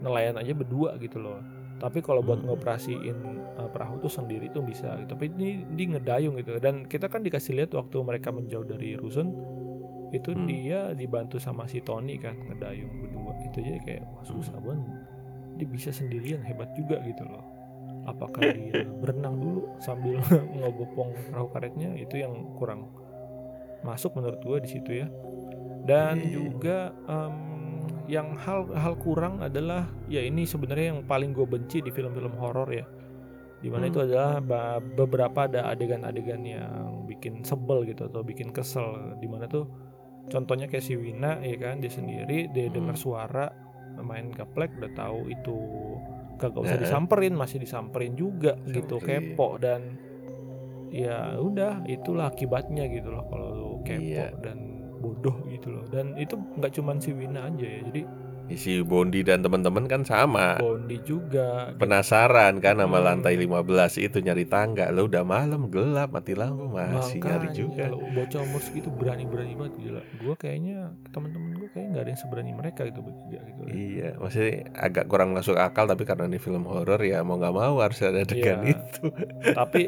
[0.00, 1.40] nelayan aja berdua gitu loh.
[1.80, 2.52] Tapi kalau buat Mm-mm.
[2.52, 3.16] ngoperasiin
[3.56, 5.16] uh, perahu tuh sendiri tuh bisa gitu.
[5.16, 6.60] Tapi ini di ngedayung gitu.
[6.60, 9.32] Dan kita kan dikasih lihat waktu mereka menjauh dari rusun
[10.10, 10.44] itu Hmm.
[10.44, 13.32] dia dibantu sama si Tony kan ngedayung berdua.
[13.48, 14.92] Itu aja kayak wah susah banget.
[15.56, 17.40] Dia bisa sendirian hebat juga gitu loh.
[18.04, 20.16] Apakah dia berenang dulu sambil
[20.56, 22.88] ngobopong perahu karetnya itu yang kurang
[23.80, 25.06] masuk menurut gue di situ ya.
[25.80, 26.28] Dan Iya.
[26.30, 26.78] juga
[27.08, 27.36] em,
[28.04, 32.68] yang hal hal kurang adalah ya ini sebenarnya yang paling gue benci di film-film horor
[32.68, 32.84] ya
[33.60, 33.92] di mana Hmm.
[33.92, 34.40] itu adalah
[34.80, 39.68] beberapa ada adegan-adegan yang bikin sebel gitu atau bikin kesel di mana tuh
[40.26, 42.74] contohnya kayak si Wina ya kan dia sendiri dia Hmm.
[42.74, 43.46] dengar suara
[44.00, 45.56] main gaplek udah tahu itu
[46.40, 49.36] kagak usah disamperin masih disamperin juga gitu Samperin.
[49.36, 49.80] kepo dan
[50.90, 54.32] ya udah itulah akibatnya gitu loh kalau lu kepo Iya.
[54.40, 54.58] dan
[54.98, 58.02] bodoh gitu loh dan itu nggak cuman si Wina aja ya jadi
[58.52, 60.56] Si Bondi dan teman-teman kan sama.
[60.56, 63.06] Bondi juga Penasaran kan sama Hmm.
[63.06, 63.60] lantai 15
[63.98, 64.88] itu nyari tangga.
[64.88, 67.84] Lo udah malam gelap mati lampu masih nyari Makanya, juga.
[67.84, 70.76] kalau bocah umur segitu berani-berani banget gila gue kayaknya
[71.08, 75.30] teman-teman gue kayak nggak ada yang seberani mereka gitu bertiga gitu Iya, maksudnya agak kurang
[75.30, 78.74] masuk akal tapi karena ini film horor ya mau nggak mau harus ada adegan Iya.
[78.76, 79.04] itu.
[79.52, 79.82] tapi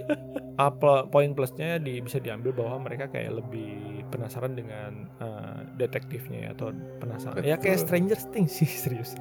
[0.55, 6.51] apa poin plusnya di, bisa diambil bahwa mereka kayak lebih penasaran dengan eh, detektifnya ya,
[6.53, 7.85] atau penasaran ya kayak Betul.
[7.89, 9.17] Stranger Things sih serius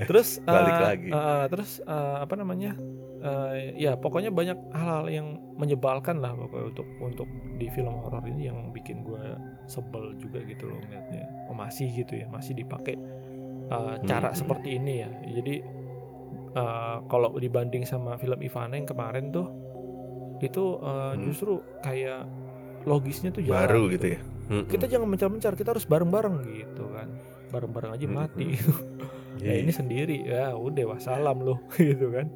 [0.00, 1.10] terus Balik eh, lagi.
[1.10, 2.78] eh, terus eh, apa namanya
[3.20, 8.46] eh, ya pokoknya banyak hal-hal yang menyebalkan lah pokoknya untuk untuk di film horor ini
[8.46, 9.24] yang bikin gue
[9.66, 12.94] sebel juga gitu loh ngeliatnya oh masih gitu ya masih dipakai
[13.66, 14.38] eh, cara Hmm.
[14.38, 15.54] seperti ini ya jadi
[16.52, 19.46] eh, kalau dibanding sama film Ivana yang kemarin tuh
[20.40, 21.20] itu eh, Hmm.
[21.22, 22.24] justru kayak
[22.88, 24.20] logisnya tuh jarang baru gitu ya.
[24.50, 24.66] Mm-mm.
[24.66, 27.08] kita jangan mencar-mencar kita harus bareng-bareng gitu kan
[27.50, 28.46] bareng-bareng aja Hmm, mati
[29.44, 29.62] ya iya.
[29.62, 32.26] ini sendiri ya udah wassalam loh gitu kan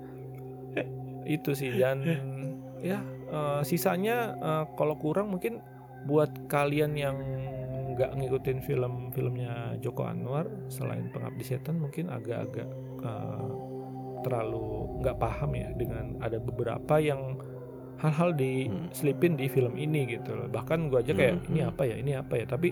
[1.25, 2.05] itu sih dan
[2.85, 3.01] ya
[3.33, 5.65] eh, sisanya eh, kalau kurang mungkin
[6.05, 7.17] buat kalian yang
[7.97, 12.69] nggak ngikutin film-filmnya Joko Anwar selain Pengabdi Setan mungkin agak-agak
[13.01, 13.51] eh,
[14.21, 17.41] terlalu nggak paham ya dengan ada beberapa yang
[18.03, 20.49] hal-hal diselipin di film ini gitu loh.
[20.51, 21.71] Bahkan gua aja kayak Hmm, ini hmm.
[21.71, 21.97] apa ya?
[21.99, 22.45] Ini apa ya?
[22.49, 22.69] Tapi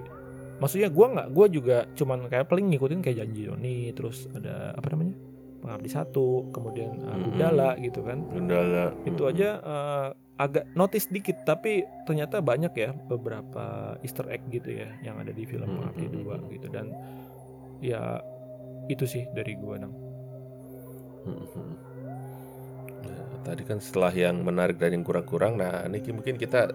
[0.59, 4.87] maksudnya gua nggak gua juga cuman kayak paling ngikutin kayak janji Doni terus ada apa
[4.93, 5.15] namanya?
[5.63, 7.17] Pengabdi satu kemudian uh.
[7.17, 8.19] Gundala gitu kan.
[8.27, 8.91] Gundala.
[9.07, 10.09] itu aja uh,
[10.43, 15.47] agak notice dikit tapi ternyata banyak ya beberapa Easter egg gitu ya yang ada di
[15.47, 16.67] film pengabdi dua gitu.
[16.67, 16.91] Dan
[17.79, 18.19] ya
[18.91, 19.95] itu sih dari gua nang.
[23.03, 26.71] Nah, tadi kan setelah yang menarik dan yang kurang-kurang, nah ini mungkin kita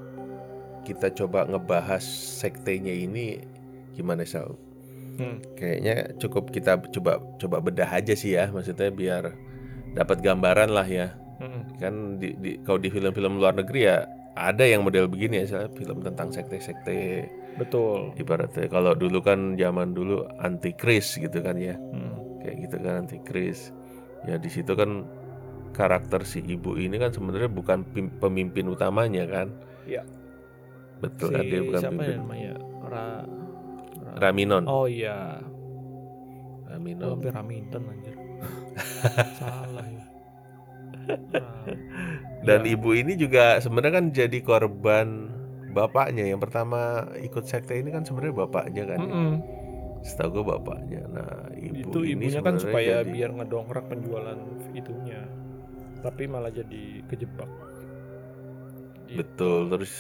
[0.84, 2.04] kita coba ngebahas
[2.40, 3.44] sektenya ini
[3.96, 4.56] gimana Sal?
[5.18, 5.42] Hmm.
[5.58, 9.34] Kayaknya cukup kita coba coba bedah aja sih ya, maksudnya biar
[9.98, 11.18] dapat gambaran lah ya.
[11.38, 11.78] Mm-mm.
[11.82, 14.06] Kan di, di kalau di film-film luar negeri ya
[14.38, 17.26] ada yang model begini ya, Sal, film tentang sekte-sekte
[17.58, 21.74] betul ibaratnya kalau dulu kan zaman dulu antikris gitu kan ya.
[21.74, 22.14] Mm.
[22.46, 23.74] kayak gitu kan antikris
[24.24, 25.04] ya di situ kan
[25.70, 27.84] karakter si ibu ini kan sebenarnya bukan
[28.18, 29.48] pemimpin utamanya kan?
[29.84, 30.04] Iya.
[30.98, 32.54] betul si kan dia bukan siapa ya pemimpin namanya?
[32.82, 33.06] Ra,
[34.02, 35.40] Ra- Raminon oh iya.
[36.66, 38.16] Raminon hampir Raminten anjir.
[39.40, 40.06] Salah ya.
[42.40, 42.70] Dan Ya.
[42.70, 45.08] ibu ini juga sebenarnya kan jadi korban
[45.70, 46.26] bapaknya.
[46.26, 46.82] Yang pertama
[47.18, 49.08] ikut sekte ini kan sebenarnya bapaknya kan ya.
[49.08, 49.34] Mm-mm.
[50.00, 51.02] setahu gue bapaknya.
[51.08, 54.38] Nah ibu itu ini ibunya kan supaya jadi- biar ngedongkrak penjualan
[54.72, 55.22] itunya
[56.02, 57.50] tapi malah jadi kejebak
[59.08, 59.24] Gitu.
[59.24, 59.94] Betul, terus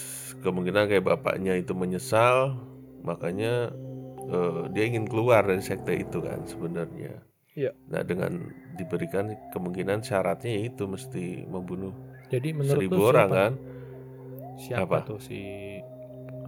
[0.44, 2.60] kemungkinan kayak bapaknya itu menyesal,
[3.08, 3.72] makanya
[4.28, 7.24] eh, dia ingin keluar dari sekte itu kan sebenarnya.
[7.56, 7.72] Iya.
[7.88, 11.96] Nah dengan diberikan kemungkinan syaratnya itu mesti membunuh
[12.30, 13.54] jadi menurut seribu lu orang siapa, kan.
[14.60, 15.08] siapa Apa?
[15.08, 15.42] tuh si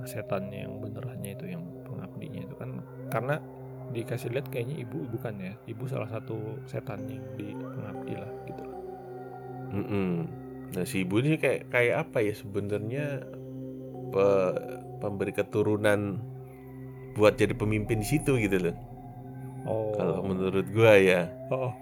[0.05, 3.41] setannya yang benerannya itu yang pengabdinya itu kan karena
[3.89, 8.29] dikasih lihat kayaknya ibu bukan ya ibu salah satu setan yang di pengabdi lah
[9.69, 10.11] Mm-mm.
[10.73, 13.05] Nah si ibu ini kayak kayak apa ya sebenarnya
[14.13, 14.59] pe-
[15.01, 16.21] pemberi keturunan
[17.17, 18.75] buat jadi pemimpin di situ gitu loh.
[19.65, 19.91] Oh.
[19.97, 21.73] Kalau menurut gua ya Oh.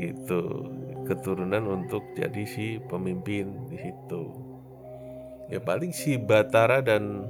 [0.00, 0.70] gitu
[1.04, 4.22] keturunan untuk jadi si pemimpin di situ.
[5.50, 7.26] Ya paling si Batara dan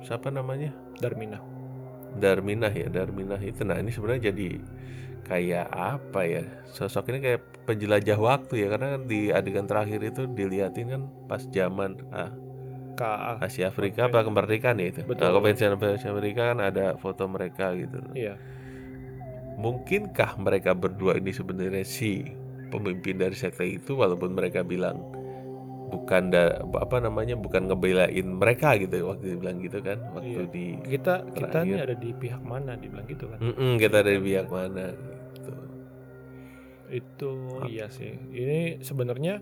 [0.00, 1.38] siapa namanya Darmina.
[2.16, 3.62] Darminah ya Darminah itu.
[3.68, 4.56] Nah ini sebenarnya jadi
[5.28, 10.24] kayak apa ya sosok ini kayak penjelajah waktu ya karena kan di adegan terakhir itu
[10.26, 12.32] dilihatin kan pas zaman ah,
[12.96, 13.38] KA.
[13.38, 15.00] Asia Afrika apa kemerdekaan ya itu.
[15.04, 15.22] Betul.
[15.22, 18.02] Nah, konvensi Asia Afrika kan ada foto mereka gitu.
[18.10, 18.34] Iya.
[19.54, 22.26] Mungkinkah mereka berdua ini sebenarnya si
[22.68, 25.02] pemimpin dari sekte itu walaupun mereka bilang
[25.88, 30.52] bukan da, apa namanya bukan ngebelain mereka gitu waktu dibilang gitu kan waktu Iya.
[30.52, 31.78] di Kita kita Terakhir.
[31.80, 33.38] ada di pihak mana dibilang gitu kan.
[33.40, 34.86] Mm-mm, kita dari pihak mana.
[36.90, 38.12] Itu iya sih.
[38.14, 39.40] Ini sebenarnya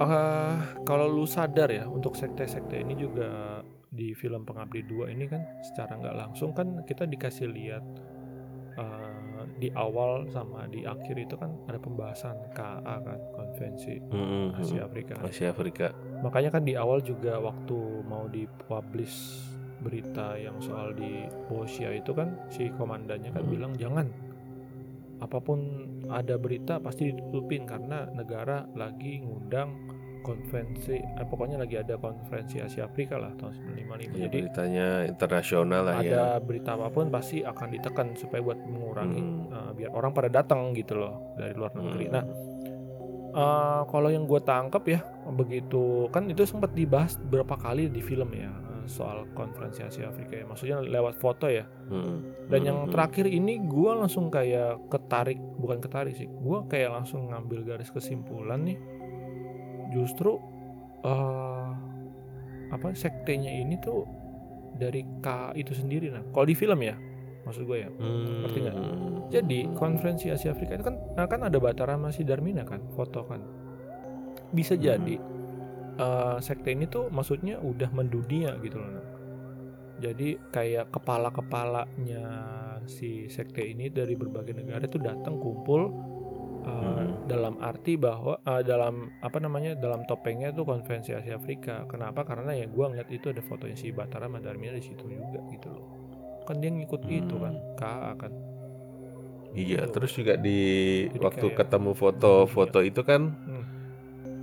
[0.00, 5.42] eh kalau lu sadar ya untuk sekte-sekte ini juga di film Pengabdi 2 ini kan
[5.60, 7.84] secara nggak langsung kan kita dikasih lihat
[8.78, 14.80] eh, di awal sama di akhir itu kan ada pembahasan KA kan konvensi Mm-mm, Asia
[14.80, 14.88] mm-mm.
[14.88, 15.14] Afrika.
[15.20, 15.86] Asia Afrika.
[16.22, 19.48] Makanya kan di awal juga waktu mau dipublish
[19.80, 23.52] berita yang soal di Bosnia itu kan si komandannya kan Hmm.
[23.52, 24.06] bilang jangan
[25.20, 25.58] apa pun
[26.08, 29.76] ada berita pasti ditutupin karena negara lagi ngundang
[30.20, 35.82] konvensi eh, pokoknya lagi ada konferensi Asia Afrika lah tahun 1955 Ya, jadi beritanya internasional
[35.82, 36.08] lah ya.
[36.08, 39.48] ada berita apa pun pasti akan ditekan supaya buat mengurangi Hmm.
[39.48, 42.06] eh, biar orang pada datang gitu loh dari luar negeri.
[42.06, 42.14] Hmm.
[42.14, 42.24] Nah
[43.30, 48.26] Eh, kalau yang gue tangkap ya begitu kan itu sempat dibahas beberapa kali di film
[48.34, 48.50] ya
[48.90, 50.44] soal konferensi Asia Afrika ya.
[50.44, 51.64] Maksudnya lewat foto ya.
[51.88, 52.92] Mm-mm, dan yang mm-mm.
[52.92, 56.26] terakhir ini gue langsung kayak ketarik bukan ketarik sih.
[56.26, 58.78] Gue kayak langsung ngambil garis kesimpulan nih.
[59.94, 60.36] Justru
[61.06, 61.68] eh
[62.70, 64.06] apa sektenya ini tuh
[64.74, 66.22] dari K itu sendiri nah.
[66.34, 66.98] Kalau di film ya
[67.46, 67.88] maksud gue ya.
[67.88, 68.76] Hmm, ngerti nggak?
[69.30, 73.40] jadi konferensi Asia Afrika itu kan nah kan ada Batara masih Darmina kan foto kan.
[74.50, 74.82] Bisa Hmm.
[74.82, 75.14] jadi
[76.00, 79.04] eh, sekte ini tuh maksudnya udah mendunia gitu loh
[80.00, 82.24] jadi kayak kepala-kepalanya
[82.86, 85.92] si sekte ini dari berbagai negara tuh datang kumpul
[86.60, 87.24] eh, Hmm.
[87.24, 92.52] dalam arti bahwa eh, dalam apa namanya dalam topengnya tuh konferensi Asia Afrika kenapa karena
[92.52, 95.84] ya gua ngeliat itu ada fotonya si Batara sama Darmina di situ juga gitu loh
[96.42, 97.76] kan dia ngikut itu kan Hmm.
[97.76, 98.32] KA kan
[99.50, 99.90] Iya, Gitu.
[99.90, 100.58] terus juga di
[101.08, 103.64] Jadi waktu kayak- ketemu foto-foto itu kan Hmm.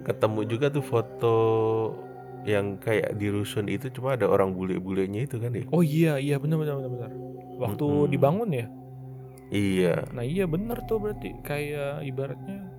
[0.08, 1.36] Ketemu juga tuh foto
[2.48, 5.68] yang kayak di rusun itu cuma ada orang bule-bulenya itu kan ya.
[5.76, 7.12] Oh iya iya benar benar benar benar.
[7.60, 8.12] Waktu Mm-mm.
[8.16, 8.66] dibangun ya.
[9.52, 10.08] Iya.
[10.16, 12.72] Nah iya benar tuh berarti kayak ibaratnya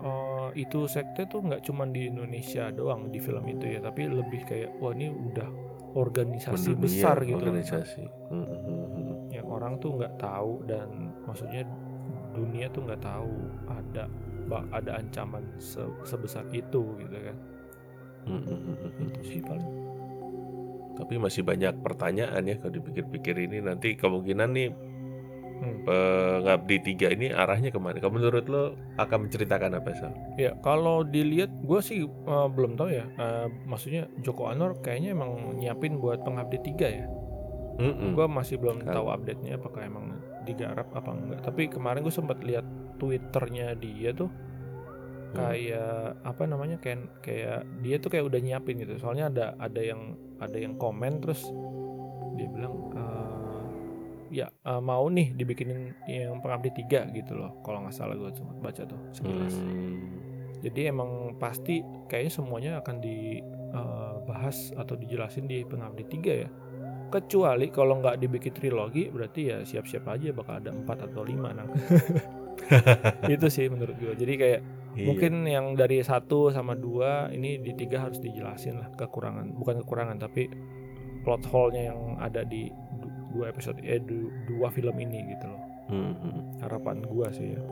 [0.00, 4.48] eh, itu sekte tuh nggak cuma di Indonesia doang di film itu ya, tapi lebih
[4.48, 5.48] kayak wah ini udah
[5.92, 7.36] organisasi mendunia, besar gitu.
[7.36, 8.04] Organisasi.
[8.32, 9.28] Mm-mm.
[9.28, 11.68] Yang orang tuh nggak tahu dan maksudnya
[12.32, 13.32] dunia tuh nggak tahu
[13.68, 14.08] ada
[14.70, 17.36] ada ancaman se- sebesar itu gitu kan.
[18.26, 19.10] Mm-mm.
[19.10, 19.70] Itu sih paling.
[20.92, 24.70] Tapi masih banyak pertanyaan ya kalau dipikir-pikir ini nanti kemungkinan nih
[25.62, 25.86] Hmm.
[25.86, 28.02] pengabdi tiga ini arahnya ke mana?
[28.02, 30.10] Kalau menurut lo akan menceritakan apa Sal?
[30.34, 33.06] Ya kalau dilihat gue sih eh, belum tahu ya.
[33.06, 37.06] Eh, maksudnya Joko Anwar kayaknya emang nyiapin buat pengabdi tiga ya.
[37.78, 38.18] Mm-mm.
[38.18, 38.90] Gue masih belum Kan.
[38.90, 41.38] tahu update-nya apakah emang digarap apa enggak.
[41.46, 42.66] Tapi kemarin gue sempat lihat
[43.02, 44.30] twitternya dia tuh
[45.32, 45.48] Hmm.
[45.48, 49.00] kayak apa namanya kayak kayak dia tuh kayak udah nyiapin gitu.
[49.00, 51.48] Soalnya ada ada yang ada yang komen terus
[52.36, 53.60] dia bilang eh,
[54.28, 57.64] ya eh, mau nih dibikinin yang pengabdi tiga gitu loh.
[57.64, 59.56] Kalau nggak salah gue sempat baca tuh sekilas.
[59.56, 60.20] Hmm.
[60.60, 61.80] Jadi emang pasti
[62.12, 66.48] kayaknya semuanya akan dibahas atau dijelasin di Pengabdi 3 ya.
[67.08, 71.72] Kecuali kalau nggak dibikin trilogi berarti ya siap-siap aja bakal ada 4 atau 5 nang.
[73.30, 74.14] itu sih menurut gue.
[74.14, 74.60] Jadi kayak
[74.92, 75.08] Iya.
[75.08, 80.20] mungkin yang dari satu sama dua ini di tiga harus dijelasin lah kekurangan, bukan kekurangan
[80.20, 80.52] tapi
[81.22, 85.62] plot hole-nya yang ada di du- dua episode eh du- dua film ini gitu loh.
[85.88, 86.60] Mm-mm.
[86.60, 87.62] Harapan gua sih ya.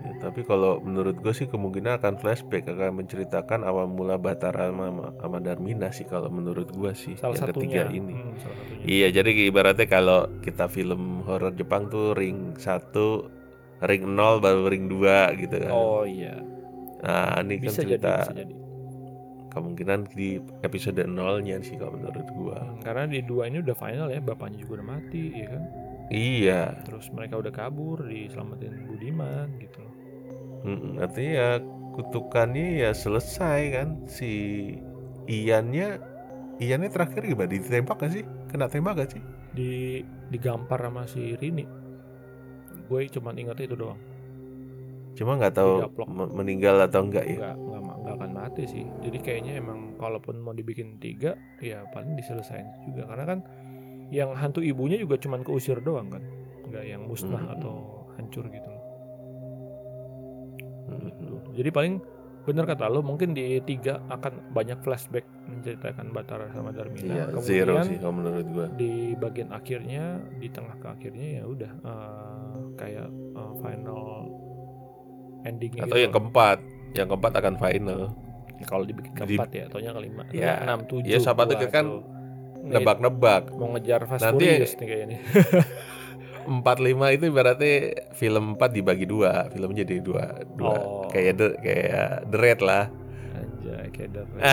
[0.00, 4.90] Ya, tapi kalau menurut gue sih kemungkinan akan flashback akan menceritakan awal mula Batara sama,
[5.14, 7.84] sama Darmina sih kalau menurut gue sih Salah yang satunya.
[7.86, 8.14] ketiga ini.
[8.16, 8.84] Hmm, salah satunya.
[8.88, 13.38] Iya, jadi ibaratnya kalau kita film horor Jepang tuh ring 1,
[13.84, 15.70] ring 0 baru ring 2 gitu kan.
[15.72, 16.36] Oh iya.
[17.00, 18.54] Nah, ini kan Bisa jadi, cerita bisa jadi.
[19.50, 22.60] kemungkinan di episode 0-nya sih kalau menurut gua.
[22.80, 25.62] Karena di dua ini udah final ya, bapaknya juga udah mati, ya kan.
[26.10, 29.78] Iya, Terus mereka udah kabur, diselamatin Budiman gitu.
[29.80, 29.94] loh.
[30.60, 31.50] Mm-mm, artinya ya
[31.90, 34.30] kutukannya ya selesai kan si
[35.24, 35.88] Iannya
[36.60, 41.64] Iannya terakhir gimana ditembak gak sih kena tembak gak sih di digampar sama si Rini
[42.90, 44.00] gue cuman ingat itu doang.
[45.14, 45.86] Cuma nggak tahu
[46.34, 47.54] meninggal atau enggak ya?
[47.54, 48.84] Nggak nggak akan mati sih.
[49.00, 53.06] Jadi kayaknya emang kalaupun mau dibikin tiga ya paling diselesain juga.
[53.06, 53.38] Karena kan
[54.10, 56.22] yang hantu ibunya juga cuman keusir doang kan.
[56.66, 57.54] Nggak yang musnah Hmm.
[57.54, 57.74] atau
[58.18, 58.70] hancur gitu.
[60.90, 61.54] Mhm.
[61.54, 61.94] jadi paling
[62.40, 67.06] bener kata lo mungkin di tiga akan banyak flashback menceritakan Batara sama Darmina.
[67.06, 68.66] Iya kemudian zero sih kalau menurut gua.
[68.74, 74.00] di bagian akhirnya di tengah ke akhirnya ya udah eh, kayak eh, final
[75.44, 76.04] endingnya atau gitu.
[76.08, 76.58] yang keempat.
[76.96, 78.00] Yang keempat akan final.
[78.60, 80.22] Ya, kalau dibikin Di- keempat ya ataunya kelima.
[80.32, 82.02] Ya, enam tujuh ya, siapa kan tuh.
[82.60, 83.56] Nih, nebak-nebak.
[83.56, 85.18] mau ngejar Fast Nanti- Furious nih kayaknya.
[86.40, 89.48] Empat lima itu berarti film empat dibagi dua.
[89.52, 90.76] Filmnya jadi dua dua.
[90.76, 91.04] Oh.
[91.08, 92.88] kayak the kayak the red lah.
[93.30, 94.44] Anjay kayak The Red.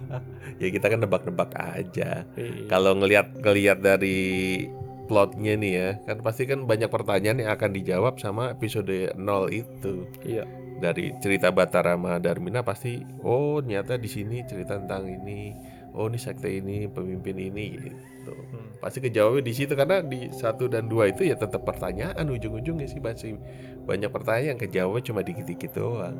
[0.60, 2.24] ya kita kan nebak-nebak aja.
[2.36, 2.68] Iya.
[2.68, 4.66] kalau ngelihat ngelihat dari
[5.10, 5.88] plotnya nih ya.
[6.06, 9.18] Kan pasti kan banyak pertanyaan yang akan dijawab sama episode 0
[9.50, 10.06] itu.
[10.22, 10.46] Iya.
[10.80, 15.52] dari cerita Batara sama Darmina pasti oh ternyata di sini cerita tentang ini.
[15.92, 18.32] Oh ini sekte ini pemimpin ini gitu.
[18.32, 18.80] Hmm.
[18.80, 22.96] pasti kejawabnya di situ karena di satu dan dua itu ya tetap pertanyaan ujung-ujungnya sih.
[22.96, 23.36] Masih
[23.84, 26.16] banyak pertanyaan yang kejawabnya cuma dikit-dikit doang.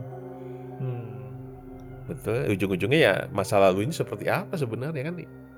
[0.77, 1.09] Hmm.
[2.05, 2.53] betul.
[2.53, 5.15] Ujung-ujungnya ya masa lalu ini seperti apa sebenarnya kan?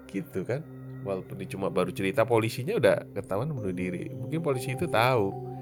[0.07, 0.63] Gitu kan
[1.03, 4.11] walaupun dia cuma baru cerita polisinya udah ketahuan bunuh diri.
[4.11, 5.53] Mungkin polisi itu tahu.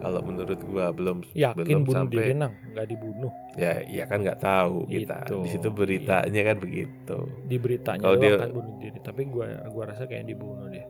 [0.00, 2.52] Kalau menurut gua belum yakin belum bunuh sampai diri nang?
[2.72, 3.32] Nggak dibunuh?
[3.60, 5.28] Ya ya kan nggak tahu kita.
[5.28, 5.36] Gitu.
[5.44, 7.18] di situ beritanya kan begitu.
[7.44, 10.88] Di beritanya Kalau dia- kan bunuh diri tapi gua gua rasa kayak dibunuh dia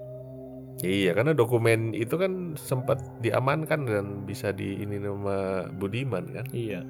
[0.80, 6.46] iya karena dokumen itu kan sempat diamankan dan bisa di ini nama Budiman kan?
[6.56, 6.80] Iya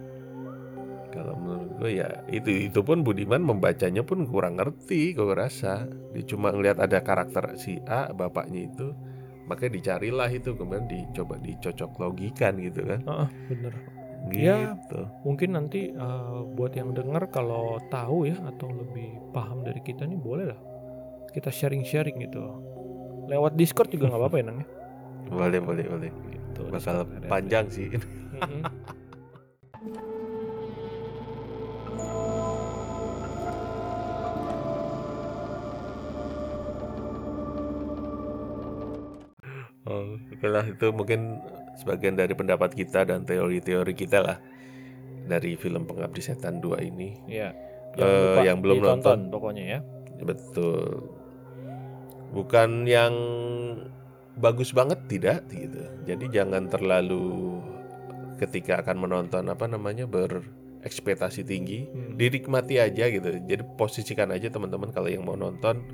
[1.11, 6.25] kalau menurut gue ya itu itu pun Budiman membacanya pun kurang ngerti gue rasa dia
[6.25, 8.95] cuma ngelihat ada karakter si A bapaknya itu.
[9.51, 13.01] Makanya dicarilah itu kemudian dicoba dicocok logikan gitu kan.
[13.11, 13.75] Ah bener.
[14.31, 14.47] Gitu.
[14.47, 14.77] Ya.
[15.25, 20.21] mungkin nanti eh, buat yang denger kalau tahu ya atau lebih paham dari kita nih
[20.21, 20.61] boleh lah.
[21.35, 22.43] Kita sharing-sharing gitu.
[23.27, 24.67] Lewat Discord juga nggak apa-apa ya nang ya?
[25.31, 26.11] Boleh boleh boleh.
[26.11, 27.87] Gitu, bakal Discord panjang sih.
[27.95, 28.67] Oh,
[40.41, 41.37] oke lah itu mungkin
[41.77, 44.39] sebagian dari pendapat kita dan teori-teori kita lah
[45.21, 47.13] dari film Pengabdi Setan 2 ini.
[47.29, 47.53] Iya.
[47.93, 49.79] Eh, yang belum ditonton pokoknya ya.
[50.19, 51.05] Betul.
[52.31, 53.13] Bukan yang
[54.35, 55.83] bagus banget tidak gitu.
[56.09, 57.61] Jadi jangan terlalu
[58.39, 62.17] ketika akan menonton apa namanya berekspektasi tinggi, Hmm.
[62.17, 63.29] dinikmati aja gitu.
[63.37, 65.85] Jadi posisikan aja teman-teman kalau yang mau nonton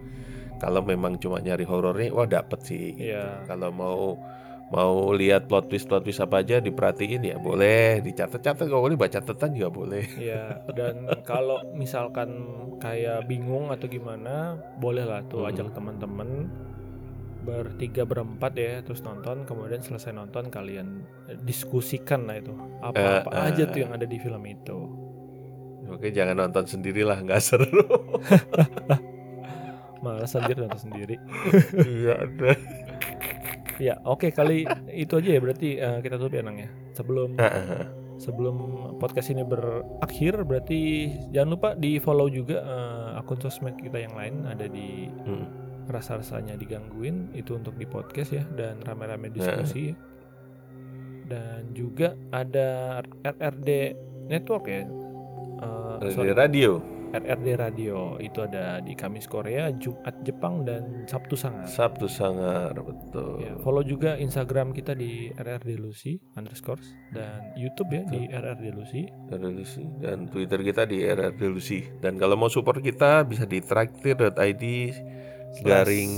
[0.57, 2.95] kalau memang cuma nyari horornya wah dapet sih.
[2.95, 3.11] gitu.
[3.11, 3.45] Iya.
[3.45, 4.21] Kalau mau
[4.67, 9.19] mau lihat plot twist plot twist apa aja diperhatiin ya boleh dicatat-catat kalau boleh baca
[9.19, 12.31] catatan juga boleh Iya, dan kalau misalkan
[12.77, 15.51] kayak bingung atau gimana, boleh lah tuh Hmm.
[15.51, 16.51] ajak teman-teman
[17.39, 21.07] bertiga berempat ya, terus nonton, kemudian selesai nonton kalian
[21.41, 23.71] diskusikan lah itu apa-apa Eh, aja eh.
[23.71, 24.79] tuh yang ada di film itu.
[25.87, 27.71] oke jangan nonton sendirilah nggak seru
[29.97, 31.17] Malah sendiri nonton sendiri.
[31.95, 32.51] iya ada
[33.79, 36.69] Ya, oke kali itu aja ya berarti eh, kita tutup ya Nang ya.
[36.93, 37.37] Sebelum
[38.17, 38.57] sebelum
[38.97, 40.81] podcast ini berakhir berarti
[41.31, 45.45] jangan lupa di follow juga eh, akun sosmed kita yang lain ada di Hmm.
[45.87, 49.95] rasa-rasanya digangguin itu untuk di podcast ya dan rame-rame diskusi.
[51.27, 53.71] Dan juga ada RRD
[54.27, 54.83] network ya?
[54.83, 56.79] Eh, Dari sorry, radio
[57.15, 58.19] RRD radio.
[58.19, 61.67] Itu ada di Kamis Korea Jumat Jepang dan Sabtu Sangar.
[61.69, 63.43] Sabtu Sangar betul.
[63.43, 66.83] Ya, follow juga Instagram kita di RRD Lucy underscore
[67.15, 69.07] dan YouTube ya di RRD Lucy.
[69.31, 71.87] RRDlucy dan Twitter kita di RRD Lucy.
[72.03, 74.65] Dan kalau mau support kita bisa di traktir.id
[75.63, 76.13] garing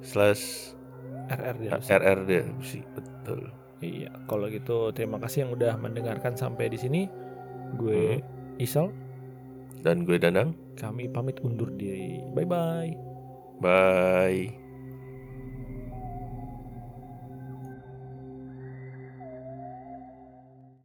[0.00, 0.72] slash
[1.28, 1.90] RRD Lucy.
[1.92, 3.40] RRD Lucy betul.
[3.80, 7.08] Iya, kalau gitu terima kasih yang udah mendengarkan sampai di sini.
[7.80, 8.20] Gue
[8.60, 8.92] Isal,
[9.80, 12.20] dan gue Danang kami pamit undur diri.
[12.32, 12.92] Bye bye.
[13.60, 14.59] bye